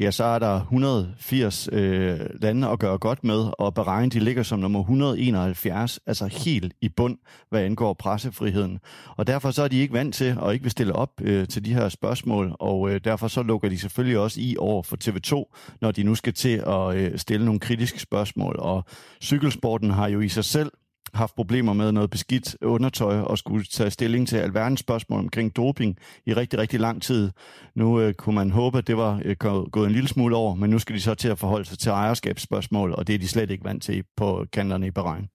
ja, 0.00 0.10
så 0.10 0.24
er 0.24 0.38
der 0.38 0.60
180 0.60 1.68
øh, 1.72 2.20
lande 2.40 2.68
at 2.68 2.78
gøre 2.78 2.98
godt 2.98 3.24
med, 3.24 3.50
og 3.58 3.74
Bahrain 3.74 4.10
de 4.10 4.18
ligger 4.18 4.42
som 4.42 4.58
nummer 4.58 4.80
171, 4.80 6.00
altså 6.06 6.26
helt 6.26 6.74
i 6.80 6.88
bund, 6.88 7.18
hvad 7.50 7.62
angår 7.62 7.94
pressefriheden. 7.94 8.78
Og 9.16 9.26
derfor 9.26 9.50
så 9.50 9.62
er 9.62 9.68
de 9.68 9.78
ikke 9.78 9.94
vant 9.94 10.14
til 10.14 10.36
at 10.42 10.52
ikke 10.52 10.62
vil 10.62 10.70
stille 10.70 10.92
op 10.92 11.10
øh, 11.22 11.48
til 11.48 11.64
de 11.64 11.74
her 11.74 11.88
spørgsmål, 11.88 12.56
og 12.60 12.90
øh, 12.90 13.00
derfor 13.04 13.28
så 13.28 13.42
lukker 13.42 13.68
de 13.68 13.78
selvfølgelig 13.78 14.18
også 14.18 14.40
i 14.40 14.56
over 14.58 14.82
for 14.82 14.96
TV2, 15.04 15.56
når 15.80 15.90
de 15.90 16.02
nu 16.02 16.14
skal 16.14 16.32
til 16.32 16.62
at 16.66 16.94
øh, 16.94 17.18
stille 17.18 17.44
nogle 17.44 17.60
kritiske 17.60 18.00
spørgsmål. 18.00 18.56
Og 18.58 18.84
cykelsporten 19.22 19.90
har 19.90 20.08
jo 20.08 20.20
i 20.20 20.28
sig 20.28 20.44
selv 20.44 20.72
haft 21.16 21.34
problemer 21.34 21.72
med 21.72 21.92
noget 21.92 22.10
beskidt 22.10 22.56
undertøj 22.62 23.18
og 23.20 23.38
skulle 23.38 23.64
tage 23.64 23.90
stilling 23.90 24.28
til 24.28 24.36
alverdens 24.36 24.80
spørgsmål 24.80 25.18
omkring 25.18 25.56
doping 25.56 25.98
i 26.26 26.34
rigtig, 26.34 26.58
rigtig 26.58 26.80
lang 26.80 27.02
tid. 27.02 27.30
Nu 27.74 28.00
øh, 28.00 28.14
kunne 28.14 28.34
man 28.34 28.50
håbe, 28.50 28.78
at 28.78 28.86
det 28.86 28.96
var 28.96 29.22
øh, 29.24 29.36
gået 29.70 29.86
en 29.86 29.92
lille 29.92 30.08
smule 30.08 30.36
over, 30.36 30.54
men 30.54 30.70
nu 30.70 30.78
skal 30.78 30.96
de 30.96 31.00
så 31.00 31.14
til 31.14 31.28
at 31.28 31.38
forholde 31.38 31.64
sig 31.64 31.78
til 31.78 31.90
ejerskabsspørgsmål, 31.90 32.92
og 32.92 33.06
det 33.06 33.14
er 33.14 33.18
de 33.18 33.28
slet 33.28 33.50
ikke 33.50 33.64
vant 33.64 33.82
til 33.82 34.04
på 34.16 34.46
kanterne 34.52 34.86
i 34.86 34.90
Bahrain. 34.90 35.28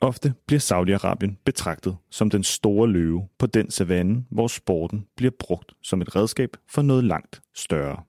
Ofte 0.00 0.34
bliver 0.46 0.60
Saudi-Arabien 0.60 1.42
betragtet 1.44 1.96
som 2.10 2.30
den 2.30 2.44
store 2.44 2.88
løve 2.88 3.28
på 3.38 3.46
den 3.46 3.70
savanne, 3.70 4.24
hvor 4.30 4.46
sporten 4.46 5.06
bliver 5.16 5.32
brugt 5.38 5.72
som 5.82 6.02
et 6.02 6.16
redskab 6.16 6.50
for 6.68 6.82
noget 6.82 7.04
langt 7.04 7.42
større. 7.54 8.02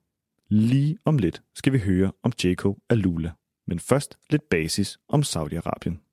Lige 0.49 0.97
om 1.05 1.17
lidt 1.17 1.41
skal 1.55 1.73
vi 1.73 1.79
høre 1.79 2.11
om 2.23 2.31
Jacob 2.43 2.75
Alula, 2.89 3.31
men 3.67 3.79
først 3.79 4.17
lidt 4.29 4.49
basis 4.49 4.97
om 5.09 5.21
Saudi-Arabien. 5.21 6.12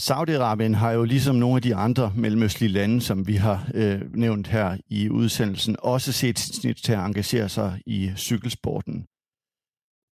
Saudi-Arabien 0.00 0.74
har 0.74 0.92
jo 0.92 1.04
ligesom 1.04 1.36
nogle 1.36 1.56
af 1.56 1.62
de 1.62 1.74
andre 1.74 2.12
mellemøstlige 2.16 2.72
lande, 2.72 3.00
som 3.00 3.26
vi 3.26 3.34
har 3.34 3.68
øh, 3.74 4.00
nævnt 4.14 4.46
her 4.46 4.76
i 4.88 5.10
udsendelsen, 5.10 5.76
også 5.78 6.12
set 6.12 6.38
snit 6.38 6.76
til 6.76 6.92
at 6.92 6.98
engagere 6.98 7.48
sig 7.48 7.80
i 7.86 8.12
cykelsporten. 8.16 9.06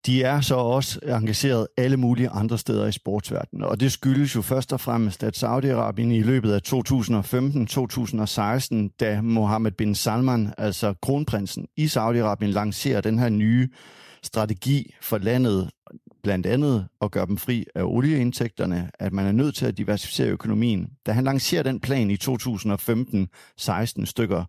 De 0.07 0.23
er 0.23 0.41
så 0.41 0.55
også 0.55 1.01
engageret 1.03 1.67
alle 1.77 1.97
mulige 1.97 2.29
andre 2.29 2.59
steder 2.59 2.87
i 2.87 2.93
sportsverdenen, 2.93 3.65
og 3.65 3.81
det 3.81 3.93
skyldes 3.93 4.35
jo 4.35 4.43
først 4.43 4.73
og 4.73 4.81
fremmest, 4.81 5.23
at 5.23 5.43
Saudi-Arabien 5.43 6.13
i 6.13 6.23
løbet 6.23 6.53
af 6.53 6.61
2015-2016, 6.69 8.97
da 9.01 9.21
Mohammed 9.21 9.73
bin 9.73 9.95
Salman, 9.95 10.55
altså 10.59 10.95
kronprinsen 11.03 11.67
i 11.77 11.85
Saudi-Arabien, 11.85 12.47
lancerer 12.47 13.01
den 13.01 13.19
her 13.19 13.29
nye 13.29 13.69
strategi 14.23 14.95
for 15.01 15.19
landet, 15.19 15.71
blandt 16.23 16.47
andet 16.47 16.89
at 17.03 17.11
gøre 17.11 17.27
dem 17.27 17.37
fri 17.37 17.65
af 17.75 17.83
olieindtægterne, 17.83 18.91
at 18.99 19.13
man 19.13 19.27
er 19.27 19.33
nødt 19.33 19.55
til 19.55 19.67
at 19.67 19.79
diversificere 19.79 20.29
økonomien. 20.29 20.91
Da 21.07 21.13
han 21.13 21.25
lancerer 21.25 21.63
den 21.63 21.81
plan 21.81 22.11
i 22.11 22.15
2015-16 22.15 24.05
stykker, 24.05 24.45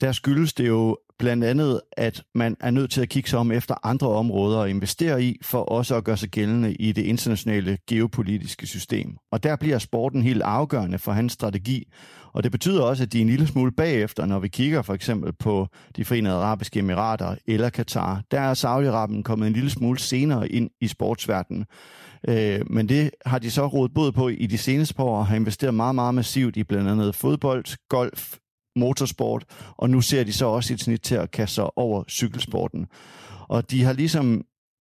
der 0.00 0.12
skyldes 0.12 0.52
det 0.52 0.68
jo 0.68 0.98
blandt 1.18 1.44
andet, 1.44 1.80
at 1.92 2.22
man 2.34 2.56
er 2.60 2.70
nødt 2.70 2.90
til 2.90 3.00
at 3.00 3.08
kigge 3.08 3.30
sig 3.30 3.38
om 3.38 3.52
efter 3.52 3.74
andre 3.86 4.08
områder 4.08 4.60
at 4.60 4.70
investere 4.70 5.22
i, 5.22 5.38
for 5.42 5.58
også 5.58 5.96
at 5.96 6.04
gøre 6.04 6.16
sig 6.16 6.28
gældende 6.28 6.74
i 6.74 6.92
det 6.92 7.02
internationale 7.02 7.78
geopolitiske 7.88 8.66
system. 8.66 9.16
Og 9.32 9.42
der 9.42 9.56
bliver 9.56 9.78
sporten 9.78 10.22
helt 10.22 10.42
afgørende 10.42 10.98
for 10.98 11.12
hans 11.12 11.32
strategi, 11.32 11.92
og 12.34 12.42
det 12.42 12.52
betyder 12.52 12.82
også, 12.82 13.02
at 13.02 13.12
de 13.12 13.18
er 13.18 13.22
en 13.22 13.28
lille 13.28 13.46
smule 13.46 13.72
bagefter, 13.72 14.26
når 14.26 14.38
vi 14.38 14.48
kigger 14.48 14.82
for 14.82 14.94
eksempel 14.94 15.32
på 15.32 15.68
de 15.96 16.04
forenede 16.04 16.34
arabiske 16.34 16.78
emirater 16.78 17.34
eller 17.46 17.70
Katar. 17.70 18.22
Der 18.30 18.40
er 18.40 18.54
Saudi-Arabien 18.54 19.22
kommet 19.22 19.46
en 19.46 19.52
lille 19.52 19.70
smule 19.70 19.98
senere 19.98 20.48
ind 20.48 20.70
i 20.80 20.88
sportsverdenen. 20.88 21.64
Øh, 22.28 22.60
men 22.70 22.88
det 22.88 23.10
har 23.26 23.38
de 23.38 23.50
så 23.50 23.66
rådet 23.66 23.94
både 23.94 24.12
på 24.12 24.28
i 24.28 24.46
de 24.46 24.58
seneste 24.58 24.94
par 24.94 25.04
år 25.04 25.18
og 25.18 25.26
har 25.26 25.36
investeret 25.36 25.74
meget, 25.74 25.94
meget 25.94 26.14
massivt 26.14 26.56
i 26.56 26.64
blandt 26.64 26.90
andet 26.90 27.14
fodbold, 27.14 27.88
golf, 27.88 28.36
motorsport, 28.76 29.44
og 29.76 29.90
nu 29.90 30.00
ser 30.00 30.24
de 30.24 30.32
så 30.32 30.46
også 30.46 30.74
et 30.74 30.80
snit 30.80 31.00
til 31.00 31.14
at 31.14 31.30
kaste 31.30 31.54
sig 31.54 31.78
over 31.78 32.04
cykelsporten. 32.08 32.86
Og 33.48 33.70
de 33.70 33.84
har 33.84 33.92
ligesom 33.92 34.44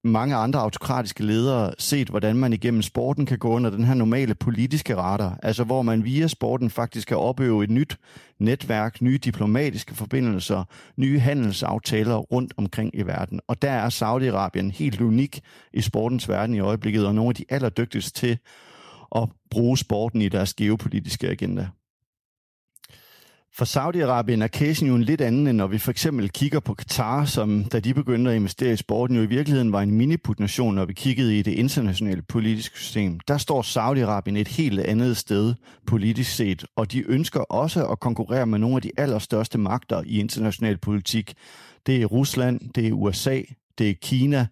mange 0.06 0.36
andre 0.36 0.60
autokratiske 0.60 1.26
ledere 1.26 1.74
set, 1.80 2.10
hvordan 2.10 2.36
man 2.36 2.54
igennem 2.54 2.82
sporten 2.82 3.26
kan 3.26 3.38
gå 3.38 3.50
under 3.50 3.70
den 3.70 3.84
her 3.84 3.94
normale 3.94 4.36
politiske 4.36 4.96
radar, 4.96 5.40
altså 5.44 5.64
hvor 5.64 5.82
man 5.82 6.04
via 6.04 6.28
sporten 6.28 6.70
faktisk 6.70 7.08
kan 7.08 7.18
opøve 7.18 7.64
et 7.64 7.70
nyt 7.70 7.98
netværk, 8.40 9.02
nye 9.02 9.18
diplomatiske 9.18 9.96
forbindelser, 9.96 10.64
nye 10.98 11.20
handelsaftaler 11.20 12.16
rundt 12.16 12.54
omkring 12.58 12.92
i 12.94 13.02
verden. 13.02 13.40
Og 13.48 13.62
der 13.62 13.72
er 13.72 13.90
Saudi-Arabien 13.90 14.72
helt 14.72 15.02
unik 15.02 15.42
i 15.74 15.82
sportens 15.82 16.30
verden 16.30 16.56
i 16.56 16.60
øjeblikket, 16.60 17.08
og 17.08 17.16
nogle 17.16 17.30
af 17.30 17.36
de 17.36 17.46
allerdygtigste 17.50 18.20
til 18.20 18.38
at 19.16 19.30
bruge 19.52 19.78
sporten 19.78 20.22
i 20.22 20.30
deres 20.30 20.54
geopolitiske 20.54 21.30
agenda. 21.30 21.68
For 23.58 23.66
Saudi-Arabien 23.66 24.42
er 24.42 24.48
casen 24.48 24.88
jo 24.88 24.96
en 24.96 25.04
lidt 25.04 25.22
anden, 25.22 25.48
end 25.48 25.58
når 25.58 25.68
vi 25.68 25.78
for 25.78 25.92
eksempel 25.92 26.30
kigger 26.30 26.60
på 26.60 26.74
Katar, 26.74 27.26
som 27.26 27.64
da 27.64 27.80
de 27.80 27.94
begyndte 27.94 28.32
at 28.32 28.36
investere 28.36 28.74
i 28.74 28.76
sporten, 28.76 29.16
jo 29.16 29.22
i 29.22 29.26
virkeligheden 29.26 29.72
var 29.72 29.82
en 29.82 29.92
mini 29.92 30.18
nation 30.40 30.76
når 30.76 30.86
vi 30.86 30.94
kiggede 30.94 31.40
i 31.40 31.42
det 31.42 31.52
internationale 31.52 32.22
politiske 32.22 32.80
system. 32.80 33.20
Der 33.20 33.38
står 33.38 33.62
Saudi-Arabien 33.62 34.38
et 34.38 34.48
helt 34.48 34.80
andet 34.80 35.18
sted 35.18 35.54
politisk 35.88 36.36
set, 36.36 36.66
og 36.76 36.92
de 36.92 37.04
ønsker 37.08 37.40
også 37.40 37.88
at 37.88 38.00
konkurrere 38.00 38.46
med 38.46 38.60
nogle 38.60 38.76
af 38.76 38.82
de 38.82 38.92
allerstørste 38.98 39.58
magter 39.58 40.04
i 40.06 40.20
international 40.20 40.78
politik. 40.78 41.34
Det 41.86 42.02
er 42.02 42.06
Rusland, 42.06 42.60
det 42.76 42.88
er 42.88 42.92
USA, 42.92 43.42
det 43.78 43.90
er 43.90 43.94
Kina. 44.02 44.48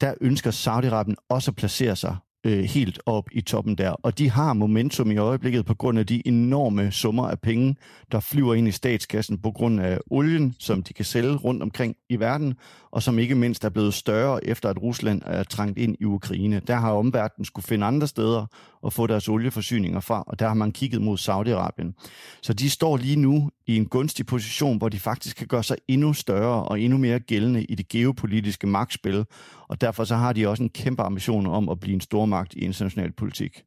Der 0.00 0.14
ønsker 0.20 0.50
Saudi-Arabien 0.50 1.14
også 1.28 1.50
at 1.50 1.56
placere 1.56 1.96
sig 1.96 2.16
øh, 2.48 2.64
helt 2.64 3.00
op 3.06 3.28
i 3.32 3.40
toppen 3.40 3.74
der. 3.74 3.90
Og 3.90 4.18
de 4.18 4.30
har 4.30 4.52
momentum 4.52 5.10
i 5.10 5.16
øjeblikket 5.16 5.66
på 5.66 5.74
grund 5.74 5.98
af 5.98 6.06
de 6.06 6.28
enorme 6.28 6.90
summer 6.90 7.28
af 7.28 7.40
penge, 7.40 7.76
der 8.12 8.20
flyver 8.20 8.54
ind 8.54 8.68
i 8.68 8.70
statskassen 8.70 9.38
på 9.38 9.50
grund 9.50 9.80
af 9.80 9.98
olien, 10.10 10.54
som 10.58 10.82
de 10.82 10.92
kan 10.92 11.04
sælge 11.04 11.36
rundt 11.36 11.62
omkring 11.62 11.96
i 12.08 12.20
verden, 12.20 12.54
og 12.90 13.02
som 13.02 13.18
ikke 13.18 13.34
mindst 13.34 13.64
er 13.64 13.68
blevet 13.68 13.94
større 13.94 14.44
efter 14.44 14.68
at 14.68 14.82
Rusland 14.82 15.22
er 15.26 15.42
trængt 15.42 15.78
ind 15.78 15.96
i 16.00 16.04
Ukraine. 16.04 16.60
Der 16.66 16.76
har 16.76 16.92
omverdenen 16.92 17.44
skulle 17.44 17.66
finde 17.66 17.86
andre 17.86 18.06
steder 18.06 18.46
at 18.86 18.92
få 18.92 19.06
deres 19.06 19.28
olieforsyninger 19.28 20.00
fra, 20.00 20.24
og 20.26 20.38
der 20.38 20.48
har 20.48 20.54
man 20.54 20.72
kigget 20.72 21.02
mod 21.02 21.18
Saudi-Arabien. 21.18 22.08
Så 22.42 22.52
de 22.52 22.70
står 22.70 22.96
lige 22.96 23.16
nu 23.16 23.50
i 23.66 23.76
en 23.76 23.86
gunstig 23.86 24.26
position, 24.26 24.78
hvor 24.78 24.88
de 24.88 24.98
faktisk 24.98 25.36
kan 25.36 25.46
gøre 25.46 25.62
sig 25.62 25.76
endnu 25.88 26.12
større 26.12 26.64
og 26.64 26.80
endnu 26.80 26.98
mere 26.98 27.20
gældende 27.20 27.64
i 27.64 27.74
det 27.74 27.88
geopolitiske 27.88 28.66
magtspil, 28.66 29.24
og 29.68 29.80
derfor 29.80 30.04
så 30.04 30.16
har 30.16 30.32
de 30.32 30.48
også 30.48 30.62
en 30.62 30.70
kæmpe 30.70 31.02
ambition 31.02 31.46
om 31.46 31.68
at 31.68 31.80
blive 31.80 31.94
en 31.94 32.00
stormagt 32.00 32.54
i 32.54 32.58
international 32.58 33.12
politik. 33.12 33.64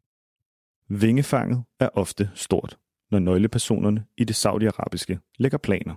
Vingefanget 0.89 1.63
er 1.79 1.89
ofte 1.93 2.29
stort, 2.35 2.77
når 3.11 3.19
nøglepersonerne 3.19 4.05
i 4.17 4.23
det 4.23 4.35
saudiarabiske 4.35 5.19
lægger 5.37 5.57
planer. 5.57 5.95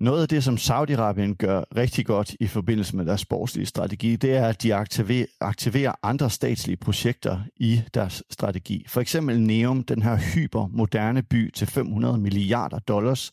Noget 0.00 0.22
af 0.22 0.28
det, 0.28 0.44
som 0.44 0.54
Saudi-Arabien 0.54 1.34
gør 1.34 1.76
rigtig 1.76 2.06
godt 2.06 2.36
i 2.40 2.46
forbindelse 2.46 2.96
med 2.96 3.04
deres 3.04 3.20
sportslige 3.20 3.66
strategi, 3.66 4.16
det 4.16 4.36
er, 4.36 4.46
at 4.46 4.62
de 4.62 4.74
aktiverer, 4.74 5.26
aktiverer 5.40 5.92
andre 6.02 6.30
statslige 6.30 6.76
projekter 6.76 7.40
i 7.56 7.82
deres 7.94 8.22
strategi. 8.30 8.84
For 8.88 9.00
eksempel 9.00 9.40
Neom, 9.40 9.82
den 9.82 10.02
her 10.02 10.16
hypermoderne 10.34 11.22
by 11.22 11.50
til 11.54 11.66
500 11.66 12.18
milliarder 12.18 12.78
dollars. 12.78 13.30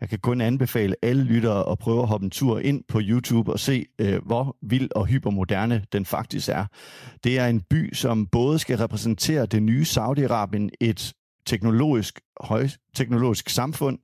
Jeg 0.00 0.08
kan 0.08 0.18
kun 0.18 0.40
anbefale 0.40 0.96
alle 1.02 1.24
lyttere 1.24 1.70
at 1.70 1.78
prøve 1.78 2.02
at 2.02 2.08
hoppe 2.08 2.24
en 2.24 2.30
tur 2.30 2.58
ind 2.58 2.84
på 2.88 3.00
YouTube 3.02 3.52
og 3.52 3.60
se, 3.60 3.86
øh, 3.98 4.26
hvor 4.26 4.56
vild 4.62 4.88
og 4.94 5.06
hypermoderne 5.06 5.84
den 5.92 6.04
faktisk 6.04 6.48
er. 6.48 6.66
Det 7.24 7.38
er 7.38 7.46
en 7.46 7.60
by, 7.60 7.94
som 7.94 8.26
både 8.26 8.58
skal 8.58 8.78
repræsentere 8.78 9.46
det 9.46 9.62
nye 9.62 9.84
Saudi-Arabien, 9.88 10.68
et 10.80 11.12
teknologisk 11.46 12.20
højteknologisk 12.40 13.48
samfund, 13.48 13.98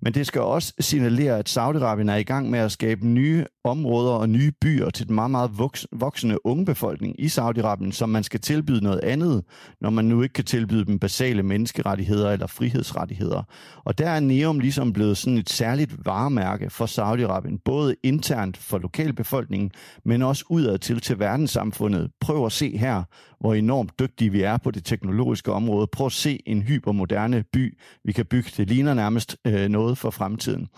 men 0.00 0.14
det 0.14 0.26
skal 0.26 0.40
også 0.40 0.72
signalere, 0.80 1.38
at 1.38 1.48
Saudi-Arabien 1.48 2.10
er 2.10 2.16
i 2.16 2.22
gang 2.22 2.50
med 2.50 2.58
at 2.58 2.72
skabe 2.72 3.06
nye 3.06 3.44
områder 3.64 4.12
og 4.12 4.28
nye 4.28 4.52
byer 4.60 4.90
til 4.90 5.06
den 5.06 5.14
meget, 5.14 5.30
meget 5.30 5.50
voksende 5.92 6.46
unge 6.46 6.64
befolkning 6.64 7.20
i 7.20 7.26
Saudi-Arabien, 7.26 7.92
som 7.92 8.08
man 8.08 8.24
skal 8.24 8.40
tilbyde 8.40 8.84
noget 8.84 9.00
andet, 9.00 9.44
når 9.80 9.90
man 9.90 10.04
nu 10.04 10.22
ikke 10.22 10.32
kan 10.32 10.44
tilbyde 10.44 10.84
dem 10.84 10.98
basale 10.98 11.42
menneskerettigheder 11.42 12.30
eller 12.30 12.46
frihedsrettigheder. 12.46 13.42
Og 13.84 13.98
der 13.98 14.10
er 14.10 14.20
Neom 14.20 14.58
ligesom 14.58 14.92
blevet 14.92 15.16
sådan 15.16 15.38
et 15.38 15.50
særligt 15.50 16.06
varemærke 16.06 16.70
for 16.70 16.86
Saudi-Arabien, 16.86 17.62
både 17.64 17.94
internt 18.02 18.56
for 18.56 18.78
lokalbefolkningen, 18.78 19.70
men 20.04 20.22
også 20.22 20.44
udad 20.50 20.78
til 20.78 21.00
til 21.00 21.18
verdenssamfundet. 21.18 22.10
Prøv 22.20 22.46
at 22.46 22.52
se 22.52 22.76
her, 22.76 23.02
hvor 23.40 23.54
enormt 23.54 23.98
dygtige 23.98 24.30
vi 24.30 24.42
er 24.42 24.56
på 24.56 24.70
det 24.70 24.84
teknologiske 24.84 25.52
område. 25.52 25.86
Prøv 25.86 26.06
at 26.06 26.12
se 26.12 26.40
en 26.46 26.62
hypermoderne 26.62 27.44
by, 27.52 27.63
vi 28.04 28.12
kan 28.12 28.26
bygge. 28.26 28.50
Det 28.56 28.68
ligner 28.68 28.94
nærmest 28.94 29.36
øh, 29.44 29.68
noget 29.68 29.98
for 29.98 30.10
fremtiden. 30.10 30.68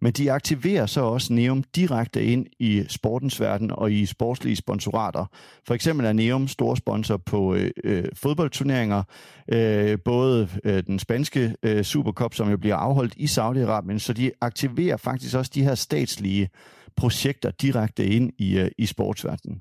Men 0.00 0.12
de 0.12 0.32
aktiverer 0.32 0.86
så 0.86 1.00
også 1.00 1.32
Neum 1.32 1.62
direkte 1.62 2.24
ind 2.24 2.46
i 2.58 2.84
sportens 2.88 3.40
verden 3.40 3.70
og 3.70 3.92
i 3.92 4.06
sportslige 4.06 4.56
sponsorater. 4.56 5.26
For 5.66 5.74
eksempel 5.74 6.06
er 6.06 6.12
Neum 6.12 6.48
stor 6.48 6.74
sponsor 6.74 7.16
på 7.16 7.54
øh, 7.54 7.70
øh, 7.84 8.04
fodboldturneringer, 8.14 9.02
øh, 9.48 9.98
både 10.04 10.48
øh, 10.64 10.82
den 10.86 10.98
spanske 10.98 11.54
øh, 11.62 11.84
Supercup, 11.84 12.34
som 12.34 12.50
jo 12.50 12.56
bliver 12.56 12.76
afholdt 12.76 13.14
i 13.16 13.24
Saudi-Arabien, 13.24 13.98
så 13.98 14.12
de 14.12 14.30
aktiverer 14.40 14.96
faktisk 14.96 15.36
også 15.36 15.50
de 15.54 15.64
her 15.64 15.74
statslige 15.74 16.48
projekter 16.96 17.50
direkte 17.50 18.06
ind 18.06 18.32
i, 18.38 18.58
øh, 18.58 18.70
i 18.78 18.86
sportsverdenen. 18.86 19.60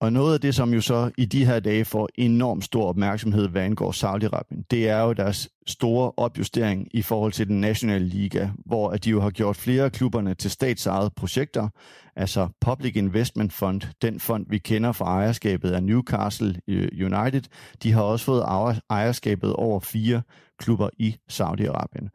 Og 0.00 0.12
noget 0.12 0.34
af 0.34 0.40
det, 0.40 0.54
som 0.54 0.74
jo 0.74 0.80
så 0.80 1.10
i 1.18 1.24
de 1.24 1.46
her 1.46 1.60
dage 1.60 1.84
får 1.84 2.08
enormt 2.14 2.64
stor 2.64 2.88
opmærksomhed, 2.88 3.48
hvad 3.48 3.62
angår 3.62 3.92
Saudi-Arabien, 3.92 4.64
det 4.70 4.88
er 4.88 5.00
jo 5.00 5.12
deres 5.12 5.48
store 5.66 6.12
opjustering 6.16 6.88
i 6.90 7.02
forhold 7.02 7.32
til 7.32 7.48
den 7.48 7.60
nationale 7.60 8.04
liga, 8.04 8.48
hvor 8.66 8.90
at 8.90 9.04
de 9.04 9.10
jo 9.10 9.20
har 9.20 9.30
gjort 9.30 9.56
flere 9.56 9.84
af 9.84 9.92
klubberne 9.92 10.34
til 10.34 10.50
statsejede 10.50 11.10
projekter, 11.16 11.68
altså 12.16 12.48
Public 12.60 12.96
Investment 12.96 13.52
Fund, 13.52 13.80
den 14.02 14.20
fond, 14.20 14.46
vi 14.48 14.58
kender 14.58 14.92
fra 14.92 15.04
ejerskabet 15.04 15.70
af 15.70 15.82
Newcastle 15.82 16.60
øh, 16.68 16.88
United, 16.92 17.42
de 17.82 17.92
har 17.92 18.02
også 18.02 18.24
fået 18.24 18.44
ejerskabet 18.90 19.52
over 19.52 19.80
fire 19.80 20.22
klubber 20.64 20.88
i 20.98 21.16
Saudi-Arabien. 21.32 22.08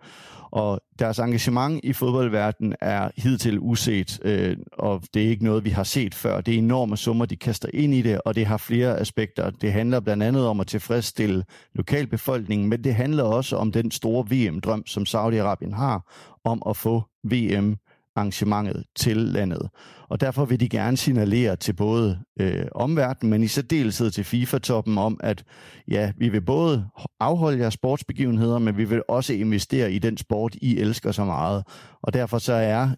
Og 0.51 0.81
deres 0.99 1.19
engagement 1.19 1.79
i 1.83 1.93
fodboldverdenen 1.93 2.75
er 2.81 3.09
hidtil 3.17 3.59
uset, 3.59 4.19
øh, 4.23 4.57
og 4.73 5.03
det 5.13 5.23
er 5.23 5.29
ikke 5.29 5.43
noget, 5.43 5.65
vi 5.65 5.69
har 5.69 5.83
set 5.83 6.15
før. 6.15 6.41
Det 6.41 6.53
er 6.53 6.57
enorme 6.57 6.97
summer, 6.97 7.25
de 7.25 7.35
kaster 7.35 7.69
ind 7.73 7.93
i 7.93 8.01
det, 8.01 8.21
og 8.25 8.35
det 8.35 8.45
har 8.45 8.57
flere 8.57 8.99
aspekter. 8.99 9.49
Det 9.49 9.73
handler 9.73 9.99
blandt 9.99 10.23
andet 10.23 10.47
om 10.47 10.59
at 10.59 10.67
tilfredsstille 10.67 11.43
lokalbefolkningen, 11.75 12.69
men 12.69 12.83
det 12.83 12.95
handler 12.95 13.23
også 13.23 13.55
om 13.55 13.71
den 13.71 13.91
store 13.91 14.25
VM-drøm, 14.29 14.85
som 14.85 15.03
Saudi-Arabien 15.03 15.75
har, 15.75 16.13
om 16.43 16.63
at 16.69 16.77
få 16.77 17.03
VM 17.23 17.77
arrangementet 18.19 18.83
til 18.95 19.17
landet. 19.17 19.69
Og 20.09 20.21
derfor 20.21 20.45
vil 20.45 20.59
de 20.59 20.69
gerne 20.69 20.97
signalere 20.97 21.55
til 21.55 21.73
både 21.73 22.19
øh, 22.39 22.65
omverdenen, 22.71 23.29
men 23.29 23.43
i 23.43 23.47
særdeleshed 23.47 24.11
til 24.11 24.23
FIFA-toppen 24.23 24.97
om, 24.97 25.19
at 25.23 25.43
ja, 25.87 26.11
vi 26.17 26.29
vil 26.29 26.41
både 26.41 26.87
afholde 27.19 27.59
jeres 27.59 27.73
sportsbegivenheder, 27.73 28.59
men 28.59 28.77
vi 28.77 28.83
vil 28.83 29.01
også 29.07 29.33
investere 29.33 29.91
i 29.91 29.99
den 29.99 30.17
sport, 30.17 30.55
I 30.61 30.77
elsker 30.77 31.11
så 31.11 31.25
meget. 31.25 31.63
Og 32.01 32.13
derfor 32.13 32.37
så 32.37 32.53
er 32.53 32.89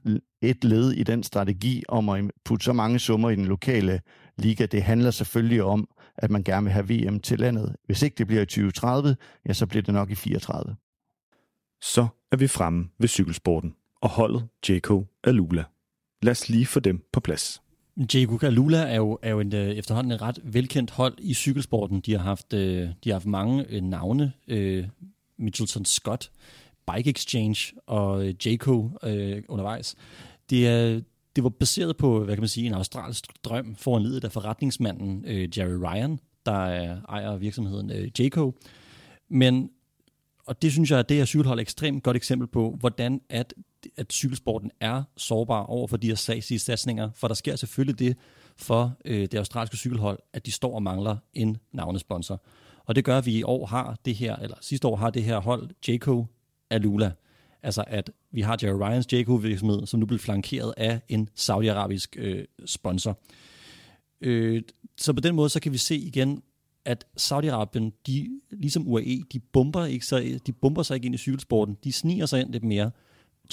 et 0.42 0.64
led 0.64 0.92
i 0.92 1.04
den 1.04 1.24
strategi 1.24 1.84
om 1.90 2.10
at 2.10 2.24
putte 2.46 2.64
så 2.64 2.74
mange 2.74 3.00
summer 3.00 3.30
i 3.30 3.36
den 3.36 3.46
lokale 3.46 4.00
liga, 4.38 4.66
det 4.66 4.84
handler 4.84 5.12
selvfølgelig 5.12 5.64
om, 5.64 5.88
at 6.18 6.32
man 6.32 6.44
gerne 6.44 6.64
vil 6.64 6.74
have 6.74 6.90
VM 6.90 7.20
til 7.20 7.40
landet. 7.40 7.76
Hvis 7.86 8.02
ikke 8.02 8.16
det 8.16 8.28
bliver 8.28 8.42
i 8.42 8.46
2030, 8.46 9.16
ja, 9.48 9.54
så 9.54 9.66
bliver 9.66 9.84
det 9.84 9.94
nok 9.94 10.12
i 10.12 10.16
34. 10.16 10.76
Så 11.82 12.08
er 12.32 12.38
vi 12.38 12.48
fremme 12.48 12.90
ved 13.00 13.08
cykelsporten 13.08 13.74
og 14.02 14.10
holdet 14.10 14.48
Jaco 14.70 15.06
Alula. 15.24 15.64
Lad 16.22 16.32
os 16.32 16.50
lige 16.50 16.66
få 16.66 16.80
dem 16.80 17.04
på 17.14 17.20
plads. 17.20 17.62
Jaco 18.14 18.40
Alula 18.42 18.78
er 18.78 18.96
jo, 18.96 19.20
er 19.22 19.30
jo 19.30 19.40
en, 19.40 19.56
øh, 19.56 19.70
efterhånden 19.70 20.12
et 20.12 20.22
ret 20.22 20.40
velkendt 20.44 20.92
hold 20.92 21.14
i 21.20 21.34
cykelsporten. 21.34 22.00
De 22.00 22.12
har 22.12 22.20
haft, 22.20 22.54
øh, 22.54 22.90
de 23.04 23.10
har 23.10 23.14
haft 23.14 23.26
mange 23.26 23.66
øh, 23.70 23.82
navne. 23.82 24.34
Mitchelton 25.38 25.86
Scott, 25.86 26.32
Bike 26.94 27.10
Exchange 27.10 27.74
og 27.88 28.34
Jayco 28.46 28.90
undervejs. 29.50 29.96
Det, 30.50 30.68
er, 30.68 31.02
det 31.36 31.44
var 31.44 31.50
baseret 31.50 31.98
på, 31.98 32.24
hvad 32.24 32.36
kan 32.36 32.42
man 32.42 32.50
sige, 32.50 32.68
en 32.68 32.74
australsk 32.74 33.26
drøm 33.44 33.76
foranledet 33.76 34.24
af 34.24 34.32
forretningsmanden 34.32 35.26
Jerry 35.58 35.78
Ryan, 35.84 36.20
der 36.46 36.62
ejer 37.10 37.38
virksomheden 37.38 38.12
Jayco. 38.20 38.54
Men 39.30 39.70
og 40.52 40.62
det 40.62 40.72
synes 40.72 40.92
jeg, 40.92 41.00
at 41.00 41.10
det 41.10 41.18
her 41.18 41.26
cykelhold 41.26 41.60
er 41.60 41.62
et 41.62 41.66
ekstremt 41.66 42.04
godt 42.04 42.18
eksempel 42.18 42.48
på, 42.48 42.78
hvordan 42.80 43.22
at, 43.30 43.54
at 43.98 44.14
cykelsporten 44.14 44.72
er 44.80 45.04
sårbar 45.18 45.64
over 45.64 45.88
for 45.88 45.98
de 45.98 46.08
her 46.08 46.16
sagsige 46.16 46.60
satsninger. 46.60 47.10
For 47.16 47.28
der 47.28 47.36
sker 47.36 47.56
selvfølgelig 47.56 48.00
det 48.00 48.18
for 48.58 48.98
øh, 49.06 49.22
det 49.22 49.36
australske 49.36 49.78
cykelhold, 49.78 50.20
at 50.34 50.46
de 50.46 50.52
står 50.52 50.76
og 50.76 50.84
mangler 50.84 51.18
en 51.34 51.58
navnesponsor. 51.74 52.44
Og 52.86 52.96
det 52.96 53.06
gør, 53.06 53.18
at 53.18 53.26
vi 53.26 53.38
i 53.38 53.44
år 53.44 53.66
har 53.66 53.98
det 54.06 54.16
her, 54.16 54.36
eller 54.36 54.58
sidste 54.62 54.88
år 54.88 54.96
har 54.96 55.10
det 55.10 55.24
her 55.24 55.40
hold, 55.40 55.70
Jaco 55.88 56.26
Alula. 56.70 57.12
Altså 57.64 57.84
at 57.88 58.12
vi 58.32 58.42
har 58.42 58.58
Jerry 58.64 58.90
Ryans 58.90 59.14
Jaco-virksomhed, 59.14 59.86
som 59.86 60.00
nu 60.00 60.06
bliver 60.06 60.20
flankeret 60.20 60.74
af 60.78 61.02
en 61.10 61.30
saudiarabisk 61.36 62.16
øh, 62.20 62.46
sponsor. 62.66 63.20
Øh, 64.22 64.62
så 64.98 65.14
på 65.14 65.20
den 65.20 65.36
måde, 65.36 65.50
så 65.50 65.60
kan 65.60 65.72
vi 65.72 65.78
se 65.78 65.96
igen, 65.96 66.44
at 66.86 67.06
Saudi-Arabien, 67.20 68.02
de, 68.08 68.30
ligesom 68.52 68.88
UAE, 68.88 69.22
de 69.34 69.40
bomber, 69.40 69.86
ikke 69.86 70.06
sig, 70.06 70.48
de 70.48 70.52
bomber 70.52 70.84
sig 70.84 70.96
ikke 70.96 71.06
ind 71.06 71.16
i 71.16 71.18
cykelsporten. 71.18 71.78
De 71.84 71.92
sniger 71.92 72.26
sig 72.26 72.42
ind 72.42 72.52
lidt 72.52 72.64
mere. 72.64 72.92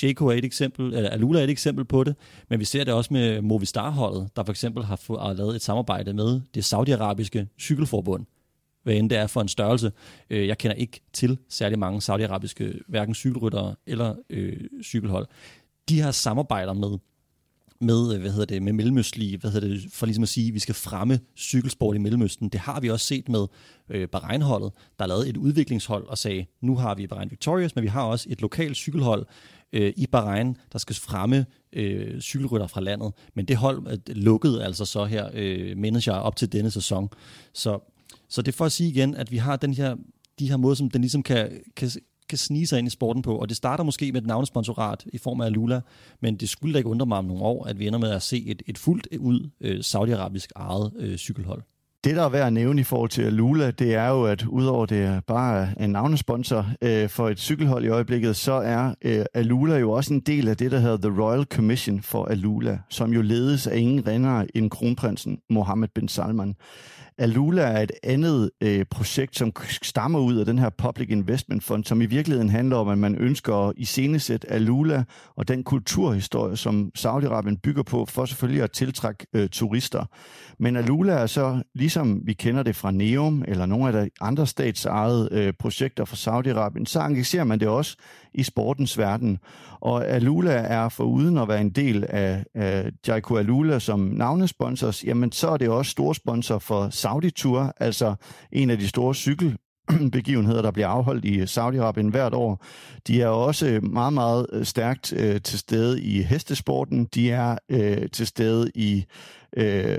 JK 0.03 0.21
er 0.21 0.31
et 0.31 0.45
eksempel, 0.45 0.95
eller 0.95 1.11
Alula 1.11 1.41
er 1.41 1.45
et 1.45 1.51
eksempel 1.51 1.85
på 1.85 2.05
det, 2.05 2.17
men 2.49 2.61
vi 2.61 2.65
ser 2.65 2.85
det 2.85 2.95
også 2.95 3.13
med 3.13 3.41
Movistar-holdet, 3.41 4.37
der 4.37 4.45
for 4.45 4.53
eksempel 4.53 4.85
har, 4.85 4.97
fået, 4.97 5.21
har 5.21 5.33
lavet 5.33 5.57
et 5.57 5.63
samarbejde 5.63 6.13
med 6.13 6.41
det 6.55 6.65
saudiarabiske 6.65 7.49
cykelforbund, 7.61 8.27
hvad 8.83 8.95
end 8.95 9.11
det 9.11 9.19
er 9.19 9.27
for 9.27 9.41
en 9.41 9.49
størrelse. 9.49 9.93
Øh, 10.31 10.47
jeg 10.47 10.59
kender 10.59 10.75
ikke 10.75 11.01
til 11.13 11.39
særlig 11.49 11.79
mange 11.79 12.03
saudiarabiske 12.03 12.81
hverken 12.89 13.15
cykelryttere 13.15 13.75
eller 13.87 14.15
øh, 14.31 14.61
cykelhold. 14.83 15.27
De 15.89 16.01
har 16.01 16.11
samarbejder 16.11 16.73
med 16.73 16.99
med, 17.81 18.15
øh, 18.15 18.21
hvad 18.21 18.31
hedder 18.31 18.45
det, 18.47 18.63
med 18.63 18.73
mellemøstlige, 18.73 19.39
hvad 19.39 19.51
hedder 19.51 19.69
det, 19.69 19.93
for 19.93 20.07
ligesom 20.07 20.23
at 20.23 20.29
sige, 20.29 20.49
at 20.49 20.55
vi 20.55 20.59
skal 20.59 20.75
fremme 20.75 21.21
cykelsport 21.37 21.97
i 21.97 21.99
Mellemøsten. 21.99 22.49
Det 22.49 22.61
har 22.61 22.81
vi 22.81 22.91
også 22.91 23.07
set 23.07 23.29
med 23.29 23.47
øh, 23.91 24.09
Bahrein-holdet, 24.09 24.73
der 24.99 25.07
lavede 25.07 25.29
et 25.29 25.37
udviklingshold 25.37 26.07
og 26.07 26.19
sagde, 26.19 26.47
nu 26.61 26.77
har 26.77 26.95
vi 26.95 27.07
Bahrein 27.07 27.31
Victorious, 27.31 27.75
men 27.75 27.83
vi 27.83 27.89
har 27.89 28.03
også 28.03 28.27
et 28.31 28.41
lokalt 28.41 28.77
cykelhold 28.77 29.27
øh, 29.73 29.93
i 29.97 30.07
Bahrein, 30.07 30.57
der 30.73 30.79
skal 30.79 30.97
fremme 30.97 31.47
øh, 31.73 32.21
cykelrytter 32.21 32.67
fra 32.67 32.81
landet. 32.81 33.13
Men 33.35 33.45
det 33.45 33.57
hold 33.57 33.87
øh, 33.91 33.99
lukkede 34.17 34.65
altså 34.65 34.85
så 34.85 35.05
her, 35.05 35.29
øh, 35.35 35.79
manager 35.79 36.13
op 36.13 36.37
til 36.37 36.53
denne 36.53 36.71
sæson. 36.71 37.09
Så, 37.53 37.93
så 38.29 38.43
det 38.43 38.53
er 38.53 38.57
for 38.57 38.65
at 38.65 38.73
sige 38.73 38.91
igen, 38.91 39.15
at 39.15 39.31
vi 39.31 39.37
har 39.37 39.57
den 39.57 39.75
her, 39.75 39.97
de 40.39 40.49
her 40.49 40.57
måder, 40.57 40.75
som 40.75 40.91
den 40.91 41.01
ligesom 41.01 41.23
kan, 41.23 41.51
kan, 41.77 41.91
kan 42.29 42.39
snige 42.39 42.67
sig 42.67 42.79
ind 42.79 42.87
i 42.87 42.91
sporten 42.91 43.23
på. 43.23 43.39
Og 43.39 43.49
det 43.49 43.57
starter 43.57 43.85
måske 43.85 44.13
med 44.13 44.21
et 44.21 44.27
navnesponsorat 44.27 45.05
i 45.13 45.19
form 45.19 45.41
af 45.41 45.53
Lula, 45.53 45.81
men 46.21 46.37
det 46.37 46.49
skulle 46.49 46.73
da 46.73 46.79
ikke 46.79 46.91
undre 46.91 47.07
mig 47.07 47.19
om 47.19 47.25
nogle 47.25 47.43
år, 47.43 47.65
at 47.65 47.79
vi 47.79 47.87
ender 47.87 47.99
med 47.99 48.11
at 48.11 48.23
se 48.23 48.45
et, 48.47 48.63
et 48.67 48.79
fuldt 48.79 49.09
ud 49.21 49.51
øh, 49.61 49.83
saudiarabisk 49.83 50.53
eget 50.57 50.93
øh, 50.99 51.17
cykelhold. 51.17 51.63
Det, 52.05 52.17
der 52.17 52.23
er 52.23 52.29
værd 52.29 52.47
at 52.47 52.53
nævne 52.53 52.81
i 52.81 52.85
forhold 52.85 53.11
til 53.11 53.23
Alula, 53.23 53.71
det 53.71 53.95
er 53.95 54.09
jo, 54.09 54.25
at 54.25 54.45
udover 54.45 54.87
det 54.87 55.25
bare 55.27 55.69
er 55.77 55.85
en 55.85 55.91
navnesponsor 55.91 56.67
øh, 56.83 57.09
for 57.09 57.29
et 57.29 57.39
cykelhold 57.39 57.85
i 57.85 57.89
øjeblikket, 57.89 58.37
så 58.37 58.53
er 58.53 58.95
øh, 59.03 59.25
Alula 59.35 59.77
jo 59.77 59.91
også 59.91 60.15
en 60.15 60.21
del 60.21 60.49
af 60.49 60.57
det, 60.57 60.71
der 60.71 60.79
hedder 60.79 60.97
The 60.97 61.23
Royal 61.23 61.45
Commission 61.45 62.03
for 62.03 62.25
Alula, 62.25 62.79
som 62.89 63.13
jo 63.13 63.23
ledes 63.23 63.67
af 63.67 63.79
ingen 63.79 64.07
ringere 64.07 64.57
end 64.57 64.71
kronprinsen 64.71 65.39
Mohammed 65.51 65.89
bin 65.95 66.09
Salman. 66.09 66.55
Alula 67.19 67.63
er 67.63 67.81
et 67.81 67.93
andet 68.03 68.51
øh, 68.61 68.85
projekt, 68.91 69.37
som 69.37 69.53
stammer 69.83 70.19
ud 70.19 70.37
af 70.37 70.47
den 70.47 70.59
her 70.59 70.71
Public 70.71 71.09
Investment 71.11 71.65
Fund, 71.65 71.85
som 71.85 72.03
i 72.03 72.07
virkeligheden 72.07 72.51
handler 72.51 72.77
om, 72.77 72.89
at 72.89 72.99
man 72.99 73.15
ønsker 73.15 73.55
at 73.55 73.75
iscenesætte 73.77 74.53
Alula 74.53 75.05
og 75.37 75.49
den 75.49 75.65
kulturhistorie, 75.65 76.57
som 76.57 76.93
Saudi-Arabien 76.99 77.57
bygger 77.63 77.83
på, 77.83 78.07
for 78.09 78.25
selvfølgelig 78.25 78.63
at 78.63 78.71
tiltrække 78.71 79.27
øh, 79.33 79.49
turister. 79.49 80.05
Men 80.59 80.77
Alula 80.77 81.13
er 81.13 81.27
så, 81.27 81.63
ligesom 81.75 82.21
vi 82.25 82.33
kender 82.33 82.63
det 82.63 82.77
fra 82.77 82.91
Neum 82.91 83.45
eller 83.49 83.67
nogle 83.67 83.87
af 83.87 83.93
de 83.93 84.11
andre 84.21 84.47
statsejede 84.47 85.29
øh, 85.33 85.53
projekter 85.59 86.05
fra 86.05 86.17
Saudi-Arabien, 86.17 86.85
så 86.85 87.01
engagerer 87.01 87.45
man 87.45 87.61
det 87.61 87.69
også 87.69 87.97
i 88.35 88.43
sportens 88.43 88.99
verden. 88.99 89.39
Og 89.81 90.09
Alula 90.09 90.53
er 90.53 90.89
for 90.89 91.05
uden 91.05 91.39
at 91.39 91.49
være 91.49 91.61
en 91.61 91.71
del 91.71 92.05
af, 92.09 92.45
af 92.55 92.91
Jaiko 93.07 93.37
Alula 93.37 93.79
som 93.79 94.01
navnesponsors, 94.01 95.05
jamen 95.05 95.33
så 95.33 95.49
er 95.49 95.57
det 95.57 95.69
også 95.69 95.91
storsponsor 95.91 96.59
for 96.59 96.89
Saudi 96.91 97.31
Tour, 97.31 97.73
altså 97.81 98.15
en 98.53 98.71
af 98.71 98.79
de 98.79 98.89
store 98.89 99.15
cykel 99.15 99.57
begivenheder, 100.13 100.63
der 100.63 100.71
bliver 100.71 100.89
afholdt 100.89 101.25
i 101.25 101.43
Saudi-Arabien 101.43 102.11
hvert 102.11 102.35
år. 102.35 102.65
De 103.07 103.23
er 103.23 103.29
også 103.29 103.81
meget, 103.83 104.13
meget 104.13 104.47
øh, 104.53 104.65
stærkt 104.65 105.13
øh, 105.13 105.41
til 105.41 105.59
stede 105.59 106.03
i 106.03 106.23
hestesporten. 106.23 107.05
De 107.05 107.31
er 107.31 107.59
øh, 107.69 108.11
til 108.13 108.27
stede 108.27 108.71
i 108.75 109.05
øh, 109.57 109.99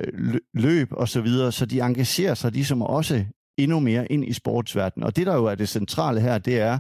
løb 0.53 0.87
og 0.91 1.09
så 1.09 1.21
videre, 1.21 1.51
så 1.51 1.65
de 1.65 1.81
engagerer 1.81 2.33
sig 2.33 2.51
ligesom 2.51 2.81
også 2.81 3.25
endnu 3.57 3.79
mere 3.79 4.11
ind 4.11 4.25
i 4.25 4.33
sportsverdenen. 4.33 5.03
Og 5.03 5.15
det, 5.15 5.25
der 5.25 5.35
jo 5.35 5.45
er 5.45 5.55
det 5.55 5.69
centrale 5.69 6.21
her, 6.21 6.37
det 6.37 6.59
er, 6.59 6.79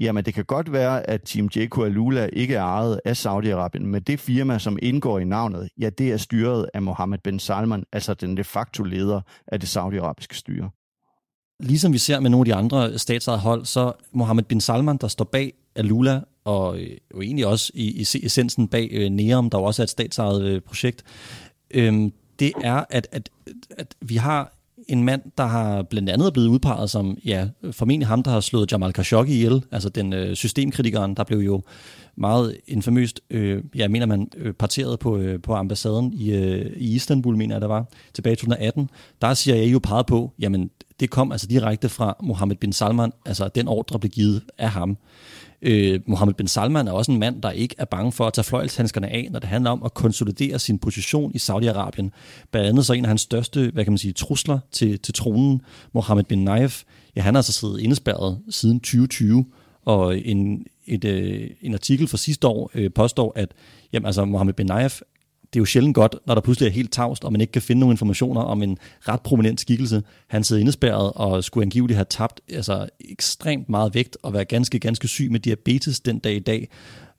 jamen 0.00 0.24
det 0.24 0.34
kan 0.34 0.44
godt 0.44 0.72
være, 0.72 1.10
at 1.10 1.22
Team 1.22 1.46
J.K. 1.46 1.78
Alula 1.78 2.28
ikke 2.32 2.54
er 2.54 2.62
ejet 2.62 3.00
af 3.04 3.26
Saudi-Arabien, 3.26 3.84
men 3.84 4.02
det 4.02 4.20
firma, 4.20 4.58
som 4.58 4.78
indgår 4.82 5.18
i 5.18 5.24
navnet, 5.24 5.68
ja, 5.78 5.90
det 5.90 6.12
er 6.12 6.16
styret 6.16 6.66
af 6.74 6.82
Mohammed 6.82 7.18
bin 7.18 7.38
Salman, 7.38 7.84
altså 7.92 8.14
den 8.14 8.36
de 8.36 8.44
facto 8.44 8.82
leder 8.82 9.20
af 9.46 9.60
det 9.60 9.68
saudiarabiske 9.68 10.36
styre. 10.36 10.70
Ligesom 11.60 11.92
vi 11.92 11.98
ser 11.98 12.20
med 12.20 12.30
nogle 12.30 12.42
af 12.42 12.44
de 12.44 12.54
andre 12.54 12.98
statsejede 12.98 13.40
hold, 13.40 13.64
så 13.64 13.92
Mohammed 14.12 14.44
bin 14.44 14.60
Salman, 14.60 14.96
der 14.96 15.08
står 15.08 15.24
bag 15.24 15.52
Alula, 15.76 16.20
og 16.44 16.80
øh, 16.80 16.96
jo 17.14 17.20
egentlig 17.20 17.46
også 17.46 17.72
i, 17.74 18.00
i 18.00 18.26
essensen 18.26 18.68
bag 18.68 18.88
øh, 18.92 19.10
Neom, 19.10 19.50
der 19.50 19.58
også 19.58 19.82
er 19.82 19.84
et 19.84 19.90
statsejet 19.90 20.42
øh, 20.42 20.60
projekt, 20.60 21.04
øhm, 21.70 22.12
det 22.38 22.52
er, 22.62 22.84
at, 22.90 23.08
at, 23.12 23.30
at 23.70 23.94
vi 24.00 24.16
har 24.16 24.59
en 24.90 25.04
mand, 25.04 25.22
der 25.38 25.44
har 25.44 25.82
blandt 25.82 26.10
andet 26.10 26.26
er 26.26 26.30
blevet 26.30 26.48
udpeget 26.48 26.90
som, 26.90 27.18
ja, 27.24 27.48
formentlig 27.70 28.08
ham, 28.08 28.22
der 28.22 28.30
har 28.30 28.40
slået 28.40 28.72
Jamal 28.72 28.92
Khashoggi 28.92 29.32
ihjel, 29.32 29.62
altså 29.70 29.88
den 29.88 30.12
øh, 30.12 30.34
systemkritikeren, 30.34 31.16
der 31.16 31.24
blev 31.24 31.38
jo 31.38 31.62
meget 32.16 32.56
infamøst, 32.66 33.20
øh, 33.30 33.62
jeg 33.74 33.90
mener 33.90 34.06
man, 34.06 34.28
øh, 34.36 34.52
parteret 34.52 34.98
på, 34.98 35.16
øh, 35.18 35.42
på 35.42 35.54
ambassaden 35.54 36.12
i, 36.12 36.30
øh, 36.30 36.72
i 36.76 36.94
Istanbul, 36.94 37.36
mener 37.36 37.54
jeg, 37.54 37.60
der 37.60 37.66
var, 37.66 37.86
tilbage 38.14 38.32
i 38.32 38.36
2018. 38.36 38.90
Der 39.20 39.34
siger 39.34 39.56
jeg 39.56 39.72
jo 39.72 39.78
peget 39.78 40.06
på, 40.06 40.32
jamen, 40.38 40.70
det 41.00 41.10
kom 41.10 41.32
altså 41.32 41.46
direkte 41.46 41.88
fra 41.88 42.16
Mohammed 42.22 42.56
bin 42.56 42.72
Salman, 42.72 43.12
altså 43.26 43.48
den 43.54 43.68
ordre 43.68 43.98
blev 43.98 44.10
givet 44.10 44.42
af 44.58 44.70
ham. 44.70 44.96
Øh, 45.62 46.00
Mohammed 46.06 46.34
bin 46.34 46.48
Salman 46.48 46.88
er 46.88 46.92
også 46.92 47.12
en 47.12 47.18
mand, 47.18 47.42
der 47.42 47.50
ikke 47.50 47.74
er 47.78 47.84
bange 47.84 48.12
for 48.12 48.26
at 48.26 48.32
tage 48.32 48.44
fløjelshandskerne 48.44 49.08
af, 49.08 49.28
når 49.30 49.38
det 49.38 49.48
handler 49.48 49.70
om 49.70 49.82
at 49.84 49.94
konsolidere 49.94 50.58
sin 50.58 50.78
position 50.78 51.32
i 51.34 51.38
Saudi-Arabien. 51.38 52.10
Blandt 52.50 52.68
andet 52.68 52.86
så 52.86 52.92
en 52.92 53.04
af 53.04 53.08
hans 53.08 53.20
største, 53.20 53.70
hvad 53.72 53.84
kan 53.84 53.92
man 53.92 53.98
sige, 53.98 54.12
trusler 54.12 54.58
til, 54.72 54.98
til 54.98 55.14
tronen, 55.14 55.62
Mohammed 55.92 56.24
bin 56.24 56.44
Naif, 56.44 56.82
ja, 57.16 57.22
han 57.22 57.34
har 57.34 57.38
altså 57.38 57.52
siddet 57.52 57.80
indespærret 57.80 58.38
siden 58.50 58.80
2020, 58.80 59.44
og 59.84 60.18
en, 60.18 60.66
et, 60.86 61.04
øh, 61.04 61.50
en 61.62 61.74
artikel 61.74 62.08
fra 62.08 62.16
sidste 62.16 62.48
år 62.48 62.70
øh, 62.74 62.90
påstår, 62.92 63.32
at 63.36 63.52
jamen, 63.92 64.06
altså, 64.06 64.24
Mohammed 64.24 64.54
bin 64.54 64.66
Naif 64.66 65.00
det 65.52 65.58
er 65.58 65.60
jo 65.60 65.64
sjældent 65.64 65.94
godt, 65.94 66.16
når 66.26 66.34
der 66.34 66.40
pludselig 66.40 66.66
er 66.66 66.72
helt 66.72 66.92
tavst, 66.92 67.24
og 67.24 67.32
man 67.32 67.40
ikke 67.40 67.52
kan 67.52 67.62
finde 67.62 67.80
nogen 67.80 67.92
informationer 67.92 68.40
om 68.40 68.62
en 68.62 68.78
ret 69.08 69.20
prominent 69.20 69.60
skikkelse. 69.60 70.02
Han 70.28 70.44
sidder 70.44 70.60
indespærret 70.60 71.12
og 71.12 71.44
skulle 71.44 71.64
angiveligt 71.64 71.96
have 71.96 72.06
tabt 72.10 72.40
altså, 72.52 72.88
ekstremt 73.00 73.68
meget 73.68 73.94
vægt 73.94 74.16
og 74.22 74.32
være 74.32 74.44
ganske, 74.44 74.78
ganske 74.78 75.08
syg 75.08 75.30
med 75.30 75.40
diabetes 75.40 76.00
den 76.00 76.18
dag 76.18 76.34
i 76.34 76.38
dag 76.38 76.68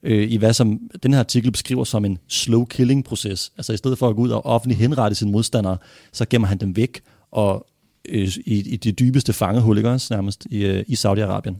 øh, 0.02 0.32
i 0.32 0.36
hvad 0.36 0.52
som 0.52 0.80
den 1.02 1.12
her 1.12 1.20
artikel 1.20 1.52
beskriver 1.52 1.84
som 1.84 2.04
en 2.04 2.18
slow 2.28 2.64
killing 2.64 3.04
proces. 3.04 3.52
Altså 3.56 3.72
i 3.72 3.76
stedet 3.76 3.98
for 3.98 4.08
at 4.08 4.16
gå 4.16 4.22
ud 4.22 4.30
og 4.30 4.46
offentligt 4.46 4.80
henrette 4.80 5.14
sine 5.14 5.32
modstandere, 5.32 5.78
så 6.12 6.26
gemmer 6.30 6.48
han 6.48 6.58
dem 6.58 6.76
væk 6.76 7.00
og 7.30 7.66
øh, 8.08 8.28
i, 8.44 8.72
i 8.72 8.76
det 8.76 8.98
dybeste 8.98 9.32
fangehul, 9.32 9.76
ikke 9.76 9.90
også, 9.90 10.14
nærmest 10.14 10.46
i, 10.50 10.64
øh, 10.64 10.84
i 10.88 10.94
Saudi-Arabien. 10.94 11.54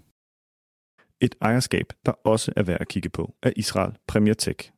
Et 1.21 1.35
ejerskab, 1.41 1.87
der 2.07 2.13
også 2.25 2.53
er 2.57 2.63
værd 2.63 2.81
at 2.81 2.89
kigge 2.89 3.09
på, 3.09 3.35
er 3.43 3.53
Israel 3.57 3.93
Premier 4.07 4.35
Tech. 4.35 4.71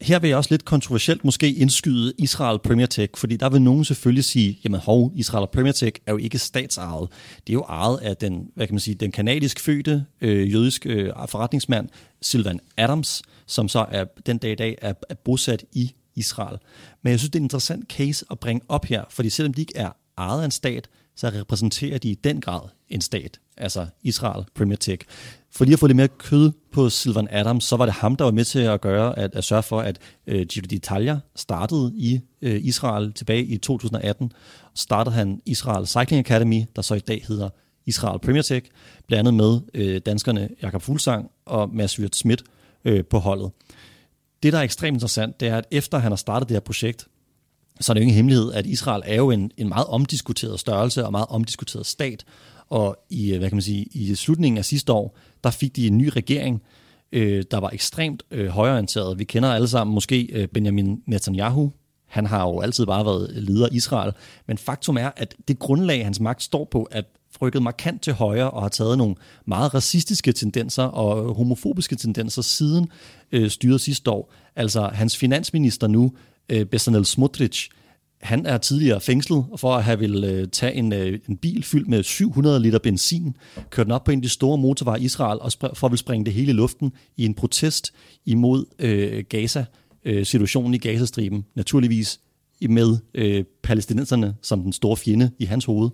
Her 0.00 0.18
vil 0.18 0.28
jeg 0.28 0.36
også 0.36 0.50
lidt 0.50 0.64
kontroversielt 0.64 1.24
måske 1.24 1.52
indskyde 1.52 2.12
Israel 2.18 2.58
Premier 2.58 2.86
Tech, 2.86 3.12
fordi 3.16 3.36
der 3.36 3.48
vil 3.48 3.62
nogen 3.62 3.84
selvfølgelig 3.84 4.24
sige, 4.24 4.60
jamen 4.64 4.80
hov, 4.80 5.12
Israel 5.14 5.46
Premier 5.52 5.72
Tech 5.72 6.00
er 6.06 6.12
jo 6.12 6.18
ikke 6.18 6.38
statsejet. 6.38 7.08
Det 7.46 7.52
er 7.52 7.54
jo 7.54 7.62
ejet 7.62 7.98
af 7.98 8.16
den, 8.16 8.50
hvad 8.54 8.66
kan 8.66 8.74
man 8.74 8.80
sige, 8.80 8.94
den 8.94 9.12
kanadisk 9.12 9.60
fødte 9.60 10.04
øh, 10.20 10.52
jødiske 10.52 10.88
øh, 10.88 11.12
forretningsmand 11.28 11.88
Silvan 12.22 12.60
Adams, 12.76 13.22
som 13.46 13.68
så 13.68 13.86
er 13.90 14.04
den 14.26 14.38
dag 14.38 14.52
i 14.52 14.54
dag 14.54 14.78
er, 14.82 14.92
er 15.08 15.14
bosat 15.14 15.64
i 15.72 15.94
Israel. 16.14 16.58
Men 17.02 17.10
jeg 17.10 17.18
synes, 17.18 17.30
det 17.30 17.38
er 17.38 17.40
en 17.40 17.44
interessant 17.44 17.92
case 17.92 18.24
at 18.30 18.38
bringe 18.38 18.62
op 18.68 18.84
her, 18.84 19.04
fordi 19.10 19.30
selvom 19.30 19.54
de 19.54 19.60
ikke 19.60 19.76
er 19.76 19.90
ejet 20.18 20.40
af 20.40 20.44
en 20.44 20.50
stat, 20.50 20.88
så 21.18 21.28
repræsenterer 21.28 21.98
de 21.98 22.10
i 22.10 22.14
den 22.14 22.40
grad 22.40 22.60
en 22.88 23.00
stat, 23.00 23.40
altså 23.56 23.86
Israel 24.02 24.44
Premier 24.54 24.76
Tech. 24.76 25.06
For 25.50 25.64
lige 25.64 25.72
at 25.72 25.78
få 25.78 25.86
lidt 25.86 25.96
mere 25.96 26.08
kød 26.08 26.52
på 26.72 26.90
Silvan 26.90 27.28
Adams, 27.30 27.64
så 27.64 27.76
var 27.76 27.84
det 27.84 27.94
ham, 27.94 28.16
der 28.16 28.24
var 28.24 28.30
med 28.30 28.44
til 28.44 28.58
at 28.58 28.80
gøre, 28.80 29.18
at, 29.18 29.34
at 29.34 29.44
sørge 29.44 29.62
for, 29.62 29.80
at 29.80 29.98
øh, 30.26 30.46
Giro 30.46 30.66
d'Italia 30.72 31.18
startede 31.36 31.92
i 31.94 32.20
øh, 32.42 32.60
Israel 32.64 33.12
tilbage 33.12 33.44
i 33.44 33.56
2018. 33.56 34.32
Startede 34.74 35.14
han 35.14 35.40
Israel 35.46 35.86
Cycling 35.86 36.26
Academy, 36.26 36.62
der 36.76 36.82
så 36.82 36.94
i 36.94 36.98
dag 36.98 37.24
hedder 37.28 37.48
Israel 37.86 38.18
Premier 38.18 38.42
Tech, 38.42 38.66
blandt 39.06 39.28
andet 39.28 39.34
med 39.34 39.60
øh, 39.74 40.00
danskerne 40.06 40.48
Jakob 40.62 40.82
Fuglsang 40.82 41.30
og 41.46 41.74
Mads 41.74 41.98
Wirt 41.98 42.16
Schmidt 42.16 42.42
øh, 42.84 43.04
på 43.04 43.18
holdet. 43.18 43.50
Det, 44.42 44.52
der 44.52 44.58
er 44.58 44.62
ekstremt 44.62 44.94
interessant, 44.96 45.40
det 45.40 45.48
er, 45.48 45.56
at 45.56 45.66
efter 45.70 45.98
han 45.98 46.12
har 46.12 46.16
startet 46.16 46.48
det 46.48 46.54
her 46.54 46.60
projekt, 46.60 47.08
så 47.80 47.92
er 47.92 47.94
det 47.94 48.00
jo 48.00 48.02
ingen 48.02 48.16
hemmelighed, 48.16 48.52
at 48.52 48.66
Israel 48.66 49.02
er 49.06 49.16
jo 49.16 49.30
en, 49.30 49.50
en 49.56 49.68
meget 49.68 49.86
omdiskuteret 49.86 50.60
størrelse 50.60 51.06
og 51.06 51.12
meget 51.12 51.26
omdiskuteret 51.28 51.86
stat. 51.86 52.24
Og 52.68 52.96
i, 53.10 53.32
øh, 53.32 53.38
hvad 53.38 53.48
kan 53.48 53.56
man 53.56 53.62
sige, 53.62 53.84
i 53.84 54.14
slutningen 54.14 54.58
af 54.58 54.64
sidste 54.64 54.92
år, 54.92 55.18
der 55.44 55.50
fik 55.50 55.76
de 55.76 55.86
en 55.86 55.98
ny 55.98 56.10
regering, 56.16 56.62
øh, 57.12 57.44
der 57.50 57.58
var 57.58 57.70
ekstremt 57.70 58.22
øh, 58.30 58.48
højorienteret. 58.48 59.18
Vi 59.18 59.24
kender 59.24 59.52
alle 59.52 59.68
sammen 59.68 59.94
måske 59.94 60.28
øh, 60.32 60.48
Benjamin 60.48 61.02
Netanyahu. 61.06 61.72
Han 62.06 62.26
har 62.26 62.42
jo 62.42 62.60
altid 62.60 62.86
bare 62.86 63.04
været 63.04 63.30
leder 63.34 63.66
af 63.66 63.70
Israel. 63.72 64.12
Men 64.46 64.58
faktum 64.58 64.96
er, 64.96 65.10
at 65.16 65.34
det 65.48 65.58
grundlag, 65.58 66.04
hans 66.04 66.20
magt 66.20 66.42
står 66.42 66.68
på, 66.70 66.82
at 66.82 67.04
rykket 67.42 67.62
markant 67.62 68.02
til 68.02 68.12
højre 68.12 68.50
og 68.50 68.62
har 68.62 68.68
taget 68.68 68.98
nogle 68.98 69.14
meget 69.46 69.74
racistiske 69.74 70.32
tendenser 70.32 70.82
og 70.82 71.34
homofobiske 71.34 71.96
tendenser 71.96 72.42
siden 72.42 72.88
øh, 73.32 73.50
styret 73.50 73.80
sidste 73.80 74.10
år. 74.10 74.32
Altså 74.56 74.90
hans 74.92 75.16
finansminister 75.16 75.86
nu, 75.86 76.12
øh, 76.48 76.64
Besanel 76.64 77.04
Smotrich, 77.04 77.70
han 78.20 78.46
er 78.46 78.58
tidligere 78.58 79.00
fængslet 79.00 79.44
for 79.56 79.74
at 79.74 79.84
have 79.84 79.98
vil 79.98 80.24
øh, 80.24 80.48
tage 80.48 80.74
en, 80.74 80.92
øh, 80.92 81.18
en 81.28 81.36
bil 81.36 81.62
fyldt 81.62 81.88
med 81.88 82.02
700 82.02 82.60
liter 82.60 82.78
benzin, 82.78 83.36
køre 83.70 83.84
den 83.84 83.92
op 83.92 84.04
på 84.04 84.10
en 84.10 84.18
af 84.18 84.22
de 84.22 84.28
store 84.28 84.58
motorveje 84.58 85.00
i 85.00 85.04
Israel, 85.04 85.38
og 85.40 85.52
for 85.74 85.84
at 85.84 85.90
vil 85.92 85.98
springe 85.98 86.24
det 86.24 86.32
hele 86.32 86.50
i 86.50 86.54
luften 86.54 86.92
i 87.16 87.24
en 87.24 87.34
protest 87.34 87.92
imod 88.26 88.64
øh, 88.78 89.24
Gaza, 89.28 89.64
øh, 90.04 90.26
situationen 90.26 90.74
i 90.74 90.78
Gazastriben, 90.78 91.44
naturligvis 91.54 92.20
med 92.68 92.96
øh, 93.14 93.44
palæstinenserne 93.62 94.34
som 94.42 94.62
den 94.62 94.72
store 94.72 94.96
fjende 94.96 95.30
i 95.38 95.44
hans 95.44 95.64
hoved. 95.64 95.90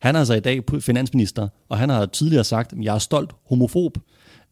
Han 0.00 0.14
er 0.14 0.18
altså 0.18 0.34
i 0.34 0.40
dag 0.40 0.62
finansminister, 0.80 1.48
og 1.68 1.78
han 1.78 1.88
har 1.88 2.06
tidligere 2.06 2.44
sagt, 2.44 2.72
at 2.72 2.78
jeg 2.82 2.94
er 2.94 2.98
stolt 2.98 3.30
homofob. 3.48 3.98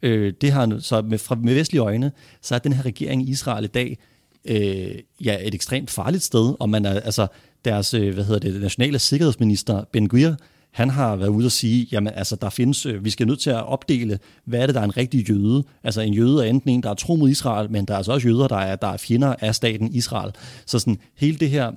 Øh, 0.02 0.32
det 0.40 0.52
har 0.52 0.60
han, 0.60 0.80
så 0.80 1.02
med, 1.02 1.18
fra, 1.18 1.34
med 1.34 1.54
vestlige 1.54 1.82
øjne, 1.82 2.12
så 2.40 2.54
er 2.54 2.58
den 2.58 2.72
her 2.72 2.86
regering 2.86 3.28
i 3.28 3.30
Israel 3.30 3.64
i 3.64 3.68
dag 3.68 3.98
øh, 4.44 4.94
ja, 5.24 5.36
et 5.46 5.54
ekstremt 5.54 5.90
farligt 5.90 6.22
sted, 6.22 6.54
og 6.60 6.70
man 6.70 6.84
er, 6.84 7.00
altså, 7.00 7.26
deres, 7.64 7.94
øh, 7.94 8.14
hvad 8.14 8.24
hedder 8.24 8.50
det, 8.50 8.60
nationale 8.60 8.98
sikkerhedsminister, 8.98 9.84
Ben 9.92 10.08
Guir, 10.08 10.34
han 10.72 10.90
har 10.90 11.16
været 11.16 11.28
ude 11.28 11.46
og 11.46 11.52
sige, 11.52 11.88
jamen 11.92 12.12
altså, 12.16 12.36
der 12.36 12.50
findes, 12.50 12.86
øh, 12.86 13.04
vi 13.04 13.10
skal 13.10 13.26
nødt 13.26 13.40
til 13.40 13.50
at 13.50 13.66
opdele, 13.66 14.18
hvad 14.44 14.60
er 14.60 14.66
det, 14.66 14.74
der 14.74 14.80
er 14.80 14.84
en 14.84 14.96
rigtig 14.96 15.28
jøde? 15.30 15.64
Altså 15.84 16.00
en 16.00 16.14
jøde 16.14 16.46
er 16.46 16.50
enten 16.50 16.70
en, 16.70 16.82
der 16.82 16.90
er 16.90 16.94
tro 16.94 17.16
mod 17.16 17.30
Israel, 17.30 17.70
men 17.70 17.84
der 17.84 17.94
er 17.94 17.98
altså 17.98 18.12
også 18.12 18.28
jøder, 18.28 18.48
der 18.48 18.56
er, 18.56 18.76
der 18.76 18.88
er 18.88 18.96
fjender 18.96 19.34
af 19.40 19.54
staten 19.54 19.94
Israel. 19.94 20.32
Så 20.66 20.78
sådan 20.78 20.98
hele 21.16 21.38
det 21.38 21.50
her 21.50 21.72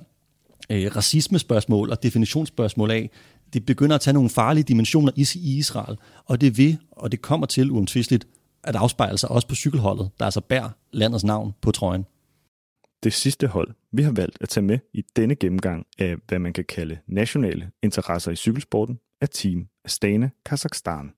øh, 0.70 0.96
racismespørgsmål 0.96 1.90
og 1.90 2.02
definitionsspørgsmål 2.02 2.90
af, 2.90 3.10
det 3.52 3.66
begynder 3.66 3.94
at 3.94 4.00
tage 4.00 4.14
nogle 4.14 4.30
farlige 4.30 4.64
dimensioner 4.64 5.12
i, 5.16 5.26
i 5.34 5.58
Israel, 5.58 5.96
og 6.24 6.40
det 6.40 6.58
vil, 6.58 6.78
og 6.90 7.12
det 7.12 7.22
kommer 7.22 7.46
til 7.46 7.70
uomtvisteligt, 7.70 8.26
at 8.64 8.76
afspejle 8.76 9.18
sig 9.18 9.30
også 9.30 9.48
på 9.48 9.54
cykelholdet, 9.54 10.10
der 10.18 10.24
altså 10.24 10.40
bærer 10.40 10.68
landets 10.92 11.24
navn 11.24 11.52
på 11.62 11.70
trøjen. 11.70 12.04
Det 13.06 13.14
sidste 13.14 13.46
hold, 13.46 13.74
vi 13.92 14.02
har 14.02 14.12
valgt 14.12 14.38
at 14.40 14.48
tage 14.48 14.64
med 14.66 14.78
i 14.94 15.04
denne 15.16 15.34
gennemgang 15.34 15.86
af, 15.98 16.14
hvad 16.28 16.38
man 16.38 16.52
kan 16.52 16.64
kalde 16.64 16.98
nationale 17.08 17.70
interesser 17.82 18.30
i 18.30 18.36
cykelsporten, 18.36 18.98
er 19.20 19.26
Team 19.26 19.66
Astana 19.84 20.30
Kazakhstan. 20.46 21.10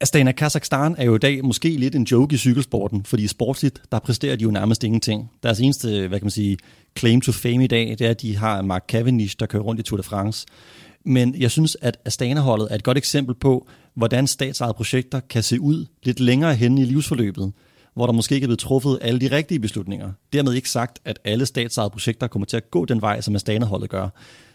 Astana 0.00 0.32
Kazakhstan 0.32 0.94
er 0.98 1.04
jo 1.04 1.14
i 1.14 1.18
dag 1.18 1.44
måske 1.44 1.68
lidt 1.68 1.94
en 1.94 2.02
joke 2.02 2.34
i 2.34 2.36
cykelsporten, 2.36 3.04
fordi 3.04 3.26
sportsligt, 3.26 3.82
der 3.92 3.98
præsterer 3.98 4.36
de 4.36 4.42
jo 4.42 4.50
nærmest 4.50 4.84
ingenting. 4.84 5.30
Deres 5.42 5.60
eneste, 5.60 6.08
hvad 6.08 6.18
kan 6.18 6.24
man 6.24 6.30
sige, 6.30 6.58
claim 6.98 7.20
to 7.20 7.32
fame 7.32 7.64
i 7.64 7.66
dag, 7.66 7.88
det 7.88 8.00
er, 8.00 8.10
at 8.10 8.22
de 8.22 8.36
har 8.36 8.62
Mark 8.62 8.84
Cavendish, 8.88 9.36
der 9.40 9.46
kører 9.46 9.62
rundt 9.62 9.80
i 9.80 9.82
Tour 9.82 9.96
de 9.96 10.02
France. 10.02 10.46
Men 11.04 11.34
jeg 11.34 11.50
synes, 11.50 11.76
at 11.80 11.98
Astana-holdet 12.04 12.68
er 12.70 12.74
et 12.74 12.84
godt 12.84 12.98
eksempel 12.98 13.34
på, 13.34 13.68
hvordan 13.94 14.26
statsejede 14.26 14.74
projekter 14.74 15.20
kan 15.20 15.42
se 15.42 15.60
ud 15.60 15.86
lidt 16.02 16.20
længere 16.20 16.54
hen 16.54 16.78
i 16.78 16.84
livsforløbet 16.84 17.52
hvor 17.94 18.06
der 18.06 18.12
måske 18.12 18.34
ikke 18.34 18.44
er 18.44 18.48
blevet 18.48 18.58
truffet 18.58 18.98
alle 19.00 19.20
de 19.20 19.36
rigtige 19.36 19.60
beslutninger. 19.60 20.12
Dermed 20.32 20.52
ikke 20.52 20.70
sagt, 20.70 20.98
at 21.04 21.18
alle 21.24 21.46
statsejede 21.46 21.90
projekter 21.90 22.26
kommer 22.26 22.46
til 22.46 22.56
at 22.56 22.70
gå 22.70 22.84
den 22.84 23.00
vej, 23.00 23.20
som 23.20 23.36
Astana-holdet 23.36 23.90
gør. 23.90 24.08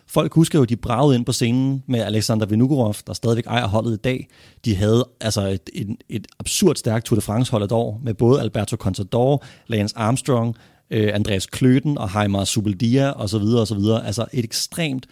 Folk 0.08 0.34
husker 0.34 0.60
jo, 0.60 0.66
de 0.66 0.76
bragede 0.76 1.16
ind 1.16 1.26
på 1.26 1.32
scenen 1.32 1.84
med 1.88 2.00
Alexander 2.00 2.46
Vinugorov, 2.46 2.96
der 3.08 3.14
stadigvæk 3.14 3.46
ejer 3.46 3.68
holdet 3.68 3.94
i 3.94 4.02
dag. 4.02 4.28
De 4.66 4.76
havde 4.76 5.08
altså 5.22 5.42
et, 5.42 5.70
et, 5.74 5.88
et 6.10 6.28
absurd 6.40 6.76
stærkt 6.76 7.06
Tour 7.06 7.16
de 7.16 7.22
France-hold 7.22 7.64
et 7.64 7.72
år, 7.72 8.02
med 8.04 8.14
både 8.14 8.42
Alberto 8.42 8.76
Contador, 8.76 9.44
Lance 9.68 9.98
Armstrong, 9.98 10.56
øh, 10.92 11.12
Andreas 11.14 11.46
Kløten 11.46 11.98
og 11.98 12.20
Heimer 12.20 12.44
Subeldia 12.44 13.12
osv. 13.12 13.42
osv. 13.42 13.80
Altså 14.04 14.26
et 14.34 14.46
ekstremt 14.46 15.06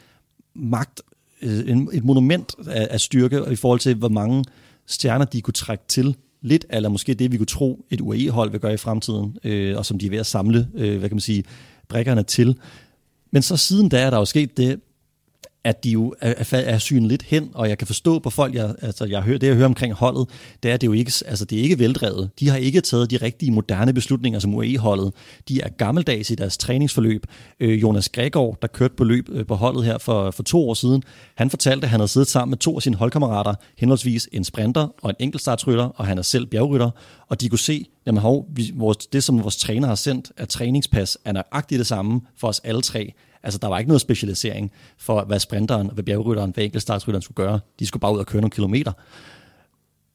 magt, 0.55 1.01
øh, 1.41 1.77
et 1.93 2.03
monument 2.03 2.55
af, 2.67 2.87
af 2.91 3.01
styrke 3.01 3.43
i 3.51 3.55
forhold 3.55 3.79
til, 3.79 3.95
hvor 3.95 4.09
mange 4.09 4.43
stjerner 4.87 5.25
de 5.25 5.41
kunne 5.41 5.53
trække 5.53 5.83
til 5.87 6.15
lidt 6.43 6.65
eller 6.69 6.89
måske 6.89 7.13
det, 7.13 7.31
vi 7.31 7.37
kunne 7.37 7.45
tro, 7.45 7.85
et 7.89 8.01
UAE-hold 8.01 8.51
vil 8.51 8.59
gøre 8.59 8.73
i 8.73 8.77
fremtiden, 8.77 9.37
øh, 9.43 9.77
og 9.77 9.85
som 9.85 9.99
de 9.99 10.05
er 10.05 10.09
ved 10.09 10.17
at 10.17 10.25
samle, 10.25 10.67
øh, 10.75 10.99
hvad 10.99 11.09
kan 11.09 11.15
man 11.15 11.21
sige, 11.21 11.43
brækkerne 11.89 12.23
til. 12.23 12.57
Men 13.31 13.41
så 13.41 13.57
siden 13.57 13.89
da 13.89 14.01
er 14.01 14.09
der 14.09 14.17
jo 14.17 14.25
sket 14.25 14.57
det, 14.57 14.79
at 15.63 15.83
de 15.83 15.89
jo 15.89 16.15
er, 16.21 16.33
er, 16.51 16.57
er 16.57 16.77
synet 16.77 17.09
lidt 17.09 17.23
hen, 17.23 17.49
og 17.53 17.69
jeg 17.69 17.77
kan 17.77 17.87
forstå 17.87 18.19
på 18.19 18.29
folk, 18.29 18.55
jeg, 18.55 18.75
altså 18.81 19.05
jeg 19.05 19.21
hører, 19.21 19.37
det 19.37 19.47
jeg 19.47 19.55
hører 19.55 19.65
omkring 19.65 19.93
holdet, 19.93 20.29
det 20.63 20.71
er, 20.71 20.77
det 20.77 20.87
jo 20.87 20.93
ikke, 20.93 21.11
altså 21.25 21.45
det 21.45 21.59
er 21.59 21.63
ikke 21.63 21.79
veldrevet. 21.79 22.29
De 22.39 22.49
har 22.49 22.57
ikke 22.57 22.81
taget 22.81 23.11
de 23.11 23.17
rigtige 23.17 23.51
moderne 23.51 23.93
beslutninger 23.93 24.39
som 24.39 24.53
UAE-holdet. 24.53 25.13
De 25.47 25.61
er 25.61 25.69
gammeldags 25.69 26.31
i 26.31 26.35
deres 26.35 26.57
træningsforløb. 26.57 27.25
Øh, 27.59 27.81
Jonas 27.81 28.09
Gregor, 28.09 28.57
der 28.61 28.67
kørte 28.67 28.93
på 28.97 29.03
løb 29.03 29.29
øh, 29.31 29.45
på 29.45 29.55
holdet 29.55 29.85
her 29.85 29.97
for, 29.97 30.31
for 30.31 30.43
to 30.43 30.69
år 30.69 30.73
siden, 30.73 31.03
han 31.35 31.49
fortalte, 31.49 31.85
at 31.85 31.89
han 31.89 31.99
havde 31.99 32.11
siddet 32.11 32.29
sammen 32.29 32.51
med 32.51 32.57
to 32.57 32.75
af 32.75 32.81
sine 32.81 32.95
holdkammerater, 32.95 33.55
henholdsvis 33.77 34.29
en 34.31 34.43
sprinter 34.43 34.87
og 35.01 35.09
en 35.09 35.15
enkeltstartsrytter, 35.19 35.85
og 35.85 36.05
han 36.05 36.17
er 36.17 36.21
selv 36.21 36.45
bjergrytter, 36.45 36.89
og 37.29 37.41
de 37.41 37.49
kunne 37.49 37.59
se, 37.59 37.85
jamen 38.05 38.21
hov, 38.21 38.47
vi, 38.55 38.71
vores, 38.75 38.97
det 38.97 39.23
som 39.23 39.43
vores 39.43 39.57
træner 39.57 39.87
har 39.87 39.95
sendt 39.95 40.31
af 40.37 40.47
træningspas, 40.47 41.17
er 41.25 41.31
nøjagtigt 41.31 41.79
det 41.79 41.87
samme 41.87 42.21
for 42.37 42.47
os 42.47 42.59
alle 42.59 42.81
tre. 42.81 43.13
Altså, 43.43 43.59
der 43.59 43.67
var 43.67 43.79
ikke 43.79 43.87
noget 43.87 44.01
specialisering 44.01 44.71
for, 44.97 45.23
hvad 45.23 45.39
sprinteren, 45.39 45.89
hvad 45.93 46.03
bjergrytteren, 46.03 46.51
hvad 46.53 46.63
enkeltstartsrytteren 46.63 47.21
skulle 47.21 47.47
gøre. 47.47 47.59
De 47.79 47.85
skulle 47.85 48.01
bare 48.01 48.13
ud 48.13 48.19
og 48.19 48.25
køre 48.25 48.41
nogle 48.41 48.51
kilometer. 48.51 48.91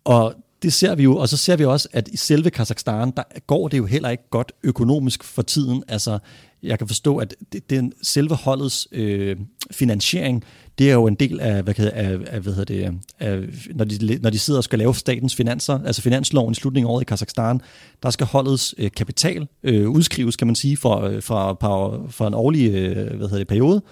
Og 0.05 0.35
det 0.63 0.73
ser 0.73 0.95
vi 0.95 1.03
jo, 1.03 1.17
og 1.17 1.29
så 1.29 1.37
ser 1.37 1.57
vi 1.57 1.65
også, 1.65 1.89
at 1.93 2.09
i 2.09 2.17
selve 2.17 2.51
Kazakhstan, 2.51 3.11
der 3.11 3.23
går 3.47 3.69
det 3.69 3.79
jo 3.79 3.87
heller 3.87 4.09
ikke 4.09 4.31
godt 4.31 4.53
økonomisk 4.63 5.25
for 5.25 5.43
tiden. 5.43 5.83
Altså, 5.89 6.19
jeg 6.63 6.79
kan 6.79 6.89
forstå, 6.89 7.17
at 7.17 7.35
det, 7.53 7.71
den 7.71 7.93
selve 8.03 8.35
holdets 8.35 8.89
øh, 8.93 9.37
finansiering, 9.71 10.45
det 10.79 10.91
er 10.91 10.95
jo 10.95 11.07
en 11.07 11.15
del 11.15 11.41
af, 11.41 11.63
hvad, 11.63 11.75
hedder, 11.75 11.93
af, 11.93 12.19
af, 12.27 12.41
hvad 12.41 12.53
hedder 12.53 12.75
det, 12.75 13.01
af, 13.19 13.41
når, 13.75 13.85
de, 13.85 14.19
når 14.23 14.31
de 14.31 14.39
sidder 14.39 14.59
og 14.59 14.65
skal 14.65 14.79
lave 14.79 14.95
statens 14.95 15.35
finanser, 15.35 15.81
altså 15.85 16.03
finansloven 16.03 16.53
i 16.53 16.55
slutningen 16.55 16.89
af 16.89 16.93
året 16.93 17.03
i 17.03 17.05
Kazakhstan, 17.05 17.61
der 18.03 18.11
skal 18.11 18.27
holdets 18.27 18.75
øh, 18.79 18.91
kapital 18.91 19.49
øh, 19.63 19.91
udskrives, 19.91 20.37
kan 20.37 20.47
man 20.47 20.57
sige, 20.57 20.77
for, 20.77 21.01
øh, 21.01 21.23
fra, 21.23 21.53
for, 21.53 21.59
for, 21.61 22.07
for 22.11 22.27
en 22.27 22.35
årlig 22.35 22.75
øh, 22.75 22.95
hvad 22.95 23.29
hedder 23.29 23.39
det, 23.39 23.49
periode. 23.49 23.83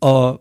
Og 0.00 0.40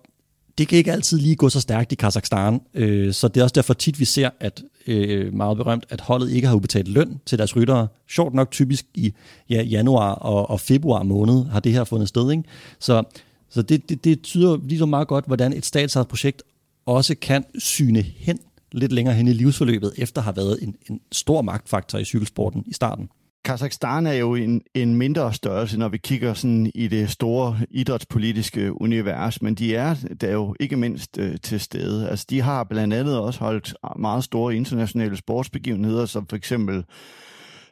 det 0.57 0.67
kan 0.67 0.77
ikke 0.77 0.91
altid 0.91 1.17
lige 1.17 1.35
gå 1.35 1.49
så 1.49 1.61
stærkt 1.61 1.91
i 1.91 1.95
Kazakhstan, 1.95 2.61
øh, 2.73 3.13
så 3.13 3.27
det 3.27 3.39
er 3.39 3.43
også 3.43 3.53
derfor 3.53 3.73
tit, 3.73 3.99
vi 3.99 4.05
ser, 4.05 4.29
at 4.39 4.63
øh, 4.87 5.33
meget 5.33 5.57
berømt, 5.57 5.85
at 5.89 6.01
holdet 6.01 6.31
ikke 6.31 6.47
har 6.47 6.55
udbetalt 6.55 6.87
løn 6.87 7.19
til 7.25 7.37
deres 7.37 7.55
ryttere. 7.55 7.87
Sjovt 8.09 8.33
nok 8.33 8.51
typisk 8.51 8.85
i 8.93 9.13
ja, 9.49 9.61
januar 9.61 10.13
og, 10.13 10.49
og 10.49 10.59
februar 10.59 11.03
måned 11.03 11.45
har 11.45 11.59
det 11.59 11.71
her 11.71 11.83
fundet 11.83 12.09
sted. 12.09 12.31
Ikke? 12.31 12.43
Så, 12.79 13.03
så 13.49 13.61
det, 13.61 13.89
det, 13.89 14.03
det 14.03 14.21
tyder 14.21 14.57
ligesom 14.63 14.89
meget 14.89 15.07
godt, 15.07 15.25
hvordan 15.25 15.53
et 15.53 15.65
statsejet 15.65 16.07
projekt 16.07 16.43
også 16.85 17.15
kan 17.21 17.45
syne 17.57 18.01
hen 18.01 18.39
lidt 18.71 18.91
længere 18.91 19.15
hen 19.15 19.27
i 19.27 19.33
livsforløbet, 19.33 19.93
efter 19.97 20.21
at 20.21 20.25
have 20.25 20.35
været 20.35 20.59
en, 20.61 20.75
en 20.89 20.99
stor 21.11 21.41
magtfaktor 21.41 21.99
i 21.99 22.05
cykelsporten 22.05 22.63
i 22.67 22.73
starten. 22.73 23.09
Kazakhstan 23.45 24.07
er 24.07 24.13
jo 24.13 24.35
en, 24.35 24.61
en 24.73 24.95
mindre 24.95 25.33
størrelse, 25.33 25.79
når 25.79 25.89
vi 25.89 25.97
kigger 25.97 26.33
sådan 26.33 26.71
i 26.75 26.87
det 26.87 27.09
store 27.09 27.59
idrætspolitiske 27.71 28.81
univers, 28.81 29.41
men 29.41 29.55
de 29.55 29.75
er 29.75 29.95
der 30.21 30.31
jo 30.31 30.55
ikke 30.59 30.75
mindst 30.77 31.17
øh, 31.17 31.37
til 31.43 31.59
stede. 31.59 32.09
Altså, 32.09 32.25
de 32.29 32.41
har 32.41 32.63
blandt 32.63 32.93
andet 32.93 33.19
også 33.19 33.39
holdt 33.39 33.73
meget 33.99 34.23
store 34.23 34.55
internationale 34.55 35.17
sportsbegivenheder, 35.17 36.05
som 36.05 36.27
for 36.27 36.35
eksempel 36.35 36.83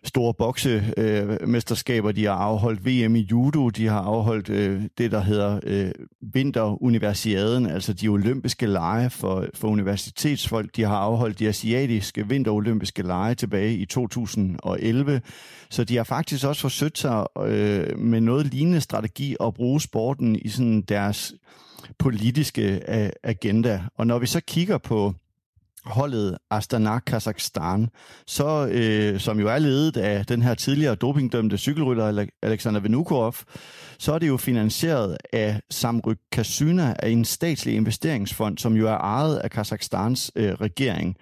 store 0.03 0.33
boksemesterskaber. 0.33 2.09
Øh, 2.09 2.15
de 2.15 2.25
har 2.25 2.33
afholdt 2.33 2.85
VM 2.85 3.15
i 3.15 3.27
judo, 3.31 3.69
de 3.69 3.87
har 3.87 3.99
afholdt 3.99 4.49
øh, 4.49 4.81
det, 4.97 5.11
der 5.11 5.21
hedder 5.21 5.59
øh, 5.63 5.91
vinteruniversiaden, 6.21 7.65
altså 7.65 7.93
de 7.93 8.07
olympiske 8.07 8.65
lege 8.65 9.09
for, 9.09 9.45
for 9.53 9.67
universitetsfolk. 9.67 10.75
De 10.75 10.83
har 10.83 10.97
afholdt 10.97 11.39
de 11.39 11.47
asiatiske 11.47 12.27
vinterolympiske 12.27 13.01
lege 13.01 13.35
tilbage 13.35 13.75
i 13.75 13.85
2011. 13.85 15.21
Så 15.69 15.83
de 15.83 15.97
har 15.97 16.03
faktisk 16.03 16.45
også 16.45 16.61
forsøgt 16.61 16.97
sig 16.97 17.25
øh, 17.39 17.99
med 17.99 18.21
noget 18.21 18.45
lignende 18.45 18.81
strategi 18.81 19.35
at 19.43 19.53
bruge 19.53 19.81
sporten 19.81 20.35
i 20.35 20.49
sådan 20.49 20.81
deres 20.81 21.33
politiske 21.99 22.81
agenda. 23.23 23.83
Og 23.97 24.07
når 24.07 24.19
vi 24.19 24.25
så 24.25 24.41
kigger 24.47 24.77
på 24.77 25.13
holdet 25.85 26.37
Astana 26.51 26.99
Kazakhstan, 26.99 27.89
så, 28.27 28.67
øh, 28.71 29.19
som 29.19 29.39
jo 29.39 29.47
er 29.47 29.59
ledet 29.59 29.97
af 29.97 30.25
den 30.25 30.41
her 30.41 30.53
tidligere 30.53 30.95
dopingdømte 30.95 31.57
cykelrytter 31.57 32.25
Alexander 32.43 32.79
Venukov, 32.79 33.35
så 33.99 34.13
er 34.13 34.19
det 34.19 34.27
jo 34.27 34.37
finansieret 34.37 35.17
af 35.33 35.61
Samryk 35.69 36.17
Kasyna 36.31 36.95
af 36.99 37.09
en 37.09 37.25
statslig 37.25 37.75
investeringsfond, 37.75 38.57
som 38.57 38.73
jo 38.73 38.87
er 38.87 38.97
ejet 38.97 39.37
af 39.37 39.51
Kazakhstans 39.51 40.31
øh, 40.35 40.53
regering. 40.53 41.17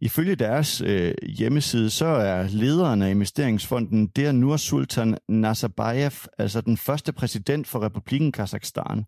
Ifølge 0.00 0.34
deres 0.34 0.80
øh, 0.80 1.14
hjemmeside, 1.22 1.90
så 1.90 2.06
er 2.06 2.48
lederen 2.48 3.02
af 3.02 3.10
investeringsfonden 3.10 4.06
der 4.06 4.32
Nur 4.32 4.56
Sultan 4.56 5.16
Nazarbayev, 5.28 6.12
altså 6.38 6.60
den 6.60 6.76
første 6.76 7.12
præsident 7.12 7.66
for 7.66 7.82
Republiken 7.82 8.32
Kazakhstan. 8.32 9.04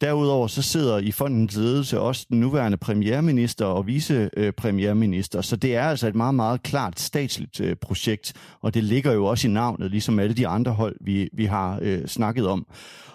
Derudover 0.00 0.46
så 0.46 0.62
sidder 0.62 0.98
i 0.98 1.10
fondens 1.10 1.56
ledelse 1.56 2.00
også 2.00 2.26
den 2.30 2.40
nuværende 2.40 2.76
premierminister 2.76 3.66
og 3.66 3.86
vicepremierminister, 3.86 5.40
så 5.40 5.56
det 5.56 5.76
er 5.76 5.82
altså 5.82 6.08
et 6.08 6.14
meget, 6.14 6.34
meget 6.34 6.62
klart 6.62 7.00
statsligt 7.00 7.60
øh, 7.60 7.76
projekt, 7.76 8.32
og 8.60 8.74
det 8.74 8.84
ligger 8.84 9.12
jo 9.12 9.24
også 9.24 9.48
i 9.48 9.50
navnet, 9.50 9.90
ligesom 9.90 10.18
alle 10.18 10.34
de 10.34 10.48
andre 10.48 10.72
hold, 10.72 10.96
vi, 11.00 11.28
vi 11.32 11.44
har 11.44 11.78
øh, 11.82 12.06
snakket 12.06 12.46
om. 12.46 12.66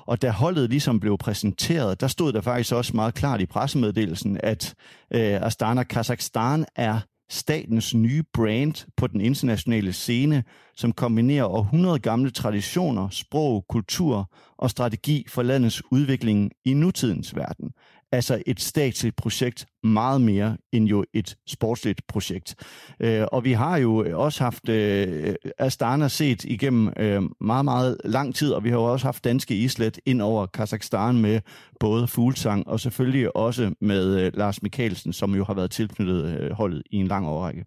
Og 0.05 0.21
da 0.21 0.29
holdet 0.29 0.69
ligesom 0.69 0.99
blev 0.99 1.17
præsenteret, 1.17 2.01
der 2.01 2.07
stod 2.07 2.33
der 2.33 2.41
faktisk 2.41 2.73
også 2.73 2.95
meget 2.95 3.13
klart 3.13 3.41
i 3.41 3.45
pressemeddelelsen, 3.45 4.39
at 4.43 4.73
øh, 5.13 5.41
Astana 5.41 5.83
Kazakhstan 5.83 6.65
er 6.75 6.99
statens 7.29 7.93
nye 7.93 8.23
brand 8.33 8.87
på 8.97 9.07
den 9.07 9.21
internationale 9.21 9.93
scene, 9.93 10.43
som 10.75 10.91
kombinerer 10.91 11.45
århundrede 11.45 11.99
gamle 11.99 12.31
traditioner, 12.31 13.09
sprog, 13.09 13.65
kultur 13.69 14.31
og 14.57 14.69
strategi 14.69 15.25
for 15.29 15.43
landets 15.43 15.83
udvikling 15.91 16.51
i 16.65 16.73
nutidens 16.73 17.35
verden 17.35 17.71
altså 18.13 18.41
et 18.45 18.61
statsligt 18.61 19.15
projekt 19.15 19.65
meget 19.83 20.21
mere 20.21 20.57
end 20.71 20.85
jo 20.85 21.05
et 21.13 21.35
sportsligt 21.47 22.01
projekt. 22.07 22.55
Øh, 22.99 23.25
og 23.31 23.43
vi 23.43 23.51
har 23.51 23.77
jo 23.77 24.19
også 24.19 24.43
haft 24.43 24.69
øh, 24.69 25.35
Astana 25.57 26.07
set 26.07 26.43
igennem 26.43 26.93
øh, 26.97 27.21
meget, 27.41 27.65
meget 27.65 27.97
lang 28.05 28.35
tid, 28.35 28.51
og 28.51 28.63
vi 28.63 28.69
har 28.69 28.77
jo 28.77 28.83
også 28.83 29.07
haft 29.07 29.23
danske 29.23 29.55
islet 29.55 29.99
ind 30.05 30.21
over 30.21 30.45
Kazakhstan 30.45 31.17
med 31.17 31.39
både 31.79 32.07
Fuglsang 32.07 32.67
og 32.67 32.79
selvfølgelig 32.79 33.35
også 33.35 33.73
med 33.81 34.19
øh, 34.19 34.31
Lars 34.33 34.61
Mikkelsen, 34.61 35.13
som 35.13 35.35
jo 35.35 35.43
har 35.43 35.53
været 35.53 35.71
tilknyttet 35.71 36.39
øh, 36.39 36.51
holdet 36.51 36.83
i 36.91 36.97
en 36.97 37.07
lang 37.07 37.27
årrække. 37.27 37.65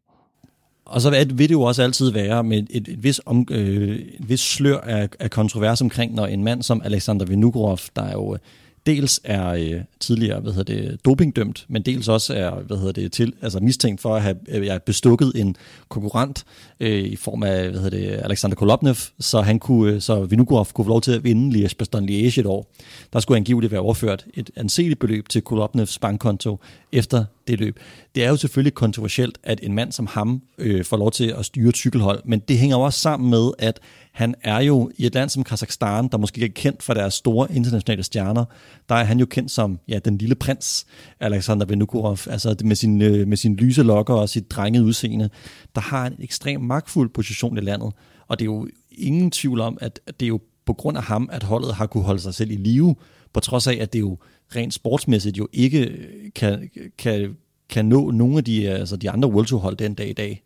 Og 0.84 1.00
så 1.00 1.10
vil 1.10 1.48
det 1.48 1.52
jo 1.52 1.62
også 1.62 1.82
altid 1.82 2.10
være 2.10 2.44
med 2.44 2.58
et, 2.58 2.88
et, 2.88 3.02
vis, 3.02 3.20
om, 3.26 3.46
øh, 3.50 3.98
et 3.98 4.28
vis 4.28 4.40
slør 4.40 4.78
af, 4.78 5.08
af 5.20 5.30
kontrovers 5.30 5.80
omkring, 5.80 6.14
når 6.14 6.26
en 6.26 6.44
mand 6.44 6.62
som 6.62 6.82
Alexander 6.84 7.26
Vinugorov, 7.26 7.78
der 7.96 8.02
er 8.02 8.12
jo 8.12 8.34
øh, 8.34 8.40
dels 8.86 9.20
er 9.24 9.48
øh, 9.48 9.80
tidligere 10.00 10.40
hvad 10.40 10.52
hedder 10.52 10.74
det, 10.74 11.04
dopingdømt, 11.04 11.66
men 11.68 11.82
dels 11.82 12.08
også 12.08 12.34
er 12.34 12.50
hvad 12.50 12.76
hedder 12.76 12.92
det, 12.92 13.12
til, 13.12 13.32
altså 13.42 13.60
mistænkt 13.60 14.00
for 14.00 14.16
at 14.16 14.22
have 14.22 14.36
øh, 14.48 14.80
bestukket 14.80 15.32
en 15.34 15.56
konkurrent 15.88 16.44
øh, 16.80 17.04
i 17.04 17.16
form 17.16 17.42
af 17.42 17.70
hvad 17.70 17.80
hedder 17.80 17.98
det, 17.98 18.20
Alexander 18.24 18.56
Kolobnev, 18.56 18.96
så 19.20 19.40
han 19.40 19.58
kunne, 19.58 19.92
øh, 19.92 20.00
så 20.00 20.24
Vinogorov 20.24 20.66
kunne 20.74 20.84
få 20.84 20.88
lov 20.88 21.00
til 21.00 21.12
at 21.12 21.24
vinde 21.24 21.58
Liège 21.58 21.74
Bastogne 21.78 22.06
Liège 22.06 22.40
et 22.40 22.46
år. 22.46 22.72
Der 23.12 23.20
skulle 23.20 23.36
angiveligt 23.36 23.72
være 23.72 23.80
overført 23.80 24.26
et 24.34 24.50
anseligt 24.56 25.00
beløb 25.00 25.28
til 25.28 25.42
Kolobnevs 25.42 25.98
bankkonto 25.98 26.60
efter 26.92 27.24
det 27.48 27.60
løb. 27.60 27.78
Det 28.14 28.24
er 28.24 28.28
jo 28.28 28.36
selvfølgelig 28.36 28.74
kontroversielt, 28.74 29.38
at 29.42 29.60
en 29.62 29.74
mand 29.74 29.92
som 29.92 30.06
ham 30.06 30.42
øh, 30.58 30.84
får 30.84 30.96
lov 30.96 31.10
til 31.10 31.34
at 31.38 31.44
styre 31.44 31.68
et 31.68 31.76
cykelhold, 31.76 32.22
men 32.24 32.40
det 32.40 32.58
hænger 32.58 32.76
også 32.76 33.00
sammen 33.00 33.30
med, 33.30 33.50
at 33.58 33.80
han 34.12 34.34
er 34.42 34.60
jo 34.60 34.90
i 34.96 35.06
et 35.06 35.14
land 35.14 35.30
som 35.30 35.44
Kazakhstan, 35.44 36.08
der 36.08 36.18
måske 36.18 36.40
ikke 36.40 36.52
er 36.52 36.62
kendt 36.62 36.82
for 36.82 36.94
deres 36.94 37.14
store 37.14 37.52
internationale 37.52 38.02
stjerner, 38.02 38.44
der 38.88 38.94
er 38.94 39.04
han 39.04 39.18
jo 39.18 39.26
kendt 39.26 39.50
som 39.50 39.78
ja, 39.88 39.98
den 39.98 40.18
lille 40.18 40.34
prins, 40.34 40.86
Alexander 41.20 41.66
Venukurov, 41.66 42.18
altså 42.26 42.56
med 42.64 42.76
sin, 42.76 43.02
øh, 43.02 43.28
med 43.28 43.36
sin 43.36 43.56
lyse 43.56 43.82
lokker 43.82 44.14
og 44.14 44.28
sit 44.28 44.50
drengede 44.50 44.84
udseende, 44.84 45.30
der 45.74 45.80
har 45.80 46.06
en 46.06 46.14
ekstrem 46.18 46.60
magtfuld 46.60 47.10
position 47.10 47.58
i 47.58 47.60
landet. 47.60 47.92
Og 48.28 48.38
det 48.38 48.44
er 48.44 48.52
jo 48.52 48.68
ingen 48.90 49.30
tvivl 49.30 49.60
om, 49.60 49.78
at 49.80 50.00
det 50.06 50.26
er 50.26 50.28
jo 50.28 50.40
på 50.66 50.72
grund 50.72 50.96
af 50.96 51.02
ham, 51.02 51.28
at 51.32 51.42
holdet 51.42 51.74
har 51.74 51.86
kunne 51.86 52.04
holde 52.04 52.20
sig 52.20 52.34
selv 52.34 52.50
i 52.50 52.56
live, 52.56 52.96
på 53.32 53.40
trods 53.40 53.66
af, 53.66 53.78
at 53.80 53.92
det 53.92 54.00
jo 54.00 54.18
rent 54.56 54.74
sportsmæssigt 54.74 55.38
jo 55.38 55.48
ikke 55.52 55.84
øh, 55.84 56.30
kan, 56.34 56.70
kan, 56.98 57.36
kan 57.68 57.84
nå 57.84 58.10
nogle 58.10 58.38
af 58.38 58.44
de, 58.44 58.64
øh, 58.64 58.74
altså 58.74 58.96
de 58.96 59.10
andre 59.10 59.28
World 59.28 59.46
Tour 59.46 59.60
hold 59.60 59.76
den 59.76 59.94
dag 59.94 60.08
i 60.08 60.12
dag. 60.12 60.42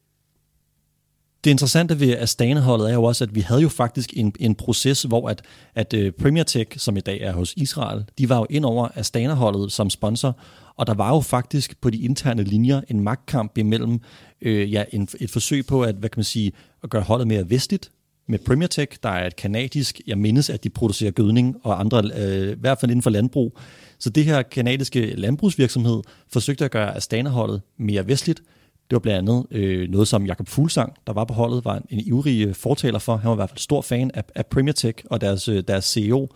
Det 1.44 1.51
interessante 1.51 2.01
ved 2.01 2.16
Astana-holdet 2.16 2.90
er 2.90 2.94
jo 2.94 3.05
også, 3.05 3.24
at 3.24 3.34
vi 3.34 3.40
havde 3.40 3.62
jo 3.62 3.68
faktisk 3.68 4.12
en, 4.16 4.32
en 4.40 4.55
proces, 4.55 5.03
hvor 5.03 5.28
at, 5.28 5.42
at 5.74 5.94
uh, 5.94 6.11
Premier 6.11 6.44
Tech, 6.44 6.78
som 6.78 6.96
i 6.96 7.01
dag 7.01 7.20
er 7.20 7.32
hos 7.32 7.55
Israel, 7.57 8.05
de 8.18 8.28
var 8.28 8.36
jo 8.36 8.46
ind 8.51 8.64
over 8.64 8.88
Astana-holdet 8.94 9.72
som 9.72 9.90
sponsor, 9.90 10.38
og 10.76 10.86
der 10.86 10.94
var 10.94 11.14
jo 11.14 11.20
faktisk 11.20 11.80
på 11.80 11.90
de 11.90 11.98
interne 11.98 12.44
linjer 12.44 12.80
en 12.88 13.01
magtkamp 13.01 13.59
imellem 13.59 14.01
øh, 14.42 14.72
ja, 14.72 14.84
en, 14.92 15.09
et 15.20 15.30
forsøg 15.30 15.66
på 15.66 15.82
at, 15.82 15.94
hvad 15.94 16.09
kan 16.09 16.18
man 16.18 16.24
sige, 16.24 16.53
at 16.82 16.90
gøre 16.90 17.03
holdet 17.03 17.28
mere 17.28 17.51
vestligt, 17.51 17.90
med 18.30 18.38
Premier 18.38 18.68
Tech, 18.68 18.96
der 19.03 19.09
er 19.09 19.26
et 19.26 19.36
kanadisk, 19.36 20.01
jeg 20.07 20.18
mindes, 20.18 20.51
at 20.51 20.64
de 20.64 20.70
producerer 20.70 21.11
gødning 21.11 21.57
og 21.62 21.80
andre, 21.80 22.03
øh, 22.16 22.53
i 22.53 22.61
hvert 22.61 22.80
fald 22.80 22.90
inden 22.90 23.03
for 23.03 23.11
landbrug. 23.11 23.59
Så 24.01 24.11
det 24.11 24.24
her 24.24 24.42
kanadiske 24.42 25.14
landbrugsvirksomhed 25.14 26.03
forsøgte 26.32 26.64
at 26.64 26.70
gøre 26.70 26.96
Astana-holdet 26.96 27.62
mere 27.78 28.07
vestligt, 28.07 28.42
det 28.90 28.94
var 28.94 29.01
blandt 29.01 29.18
andet 29.18 29.46
øh, 29.51 29.90
noget, 29.90 30.09
som 30.09 30.26
Jakob 30.26 30.48
Fuglsang, 30.48 30.92
der 31.07 31.12
var 31.12 31.24
på 31.24 31.34
holdet, 31.34 31.64
var 31.64 31.76
en, 31.76 31.82
en 31.90 32.01
ivrig 32.01 32.57
fortaler 32.57 32.98
for. 32.98 33.16
Han 33.16 33.28
var 33.28 33.34
i 33.34 33.36
hvert 33.36 33.51
fald 33.51 33.59
stor 33.59 33.82
fan 33.82 34.11
af, 34.14 34.24
af 34.34 34.46
Premier 34.46 34.72
Tech 34.72 35.05
og 35.11 35.20
deres, 35.20 35.48
øh, 35.48 35.62
deres 35.68 35.84
CEO. 35.84 36.28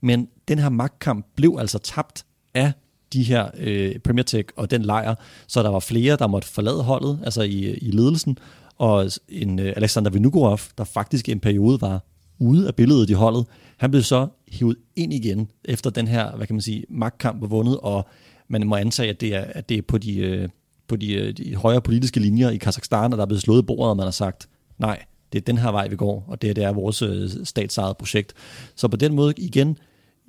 Men 0.00 0.28
den 0.48 0.58
her 0.58 0.68
magtkamp 0.68 1.26
blev 1.36 1.56
altså 1.58 1.78
tabt 1.78 2.24
af 2.54 2.72
de 3.12 3.22
her 3.22 3.50
øh, 3.58 3.98
Premier 3.98 4.24
Tech 4.24 4.48
og 4.56 4.70
den 4.70 4.82
lejr, 4.82 5.14
så 5.46 5.62
der 5.62 5.68
var 5.68 5.80
flere, 5.80 6.16
der 6.16 6.26
måtte 6.26 6.48
forlade 6.48 6.82
holdet, 6.82 7.20
altså 7.24 7.42
i, 7.42 7.74
i 7.74 7.90
ledelsen, 7.90 8.38
og 8.78 9.10
en 9.28 9.58
øh, 9.58 9.72
Alexander 9.76 10.10
Vinugorov, 10.10 10.60
der 10.78 10.84
faktisk 10.84 11.28
i 11.28 11.32
en 11.32 11.40
periode 11.40 11.80
var 11.80 12.02
ude 12.38 12.66
af 12.66 12.74
billedet 12.74 13.10
i 13.10 13.12
holdet, 13.12 13.46
han 13.76 13.90
blev 13.90 14.02
så 14.02 14.26
hivet 14.48 14.76
ind 14.96 15.12
igen 15.12 15.48
efter 15.64 15.90
den 15.90 16.08
her, 16.08 16.36
hvad 16.36 16.46
kan 16.46 16.54
man 16.54 16.60
sige, 16.60 16.84
magtkamp 16.88 17.40
var 17.40 17.46
vundet, 17.46 17.78
og 17.82 18.08
man 18.48 18.66
må 18.66 18.76
antage, 18.76 19.10
at 19.10 19.20
det 19.20 19.34
er, 19.34 19.44
at 19.48 19.68
det 19.68 19.78
er 19.78 19.82
på 19.82 19.98
de, 19.98 20.18
øh, 20.18 20.48
på 20.88 20.96
de, 20.96 21.12
øh, 21.14 21.32
de 21.32 21.56
højere 21.56 21.80
politiske 21.80 22.20
linjer 22.20 22.50
i 22.50 22.56
Kazakhstan, 22.56 23.12
at 23.12 23.16
der 23.16 23.22
er 23.22 23.26
blevet 23.26 23.42
slået 23.42 23.62
i 23.62 23.66
bordet, 23.66 23.90
og 23.90 23.96
man 23.96 24.06
har 24.06 24.10
sagt, 24.10 24.48
nej, 24.78 25.04
det 25.32 25.38
er 25.38 25.42
den 25.42 25.58
her 25.58 25.70
vej, 25.70 25.88
vi 25.88 25.96
går, 25.96 26.24
og 26.26 26.42
det, 26.42 26.56
det 26.56 26.64
er 26.64 26.72
vores 26.72 27.02
øh, 27.02 27.30
statsejet 27.44 27.96
projekt. 27.96 28.32
Så 28.76 28.88
på 28.88 28.96
den 28.96 29.14
måde 29.14 29.34
igen, 29.36 29.78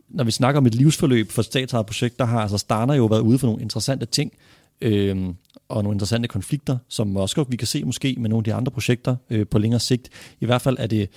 når 0.09 0.23
vi 0.23 0.31
snakker 0.31 0.57
om 0.57 0.65
et 0.65 0.75
livsforløb 0.75 1.31
for 1.31 1.41
statsejet 1.41 1.85
projekt, 1.85 2.19
der 2.19 2.25
har 2.25 2.41
altså 2.41 2.57
Starner 2.57 2.93
jo 2.93 3.05
været 3.05 3.21
ude 3.21 3.39
for 3.39 3.47
nogle 3.47 3.61
interessante 3.61 4.05
ting, 4.05 4.31
øh, 4.81 5.27
og 5.69 5.83
nogle 5.83 5.95
interessante 5.95 6.27
konflikter, 6.27 6.77
som 6.87 7.17
også 7.17 7.45
vi 7.49 7.55
kan 7.55 7.67
se 7.67 7.83
måske 7.83 8.15
med 8.19 8.29
nogle 8.29 8.39
af 8.39 8.43
de 8.43 8.53
andre 8.53 8.71
projekter 8.71 9.15
øh, 9.29 9.47
på 9.47 9.59
længere 9.59 9.79
sigt. 9.79 10.09
I 10.39 10.45
hvert 10.45 10.61
fald 10.61 10.77
er 10.79 10.87
det 10.87 11.09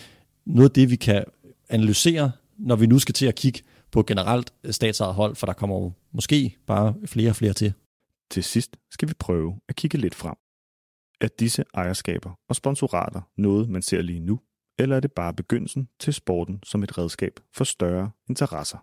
noget 0.46 0.68
af 0.68 0.74
det, 0.74 0.90
vi 0.90 0.96
kan 0.96 1.24
analysere, 1.68 2.32
når 2.58 2.76
vi 2.76 2.86
nu 2.86 2.98
skal 2.98 3.14
til 3.14 3.26
at 3.26 3.34
kigge 3.34 3.62
på 3.90 4.02
generelt 4.02 4.52
øh, 4.64 4.72
statsejet 4.72 5.14
hold, 5.14 5.36
for 5.36 5.46
der 5.46 5.52
kommer 5.52 5.76
jo 5.76 5.92
måske 6.12 6.56
bare 6.66 6.94
flere 7.06 7.30
og 7.30 7.36
flere 7.36 7.52
til. 7.52 7.72
Til 8.30 8.44
sidst 8.44 8.76
skal 8.90 9.08
vi 9.08 9.14
prøve 9.14 9.60
at 9.68 9.76
kigge 9.76 9.98
lidt 9.98 10.14
frem. 10.14 10.34
Er 11.20 11.28
disse 11.28 11.64
ejerskaber 11.74 12.30
og 12.48 12.56
sponsorater 12.56 13.20
noget, 13.36 13.68
man 13.68 13.82
ser 13.82 14.02
lige 14.02 14.20
nu, 14.20 14.40
eller 14.78 14.96
er 14.96 15.00
det 15.00 15.12
bare 15.12 15.34
begyndelsen 15.34 15.88
til 15.98 16.14
sporten 16.14 16.60
som 16.64 16.82
et 16.82 16.98
redskab 16.98 17.40
for 17.54 17.64
større 17.64 18.10
interesser? 18.28 18.78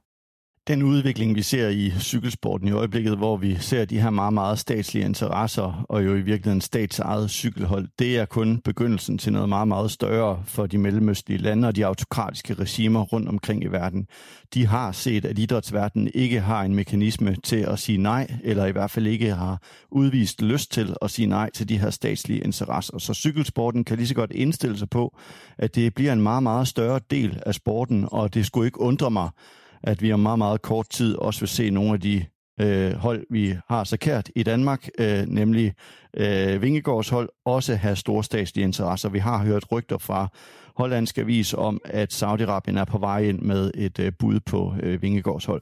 Den 0.68 0.84
udvikling, 0.84 1.36
vi 1.36 1.42
ser 1.42 1.70
i 1.70 1.94
cykelsporten 2.00 2.68
i 2.68 2.72
øjeblikket, 2.72 3.18
hvor 3.18 3.38
vi 3.38 3.58
ser 3.60 3.86
de 3.86 4.02
her 4.02 4.10
meget, 4.10 4.34
meget 4.34 4.60
statslige 4.60 5.06
interesser, 5.06 5.86
og 5.90 6.06
jo 6.06 6.16
i 6.16 6.22
virkeligheden 6.22 6.62
statsejet 6.62 7.30
cykelhold, 7.30 7.88
det 8.00 8.18
er 8.18 8.26
kun 8.26 8.62
begyndelsen 8.62 9.18
til 9.18 9.34
noget 9.34 9.50
meget, 9.50 9.68
meget 9.68 9.92
større 9.92 10.44
for 10.46 10.68
de 10.68 10.78
mellemøstlige 10.78 11.38
lande 11.38 11.68
og 11.68 11.76
de 11.76 11.86
autokratiske 11.86 12.54
regimer 12.54 13.02
rundt 13.02 13.30
omkring 13.30 13.64
i 13.64 13.68
verden. 13.68 14.08
De 14.54 14.68
har 14.68 14.92
set, 14.92 15.26
at 15.26 15.40
idrætsverdenen 15.40 16.12
ikke 16.14 16.40
har 16.40 16.64
en 16.64 16.76
mekanisme 16.76 17.36
til 17.44 17.60
at 17.60 17.80
sige 17.80 17.98
nej, 17.98 18.32
eller 18.44 18.66
i 18.66 18.72
hvert 18.72 18.92
fald 18.92 19.08
ikke 19.08 19.34
har 19.34 19.62
udvist 19.92 20.42
lyst 20.42 20.72
til 20.72 20.96
at 21.02 21.12
sige 21.12 21.28
nej 21.28 21.50
til 21.54 21.70
de 21.70 21.80
her 21.80 21.90
statslige 21.90 22.44
interesser. 22.44 22.98
Så 22.98 23.14
cykelsporten 23.14 23.84
kan 23.84 23.98
lige 23.98 24.08
så 24.08 24.16
godt 24.16 24.32
indstille 24.32 24.78
sig 24.78 24.90
på, 24.90 25.18
at 25.58 25.76
det 25.76 25.96
bliver 25.96 26.14
en 26.14 26.22
meget, 26.22 26.44
meget 26.44 26.68
større 26.68 27.00
del 27.12 27.40
af 27.46 27.54
sporten, 27.54 28.08
og 28.12 28.34
det 28.34 28.46
skulle 28.46 28.68
ikke 28.68 28.82
undre 28.82 29.12
mig, 29.12 29.30
at 29.88 30.02
vi 30.02 30.12
om 30.12 30.20
meget, 30.20 30.38
meget 30.38 30.62
kort 30.62 30.90
tid 30.90 31.16
også 31.16 31.40
vil 31.40 31.50
se 31.50 31.70
nogle 31.70 31.94
af 31.94 32.02
de 32.02 32.26
øh, 32.62 32.94
hold, 32.94 33.26
vi 33.30 33.56
har 33.68 33.84
så 33.84 33.98
kært 33.98 34.30
i 34.36 34.44
Danmark, 34.44 34.90
øh, 35.00 35.26
nemlig 35.28 35.74
øh, 36.18 36.62
Vingegårds 36.62 37.10
hold, 37.10 37.30
også 37.46 37.76
have 37.76 37.96
store 37.96 38.24
statslige 38.24 38.66
interesser. 38.66 39.10
Vi 39.10 39.20
har 39.20 39.44
hørt 39.44 39.72
rygter 39.72 39.98
fra 39.98 40.28
hollandske 40.76 41.22
avis 41.22 41.54
om, 41.54 41.82
at 41.86 42.14
Saudi-Arabien 42.14 42.80
er 42.80 42.86
på 42.86 42.98
vej 42.98 43.20
ind 43.20 43.42
med 43.42 43.72
et 43.76 44.00
øh, 44.00 44.12
bud 44.20 44.40
på 44.40 44.74
øh, 44.84 45.02
Vingegårds 45.02 45.46
hold. 45.46 45.62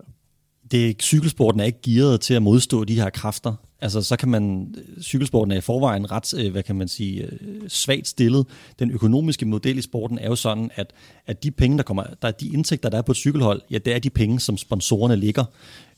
Det, 0.72 1.01
cykelsporten 1.01 1.59
er 1.59 1.66
ikke 1.66 1.82
gearet 1.86 2.22
til 2.22 2.34
at 2.34 2.41
modstå 2.41 2.84
de 2.84 2.95
her 2.95 3.09
kræfter. 3.09 3.53
Altså, 3.82 4.01
så 4.01 4.16
kan 4.16 4.30
man, 4.30 4.76
cykelsporten 5.01 5.51
er 5.51 5.57
i 5.57 5.61
forvejen 5.61 6.11
ret, 6.11 6.34
øh, 6.34 6.51
hvad 6.51 6.63
kan 6.63 6.76
man 6.76 6.88
sige, 6.88 7.24
øh, 7.24 7.70
svagt 7.70 8.07
stillet. 8.07 8.45
Den 8.80 8.91
økonomiske 8.91 9.45
model 9.45 9.78
i 9.78 9.82
sporten 9.82 10.20
er 10.20 10.28
jo 10.28 10.36
sådan, 10.36 10.72
at, 10.76 10.93
at 11.28 11.43
de 11.43 11.51
penge, 11.51 11.78
der 11.78 11.84
kommer, 11.84 12.03
der 12.22 12.28
er 12.28 12.32
de 12.32 12.47
indtægter, 12.47 12.89
der 12.89 12.97
er 12.97 13.01
på 13.01 13.11
et 13.11 13.18
cykelhold, 13.18 13.61
ja, 13.72 13.78
det 13.78 13.95
er 13.95 13.99
de 13.99 14.09
penge, 14.09 14.39
som 14.39 14.57
sponsorerne 14.57 15.16
ligger. 15.16 15.43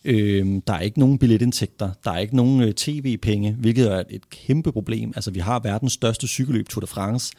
Øh, 0.05 0.61
der 0.68 0.74
er 0.74 0.80
ikke 0.80 0.99
nogen 0.99 1.18
billetindtægter, 1.18 1.89
der 2.03 2.11
er 2.11 2.18
ikke 2.18 2.36
nogen 2.36 2.61
øh, 2.61 2.74
tv-penge, 2.74 3.55
hvilket 3.59 3.91
er 3.91 4.03
et 4.09 4.30
kæmpe 4.30 4.72
problem. 4.72 5.13
Altså, 5.15 5.32
vi 5.32 5.39
har 5.39 5.59
verdens 5.59 5.93
største 5.93 6.28
cykelløb, 6.28 6.70
Tour 6.70 6.82
de 6.82 6.88
France, 6.88 7.34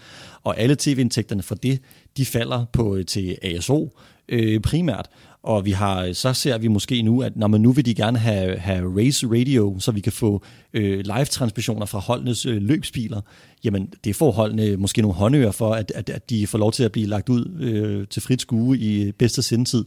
og 0.44 0.58
alle 0.58 0.76
tv-indtægterne 0.78 1.42
fra 1.42 1.54
det, 1.54 1.80
de 2.16 2.26
falder 2.26 2.64
på 2.72 2.96
øh, 2.96 3.06
til 3.06 3.38
ASO 3.42 3.98
øh, 4.28 4.60
primært. 4.60 5.08
Og 5.42 5.64
vi 5.64 5.70
har, 5.70 6.04
øh, 6.04 6.14
så 6.14 6.32
ser 6.32 6.58
vi 6.58 6.68
måske 6.68 7.02
nu, 7.02 7.22
at 7.22 7.36
når 7.36 7.46
man 7.46 7.60
nu 7.60 7.72
vil 7.72 7.86
de 7.86 7.94
gerne 7.94 8.18
have, 8.18 8.56
have 8.56 9.04
race 9.04 9.26
radio, 9.26 9.76
så 9.78 9.92
vi 9.92 10.00
kan 10.00 10.12
få 10.12 10.42
øh, 10.74 10.98
live-transmissioner 10.98 11.86
fra 11.86 11.98
holdenes 11.98 12.46
øh, 12.46 12.62
løbsbiler. 12.62 13.20
Jamen, 13.64 13.88
det 14.04 14.16
får 14.16 14.30
holdene 14.30 14.76
måske 14.76 15.02
nogle 15.02 15.14
håndører 15.14 15.50
for, 15.50 15.74
at, 15.74 15.92
at, 15.94 16.10
at 16.10 16.30
de 16.30 16.46
får 16.46 16.58
lov 16.58 16.72
til 16.72 16.84
at 16.84 16.92
blive 16.92 17.06
lagt 17.06 17.28
ud 17.28 17.56
øh, 17.60 18.06
til 18.06 18.22
frit 18.22 18.40
skue 18.40 18.78
i 18.78 19.02
øh, 19.02 19.12
bedste 19.12 19.42
sendtid. 19.42 19.84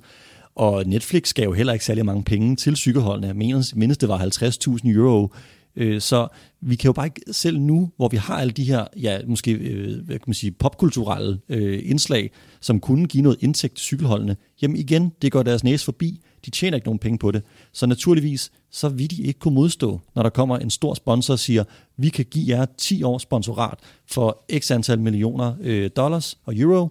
Og 0.55 0.85
Netflix 0.85 1.33
gav 1.33 1.45
jo 1.45 1.53
heller 1.53 1.73
ikke 1.73 1.85
særlig 1.85 2.05
mange 2.05 2.23
penge 2.23 2.55
til 2.55 2.75
cykelholdene. 2.75 3.27
Jeg 3.27 3.35
mener, 3.75 3.95
det 3.99 4.09
var 4.09 4.17
50.000 4.17 4.89
euro. 4.89 5.33
Øh, 5.75 6.01
så 6.01 6.27
vi 6.61 6.75
kan 6.75 6.89
jo 6.89 6.93
bare 6.93 7.05
ikke 7.05 7.21
selv 7.31 7.59
nu, 7.59 7.91
hvor 7.97 8.07
vi 8.07 8.17
har 8.17 8.37
alle 8.37 8.51
de 8.51 8.63
her, 8.63 8.85
ja, 9.01 9.19
måske 9.25 9.51
øh, 9.51 10.05
hvad 10.05 10.19
kan 10.19 10.23
man 10.27 10.33
sige, 10.33 10.51
popkulturelle 10.51 11.39
øh, 11.49 11.81
indslag, 11.83 12.31
som 12.61 12.79
kunne 12.79 13.07
give 13.07 13.23
noget 13.23 13.37
indtægt 13.41 13.75
til 13.75 13.83
cykelholdene, 13.83 14.37
jamen 14.61 14.77
igen, 14.77 15.11
det 15.21 15.31
går 15.31 15.43
deres 15.43 15.63
næse 15.63 15.85
forbi. 15.85 16.21
De 16.45 16.49
tjener 16.49 16.75
ikke 16.75 16.87
nogen 16.87 16.99
penge 16.99 17.17
på 17.17 17.31
det. 17.31 17.43
Så 17.71 17.85
naturligvis, 17.85 18.51
så 18.69 18.89
vil 18.89 19.11
de 19.11 19.23
ikke 19.23 19.39
kunne 19.39 19.53
modstå, 19.53 19.99
når 20.15 20.23
der 20.23 20.29
kommer 20.29 20.57
en 20.57 20.69
stor 20.69 20.93
sponsor 20.93 21.33
og 21.33 21.39
siger, 21.39 21.63
vi 21.97 22.09
kan 22.09 22.25
give 22.25 22.57
jer 22.57 22.65
10 22.77 23.03
års 23.03 23.21
sponsorat 23.21 23.79
for 24.07 24.43
x 24.59 24.71
antal 24.71 24.99
millioner 24.99 25.55
øh, 25.61 25.89
dollars 25.95 26.37
og 26.45 26.55
euro. 26.55 26.89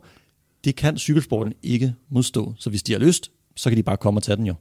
Det 0.64 0.76
kan 0.76 0.98
cykelsporten 0.98 1.54
ikke 1.62 1.94
modstå. 2.08 2.54
Så 2.58 2.70
hvis 2.70 2.82
de 2.82 2.92
har 2.92 3.00
lyst, 3.00 3.30
så 3.56 3.70
kan 3.70 3.76
de 3.76 3.82
bare 3.82 3.96
komme 3.96 4.18
og 4.18 4.22
tage 4.22 4.36
den 4.36 4.46
jo. 4.46 4.54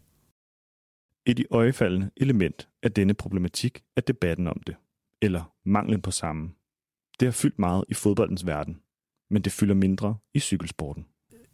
Et 1.26 1.39
i 1.39 1.45
øjefaldende 1.51 2.10
element 2.18 2.68
af 2.84 2.91
denne 2.91 3.14
problematik 3.14 3.82
er 3.97 4.01
debatten 4.01 4.47
om 4.47 4.62
det, 4.68 4.76
eller 5.22 5.53
manglen 5.66 6.01
på 6.01 6.12
samme. 6.12 6.49
Det 7.20 7.26
har 7.26 7.32
fyldt 7.32 7.60
meget 7.60 7.86
i 7.89 7.93
fodboldens 7.93 8.45
verden, 8.45 8.78
men 9.32 9.42
det 9.42 9.52
fylder 9.52 9.76
mindre 9.76 10.16
i 10.34 10.40
cykelsporten. 10.40 11.06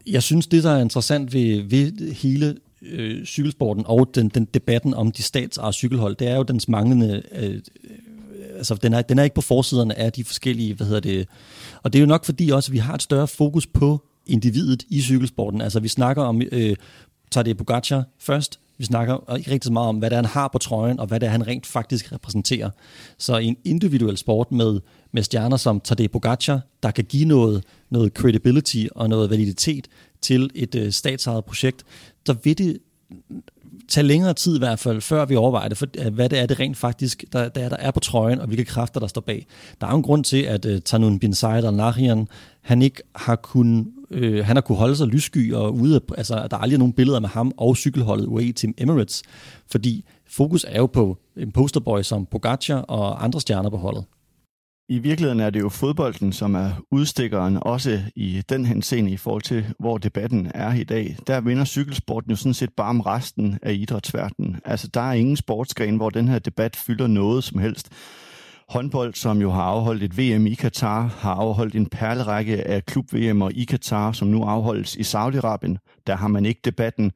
Jeg 0.07 0.23
synes, 0.23 0.47
det 0.47 0.63
der 0.63 0.71
er 0.71 0.81
interessant 0.81 1.33
ved, 1.33 1.61
ved 1.61 2.13
hele 2.13 2.57
øh, 2.81 3.25
cykelsporten 3.25 3.83
og 3.87 4.11
den, 4.15 4.29
den 4.29 4.45
debatten 4.45 4.93
om 4.93 5.11
de 5.11 5.23
statsejede 5.23 5.73
cykelhold, 5.73 6.15
det 6.15 6.27
er 6.27 6.35
jo 6.35 6.43
dens 6.43 6.67
manglende... 6.67 7.23
Øh, 7.31 7.61
altså, 8.55 8.75
den 8.75 8.93
er, 8.93 9.01
den 9.01 9.19
er 9.19 9.23
ikke 9.23 9.33
på 9.33 9.41
forsiderne 9.41 9.97
af 9.97 10.11
de 10.11 10.23
forskellige, 10.23 10.73
hvad 10.73 10.87
hedder 10.87 11.01
det... 11.01 11.27
Og 11.83 11.93
det 11.93 11.99
er 11.99 12.01
jo 12.01 12.07
nok 12.07 12.25
fordi 12.25 12.49
også, 12.49 12.69
at 12.69 12.73
vi 12.73 12.77
har 12.77 12.93
et 12.93 13.01
større 13.01 13.27
fokus 13.27 13.67
på 13.67 14.07
individet 14.27 14.83
i 14.89 15.01
cykelsporten. 15.01 15.61
Altså, 15.61 15.79
vi 15.79 15.87
snakker 15.87 16.23
om 16.23 16.41
øh, 16.51 16.75
Tadej 17.31 17.53
Pogacar 17.53 18.03
først, 18.19 18.59
vi 18.77 18.85
snakker 18.85 19.35
ikke 19.35 19.51
rigtig 19.51 19.67
så 19.67 19.73
meget 19.73 19.89
om, 19.89 19.97
hvad 19.97 20.09
det 20.09 20.15
er, 20.15 20.21
han 20.21 20.31
har 20.31 20.47
på 20.47 20.57
trøjen, 20.57 20.99
og 20.99 21.07
hvad 21.07 21.19
det 21.19 21.27
er, 21.27 21.31
han 21.31 21.47
rent 21.47 21.65
faktisk 21.65 22.11
repræsenterer. 22.11 22.69
Så 23.17 23.37
i 23.37 23.45
en 23.45 23.57
individuel 23.65 24.17
sport 24.17 24.51
med, 24.51 24.79
med 25.11 25.23
stjerner 25.23 25.57
som 25.57 25.79
Tadej 25.79 26.07
Pogacar, 26.07 26.61
der 26.83 26.91
kan 26.91 27.03
give 27.03 27.25
noget, 27.25 27.63
noget 27.89 28.13
credibility 28.13 28.85
og 28.91 29.09
noget 29.09 29.29
validitet 29.29 29.87
til 30.21 30.49
et 30.55 30.75
øh, 30.75 30.91
statsejet 30.91 31.45
projekt, 31.45 31.83
så 32.25 32.35
vil 32.43 32.57
det 32.57 32.77
tage 33.87 34.07
længere 34.07 34.33
tid 34.33 34.55
i 34.55 34.59
hvert 34.59 34.79
fald, 34.79 35.01
før 35.01 35.25
vi 35.25 35.35
overvejer 35.35 35.67
det, 35.67 35.77
for, 35.77 35.85
øh, 36.05 36.13
hvad 36.13 36.29
det 36.29 36.39
er, 36.39 36.45
det 36.45 36.59
rent 36.59 36.77
faktisk, 36.77 37.23
der, 37.33 37.49
der, 37.49 37.69
der 37.69 37.77
er 37.77 37.91
på 37.91 37.99
trøjen, 37.99 38.39
og 38.39 38.47
hvilke 38.47 38.65
kræfter, 38.65 38.99
der 38.99 39.07
står 39.07 39.21
bag. 39.21 39.47
Der 39.81 39.87
er 39.87 39.91
jo 39.91 39.97
en 39.97 40.03
grund 40.03 40.23
til, 40.23 40.41
at 40.41 40.65
uh, 40.65 40.77
Tanun 40.85 41.19
Bin 41.19 41.33
Said 41.33 41.65
al 41.65 42.27
han 42.61 42.81
ikke 42.81 43.01
har 43.15 43.35
kunnet 43.35 43.85
Øh, 44.11 44.45
han 44.45 44.55
har 44.55 44.61
kunne 44.61 44.77
holde 44.77 44.95
sig 44.95 45.07
lyssky 45.07 45.53
og 45.53 45.73
ude, 45.73 46.01
altså 46.17 46.47
der 46.51 46.57
er 46.57 46.61
aldrig 46.61 46.79
nogen 46.79 46.93
billeder 46.93 47.19
med 47.19 47.29
ham 47.29 47.51
og 47.57 47.77
cykelholdet 47.77 48.25
UAE 48.25 48.51
Team 48.51 48.73
Emirates, 48.77 49.23
fordi 49.71 50.05
fokus 50.27 50.65
er 50.69 50.77
jo 50.77 50.85
på 50.85 51.17
en 51.37 51.51
posterboy 51.51 52.01
som 52.01 52.25
Pogacar 52.25 52.77
og 52.77 53.23
andre 53.23 53.41
stjerner 53.41 53.69
på 53.69 53.77
holdet. 53.77 54.03
I 54.89 54.99
virkeligheden 54.99 55.39
er 55.39 55.49
det 55.49 55.59
jo 55.59 55.69
fodbolden, 55.69 56.33
som 56.33 56.55
er 56.55 56.71
udstikkeren, 56.91 57.57
også 57.61 58.01
i 58.15 58.41
den 58.49 58.65
henseende 58.65 59.11
i 59.11 59.17
forhold 59.17 59.41
til, 59.41 59.65
hvor 59.79 59.97
debatten 59.97 60.51
er 60.53 60.73
i 60.73 60.83
dag. 60.83 61.17
Der 61.27 61.41
vinder 61.41 61.65
cykelsporten 61.65 62.31
jo 62.31 62.35
sådan 62.35 62.53
set 62.53 62.73
bare 62.77 62.89
om 62.89 63.01
resten 63.01 63.59
af 63.61 63.73
idrætsverdenen. 63.73 64.59
Altså, 64.65 64.87
der 64.87 65.01
er 65.01 65.13
ingen 65.13 65.37
sportsgren, 65.37 65.95
hvor 65.95 66.09
den 66.09 66.27
her 66.27 66.39
debat 66.39 66.75
fylder 66.75 67.07
noget 67.07 67.43
som 67.43 67.59
helst 67.59 67.89
håndbold, 68.69 69.13
som 69.13 69.41
jo 69.41 69.51
har 69.51 69.63
afholdt 69.63 70.03
et 70.03 70.17
VM 70.17 70.47
i 70.47 70.53
Katar, 70.53 71.01
har 71.01 71.33
afholdt 71.33 71.75
en 71.75 71.85
perlerække 71.85 72.67
af 72.67 72.85
klub-VM'er 72.85 73.49
i 73.49 73.63
Katar, 73.63 74.11
som 74.11 74.27
nu 74.27 74.43
afholdes 74.43 74.95
i 74.95 75.01
Saudi-Arabien. 75.01 76.03
Der 76.07 76.15
har 76.15 76.27
man 76.27 76.45
ikke 76.45 76.61
debatten. 76.65 77.11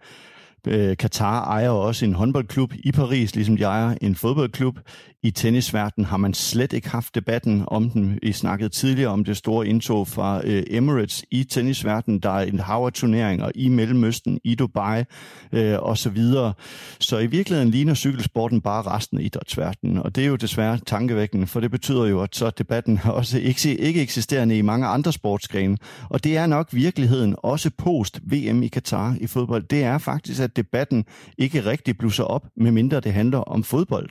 Øh, 0.68 0.98
Katar 0.98 1.46
ejer 1.46 1.70
også 1.70 2.06
en 2.06 2.14
håndboldklub 2.14 2.74
i 2.84 2.92
Paris, 2.92 3.36
ligesom 3.36 3.58
de 3.58 3.64
ejer 3.64 3.96
en 4.02 4.16
fodboldklub. 4.16 4.80
I 5.24 5.32
tennisverdenen 5.32 6.06
har 6.06 6.18
man 6.18 6.34
slet 6.34 6.74
ikke 6.74 6.90
haft 6.90 7.16
debatten 7.16 7.64
om 7.68 7.90
den. 7.90 8.20
Vi 8.22 8.32
snakkede 8.32 8.70
tidligere 8.70 9.12
om 9.12 9.24
det 9.24 9.38
store 9.38 9.68
indtog 9.68 10.08
fra 10.08 10.42
øh, 10.44 10.64
Emirates 10.68 11.26
i 11.32 11.44
tennisverdenen. 11.44 12.20
Der 12.20 12.30
er 12.30 12.42
en 12.42 12.60
hav 12.60 12.86
af 12.86 12.94
turneringer 12.94 13.52
i 13.56 13.68
Mellemøsten, 13.68 14.40
i 14.44 14.56
Dubai 14.56 15.04
øh, 15.52 15.80
og 15.80 15.98
så 15.98 16.10
videre. 16.10 16.54
Så 17.00 17.18
i 17.18 17.28
virkeligheden 17.28 17.72
ligner 17.72 17.94
cykelsporten 17.94 18.62
bare 18.62 18.82
resten 18.82 19.18
af 19.18 19.24
idrætsverdenen, 19.24 19.98
og 19.98 20.16
det 20.16 20.24
er 20.24 20.28
jo 20.28 20.36
desværre 20.36 20.80
tankevækkende, 20.86 21.48
for 21.48 21.60
det 21.60 21.72
betyder 21.72 22.06
jo, 22.06 22.22
at 22.22 22.36
så 22.36 22.50
debatten 22.50 23.00
også 23.20 23.40
ikke, 23.40 23.78
ikke 23.78 24.02
eksisterende 24.02 24.58
i 24.58 24.62
mange 24.62 24.88
andre 24.88 25.14
sportsgrene. 25.14 25.78
Og 26.10 26.24
det 26.24 26.38
er 26.38 26.46
nok 26.46 26.68
virkeligheden 26.72 27.36
også 27.38 27.70
post 27.78 28.20
VM 28.24 28.64
i 28.64 28.68
Katar 28.68 29.16
i 29.22 29.28
fodbold. 29.28 29.64
Det 29.64 29.84
er 29.84 29.98
faktisk, 29.98 30.42
at 30.42 30.56
debatten 30.56 31.06
ikke 31.38 31.66
rigtig 31.66 31.98
blusser 31.98 32.24
op, 32.24 32.48
medmindre 32.58 33.00
det 33.00 33.14
handler 33.14 33.38
om 33.38 33.64
fodbold. 33.64 34.10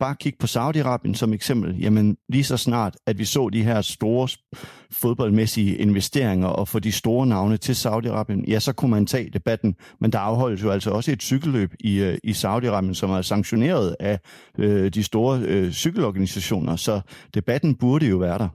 Bare 0.00 0.14
kig 0.14 0.34
på 0.38 0.46
Saudi-Arabien 0.46 1.14
som 1.14 1.32
eksempel, 1.32 1.78
jamen 1.80 2.16
lige 2.28 2.44
så 2.44 2.56
snart, 2.56 2.96
at 3.06 3.18
vi 3.18 3.24
så 3.24 3.48
de 3.48 3.62
her 3.62 3.80
store 3.80 4.28
fodboldmæssige 4.92 5.76
investeringer 5.76 6.48
og 6.48 6.68
få 6.68 6.78
de 6.78 6.92
store 6.92 7.26
navne 7.26 7.56
til 7.56 7.72
Saudi-Arabien, 7.72 8.44
ja, 8.48 8.60
så 8.60 8.72
kunne 8.72 8.90
man 8.90 9.06
tage 9.06 9.30
debatten. 9.30 9.74
Men 10.00 10.12
der 10.12 10.18
afholdes 10.18 10.62
jo 10.62 10.70
altså 10.70 10.90
også 10.90 11.12
et 11.12 11.22
cykelløb 11.22 11.74
i, 11.80 12.00
øh, 12.00 12.18
i 12.24 12.30
Saudi-Arabien, 12.30 12.94
som 12.94 13.10
er 13.10 13.22
sanktioneret 13.22 13.96
af 14.00 14.20
øh, 14.58 14.90
de 14.90 15.02
store 15.02 15.40
øh, 15.40 15.72
cykelorganisationer, 15.72 16.76
så 16.76 17.00
debatten 17.34 17.74
burde 17.74 18.06
jo 18.06 18.16
være 18.16 18.38
der. 18.38 18.48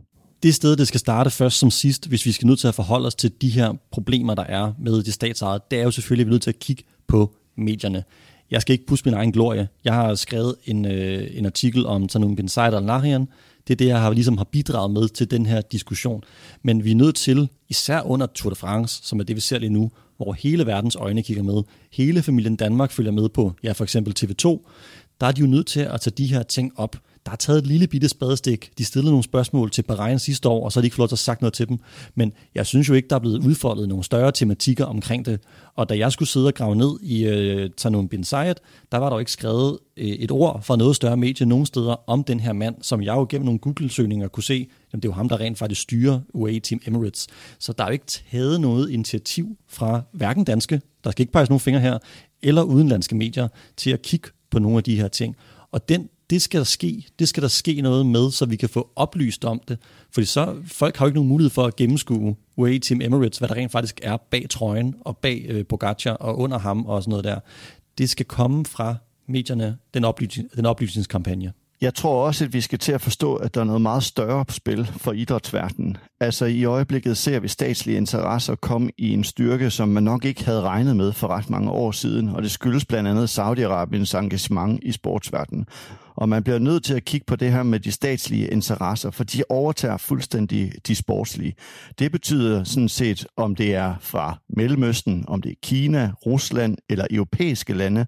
Det 0.43 0.56
sted, 0.56 0.76
det 0.76 0.88
skal 0.88 1.00
starte 1.00 1.30
først 1.30 1.60
som 1.60 1.72
sidst, 1.72 2.08
hvis 2.08 2.26
vi 2.26 2.32
skal 2.32 2.48
nødt 2.48 2.60
til 2.60 2.68
at 2.68 2.76
forholde 2.76 3.08
os 3.08 3.16
til 3.16 3.32
de 3.41 3.50
her 3.50 3.74
problemer, 3.91 4.36
der 4.36 4.43
er 4.43 4.74
med 4.80 5.04
det 5.04 5.14
statsejede, 5.14 5.64
det 5.72 5.80
er 5.80 5.84
jo 5.84 5.91
selvfølgelig, 5.91 6.24
at 6.24 6.28
vi 6.28 6.30
er 6.30 6.34
nødt 6.34 6.41
til 6.41 6.50
at 6.50 6.60
kigge 6.60 6.84
på 7.08 7.36
medierne 7.58 8.04
jeg 8.52 8.62
skal 8.62 8.74
ikke 8.74 8.86
pusse 8.86 9.06
min 9.06 9.14
egen 9.14 9.32
glorie. 9.32 9.68
Jeg 9.84 9.93
har 9.93 10.16
skrevet 10.16 10.56
en, 10.66 10.86
øh, 10.86 11.28
en 11.34 11.46
artikel 11.46 11.86
om 11.86 12.08
Tanum 12.08 12.36
bin 12.36 12.48
Said 12.48 12.74
al-Nahyan. 12.74 13.28
Det 13.68 13.74
er 13.74 13.76
det, 13.76 13.88
jeg 13.88 14.02
har, 14.02 14.14
ligesom 14.14 14.38
har 14.38 14.43
bidraget 14.43 14.91
med 14.91 15.08
til 15.08 15.32
den 15.32 15.46
her 15.46 15.62
diskussion. 15.62 16.24
Men 16.64 16.84
vi 16.84 16.91
er 16.91 16.96
nødt 16.96 17.16
til, 17.16 17.50
især 17.70 18.02
under 18.02 18.26
Tour 18.26 18.50
de 18.50 18.56
France, 18.56 19.02
som 19.04 19.20
er 19.20 19.24
det, 19.24 19.36
vi 19.36 19.41
ser 19.41 19.60
lige 19.60 19.70
nu, 19.70 19.91
hvor 20.18 20.34
hele 20.34 20.66
verdens 20.66 20.96
øjne 20.96 21.24
kigger 21.24 21.43
med, 21.43 21.64
hele 21.91 22.22
familien 22.22 22.56
Danmark 22.56 22.91
følger 22.91 23.12
med 23.12 23.30
på, 23.30 23.54
ja 23.64 23.72
for 23.72 23.84
eksempel 23.84 24.14
TV2, 24.20 24.70
der 25.22 25.28
er 25.28 25.32
de 25.32 25.41
jo 25.41 25.48
nødt 25.48 25.68
til 25.68 25.80
at 25.80 26.02
tage 26.02 26.14
de 26.18 26.26
her 26.26 26.43
ting 26.43 26.72
op 26.76 26.96
der 27.26 27.32
er 27.32 27.36
taget 27.36 27.59
et 27.59 27.67
lille 27.67 27.88
bitte 27.88 28.09
spadestik. 28.09 28.71
De 28.78 28.86
stillede 28.86 29.11
nogle 29.11 29.23
spørgsmål 29.23 29.71
til 29.71 29.82
Bahrain 29.82 30.19
sidste 30.19 30.49
år, 30.49 30.65
og 30.65 30.71
så 30.71 30.80
har 30.80 30.82
de 30.82 30.86
ikke 30.86 30.95
fået 30.95 31.01
lov 31.01 31.07
til 31.07 31.15
at 31.15 31.19
sagt 31.19 31.41
noget 31.41 31.53
til 31.53 31.69
dem. 31.69 31.80
Men 32.15 32.34
jeg 32.55 32.65
synes 32.65 32.89
jo 32.89 32.93
ikke, 32.93 33.07
der 33.07 33.15
er 33.15 33.19
blevet 33.19 33.45
udfoldet 33.45 33.89
nogle 33.89 34.03
større 34.03 34.32
tematikker 34.32 34.86
omkring 34.86 35.26
det. 35.26 35.39
Og 35.76 35.89
da 35.89 35.97
jeg 35.97 36.11
skulle 36.11 36.30
sidde 36.30 36.47
og 36.47 36.53
grave 36.53 36.76
ned 36.76 36.99
i 37.01 37.26
øh, 37.26 37.69
Tanum 37.78 38.07
bin 38.07 38.23
Zayed, 38.23 38.55
der 38.91 38.97
var 38.97 39.09
der 39.09 39.15
jo 39.15 39.19
ikke 39.19 39.32
skrevet 39.32 39.80
øh, 39.97 40.05
et 40.05 40.32
ord 40.32 40.63
fra 40.63 40.76
noget 40.76 40.95
større 40.95 41.17
medie 41.17 41.45
nogen 41.45 41.65
steder 41.65 42.09
om 42.09 42.23
den 42.23 42.39
her 42.39 42.53
mand, 42.53 42.76
som 42.82 43.01
jeg 43.01 43.13
jo 43.13 43.28
gennem 43.30 43.45
nogle 43.45 43.59
Google-søgninger 43.59 44.28
kunne 44.28 44.43
se, 44.43 44.67
jamen 44.93 45.01
det 45.01 45.07
er 45.07 45.11
jo 45.11 45.15
ham, 45.15 45.30
der 45.30 45.39
rent 45.39 45.57
faktisk 45.57 45.82
styrer 45.82 46.19
UAE 46.34 46.59
Team 46.59 46.80
Emirates. 46.88 47.28
Så 47.59 47.73
der 47.73 47.84
er 47.84 47.88
jo 47.88 47.93
ikke 47.93 48.05
taget 48.05 48.61
noget 48.61 48.89
initiativ 48.89 49.57
fra 49.69 50.01
hverken 50.11 50.43
danske, 50.43 50.82
der 51.03 51.11
skal 51.11 51.23
ikke 51.23 51.34
peges 51.34 51.49
nogen 51.49 51.59
fingre 51.59 51.82
her, 51.82 51.97
eller 52.43 52.61
udenlandske 52.61 53.15
medier 53.15 53.47
til 53.78 53.91
at 53.91 54.01
kigge 54.01 54.30
på 54.51 54.59
nogle 54.59 54.78
af 54.78 54.84
de 54.84 54.95
her 54.95 55.07
ting. 55.07 55.36
Og 55.71 55.89
den 55.89 56.09
det 56.30 56.41
skal 56.41 56.57
der 56.57 56.65
ske. 56.65 57.07
Det 57.19 57.28
skal 57.28 57.43
der 57.43 57.49
ske 57.49 57.82
noget 57.82 58.05
med, 58.05 58.32
så 58.32 58.45
vi 58.45 58.55
kan 58.55 58.69
få 58.69 58.89
oplyst 58.95 59.45
om 59.45 59.61
det. 59.67 59.78
Fordi 60.11 60.26
så, 60.26 60.55
folk 60.67 60.97
har 60.97 61.05
jo 61.05 61.07
ikke 61.07 61.17
nogen 61.17 61.30
mulighed 61.30 61.49
for 61.49 61.65
at 61.65 61.76
gennemskue 61.76 62.36
UAE 62.55 62.80
Team 62.80 63.01
Emirates, 63.01 63.38
hvad 63.38 63.49
der 63.49 63.55
rent 63.55 63.71
faktisk 63.71 63.99
er 64.03 64.17
bag 64.32 64.45
trøjen 64.49 64.95
og 65.01 65.17
bag 65.17 65.45
øh, 65.49 65.65
Pogacar 65.65 66.13
og 66.13 66.39
under 66.39 66.59
ham 66.59 66.86
og 66.86 67.03
sådan 67.03 67.09
noget 67.09 67.23
der. 67.23 67.39
Det 67.97 68.09
skal 68.09 68.26
komme 68.26 68.65
fra 68.65 68.95
medierne, 69.28 69.78
den, 69.93 70.05
oplysning, 70.05 70.55
den 70.55 70.65
oplysningskampagne. 70.65 71.53
Jeg 71.82 71.93
tror 71.93 72.26
også, 72.26 72.45
at 72.45 72.53
vi 72.53 72.61
skal 72.61 72.80
til 72.80 72.91
at 72.91 73.01
forstå, 73.01 73.36
at 73.36 73.55
der 73.55 73.61
er 73.61 73.65
noget 73.65 73.82
meget 73.82 74.03
større 74.03 74.45
på 74.45 74.53
spil 74.53 74.86
for 74.97 75.11
idrætsverdenen. 75.11 75.97
Altså 76.19 76.45
i 76.45 76.63
øjeblikket 76.63 77.17
ser 77.17 77.39
vi 77.39 77.47
statslige 77.47 77.97
interesser 77.97 78.55
komme 78.55 78.91
i 78.97 79.13
en 79.13 79.23
styrke, 79.23 79.69
som 79.69 79.89
man 79.89 80.03
nok 80.03 80.26
ikke 80.26 80.45
havde 80.45 80.61
regnet 80.61 80.95
med 80.95 81.13
for 81.13 81.28
ret 81.28 81.49
mange 81.49 81.71
år 81.71 81.91
siden, 81.91 82.30
og 82.30 82.43
det 82.43 82.51
skyldes 82.51 82.86
blandt 82.86 83.09
andet 83.09 83.39
Saudi-Arabiens 83.39 84.17
engagement 84.17 84.80
i 84.84 84.91
sportsverdenen. 84.91 85.65
Og 86.15 86.30
man 86.30 86.43
bliver 86.43 86.59
nødt 86.59 86.84
til 86.84 86.93
at 86.93 87.05
kigge 87.05 87.26
på 87.26 87.36
det 87.36 87.51
her 87.51 87.63
med 87.63 87.80
de 87.80 87.91
statslige 87.91 88.47
interesser, 88.47 89.11
for 89.11 89.23
de 89.23 89.43
overtager 89.49 89.97
fuldstændig 89.97 90.71
de 90.88 90.95
sportslige. 90.95 91.55
Det 91.99 92.11
betyder 92.11 92.63
sådan 92.63 92.89
set, 92.89 93.28
om 93.38 93.55
det 93.55 93.76
er 93.76 93.95
fra 93.99 94.38
Mellemøsten, 94.49 95.26
om 95.28 95.41
det 95.41 95.51
er 95.51 95.55
Kina, 95.63 96.11
Rusland 96.26 96.78
eller 96.89 97.05
europæiske 97.11 97.73
lande, 97.73 98.05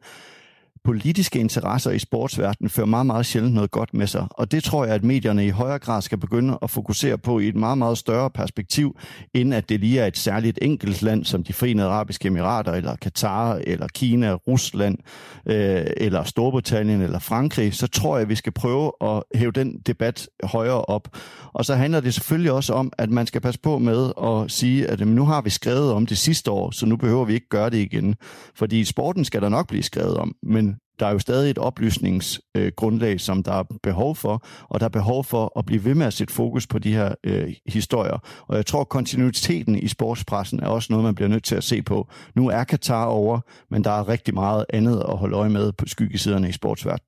politiske 0.88 1.40
interesser 1.40 1.92
i 1.92 2.00
sportsverdenen 2.00 2.70
fører 2.70 2.88
meget, 2.88 3.06
meget 3.06 3.26
sjældent 3.26 3.54
noget 3.54 3.72
godt 3.72 3.94
med 3.94 4.08
sig. 4.08 4.28
Og 4.30 4.52
det 4.52 4.64
tror 4.64 4.86
jeg, 4.86 4.96
at 4.96 5.04
medierne 5.04 5.46
i 5.46 5.50
højere 5.50 5.80
grad 5.80 6.02
skal 6.02 6.18
begynde 6.18 6.60
at 6.62 6.70
fokusere 6.70 7.18
på 7.18 7.40
i 7.40 7.48
et 7.48 7.56
meget, 7.56 7.78
meget 7.78 7.98
større 7.98 8.30
perspektiv, 8.30 8.98
end 9.34 9.54
at 9.54 9.70
det 9.70 9.80
lige 9.80 10.00
er 10.00 10.08
et 10.08 10.18
særligt 10.18 10.60
enkelt 10.62 11.02
land, 11.02 11.26
som 11.26 11.44
de 11.44 11.54
forenede 11.54 11.88
arabiske 11.88 12.28
emirater, 12.28 12.72
eller 12.72 12.96
Katar, 12.96 13.62
eller 13.64 13.88
Kina, 13.88 14.34
Rusland, 14.34 14.98
øh, 15.46 15.86
eller 15.98 16.24
Storbritannien, 16.24 17.02
eller 17.02 17.20
Frankrig. 17.20 17.74
Så 17.74 17.88
tror 17.88 18.16
jeg, 18.16 18.22
at 18.22 18.30
vi 18.30 18.36
skal 18.36 18.52
prøve 18.52 18.92
at 19.02 19.24
hæve 19.36 19.52
den 19.52 19.80
debat 19.88 20.30
højere 20.44 20.82
op. 20.82 21.08
Og 21.54 21.66
så 21.66 21.76
handler 21.76 22.00
det 22.00 22.14
selvfølgelig 22.14 22.52
også 22.52 22.74
om, 22.74 22.92
at 22.98 23.10
man 23.10 23.28
skal 23.28 23.42
passe 23.42 23.60
på 23.60 23.78
med 23.78 24.12
at 24.24 24.52
sige, 24.52 24.88
at 24.88 25.08
nu 25.08 25.26
har 25.26 25.42
vi 25.42 25.50
skrevet 25.50 25.92
om 25.92 26.06
det 26.06 26.18
sidste 26.18 26.52
år, 26.52 26.72
så 26.72 26.86
nu 26.86 26.98
behøver 26.98 27.26
vi 27.26 27.34
ikke 27.34 27.50
gøre 27.50 27.70
det 27.70 27.78
igen. 27.78 28.16
Fordi 28.56 28.86
sporten 28.86 29.26
skal 29.26 29.42
der 29.42 29.50
nok 29.50 29.68
blive 29.68 29.84
skrevet 29.84 30.18
om, 30.18 30.36
men 30.44 30.77
der 31.00 31.06
er 31.06 31.12
jo 31.12 31.20
stadig 31.20 31.52
et 31.52 31.58
oplysningsgrundlag, 31.58 33.14
øh, 33.14 33.20
som 33.20 33.44
der 33.44 33.54
er 33.54 33.64
behov 33.84 34.16
for, 34.16 34.46
og 34.64 34.80
der 34.80 34.86
er 34.86 34.90
behov 34.90 35.24
for 35.24 35.60
at 35.60 35.66
blive 35.66 35.86
ved 35.86 35.96
med 35.96 36.06
at 36.06 36.14
sætte 36.14 36.34
fokus 36.34 36.68
på 36.68 36.80
de 36.80 36.94
her 36.94 37.16
øh, 37.24 37.54
historier. 37.66 38.46
Og 38.48 38.56
jeg 38.56 38.66
tror, 38.66 38.84
kontinuiteten 38.84 39.76
i 39.76 39.88
sportspressen 39.88 40.60
er 40.60 40.68
også 40.68 40.94
noget, 40.94 41.04
man 41.04 41.16
bliver 41.16 41.30
nødt 41.30 41.44
til 41.44 41.56
at 41.56 41.64
se 41.64 41.82
på. 41.82 42.08
Nu 42.36 42.50
er 42.50 42.64
Katar 42.64 43.06
over, 43.06 43.40
men 43.70 43.84
der 43.84 43.92
er 43.92 44.08
rigtig 44.08 44.34
meget 44.34 44.66
andet 44.70 45.04
at 45.10 45.18
holde 45.18 45.36
øje 45.36 45.50
med 45.50 45.72
på 45.72 45.86
skyggesiderne 45.86 46.50
i 46.50 46.52
sportsverdenen. 46.52 47.08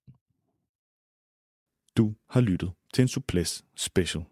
Du 1.98 2.14
har 2.30 2.42
lyttet 2.42 2.72
til 2.94 3.02
en 3.02 3.08
Suples 3.08 3.64
Special. 3.78 4.24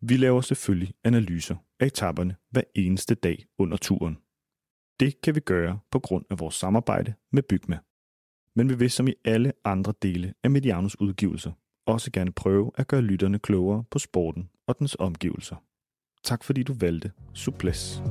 Vi 0.00 0.16
laver 0.16 0.40
selvfølgelig 0.40 0.94
analyser 1.04 1.56
af 1.80 1.86
etaperne 1.86 2.36
hver 2.50 2.62
eneste 2.74 3.14
dag 3.14 3.44
under 3.58 3.76
turen. 3.76 4.18
Det 5.00 5.20
kan 5.20 5.34
vi 5.34 5.40
gøre 5.40 5.78
på 5.90 5.98
grund 5.98 6.24
af 6.30 6.38
vores 6.38 6.54
samarbejde 6.54 7.14
med 7.32 7.42
Bygma. 7.42 7.78
Men 8.56 8.68
vi 8.68 8.74
vil 8.74 8.90
som 8.90 9.08
i 9.08 9.14
alle 9.24 9.52
andre 9.64 9.94
dele 10.02 10.34
af 10.44 10.50
Medianos 10.50 11.00
udgivelser 11.00 11.52
også 11.86 12.10
gerne 12.12 12.32
prøve 12.32 12.70
at 12.74 12.88
gøre 12.88 13.02
lytterne 13.02 13.38
klogere 13.38 13.84
på 13.90 13.98
sporten 13.98 14.50
og 14.66 14.78
dens 14.78 14.96
omgivelser. 14.98 15.56
Tak 16.24 16.44
fordi 16.44 16.62
du 16.62 16.74
valgte 16.80 17.12
Suples. 17.34 18.02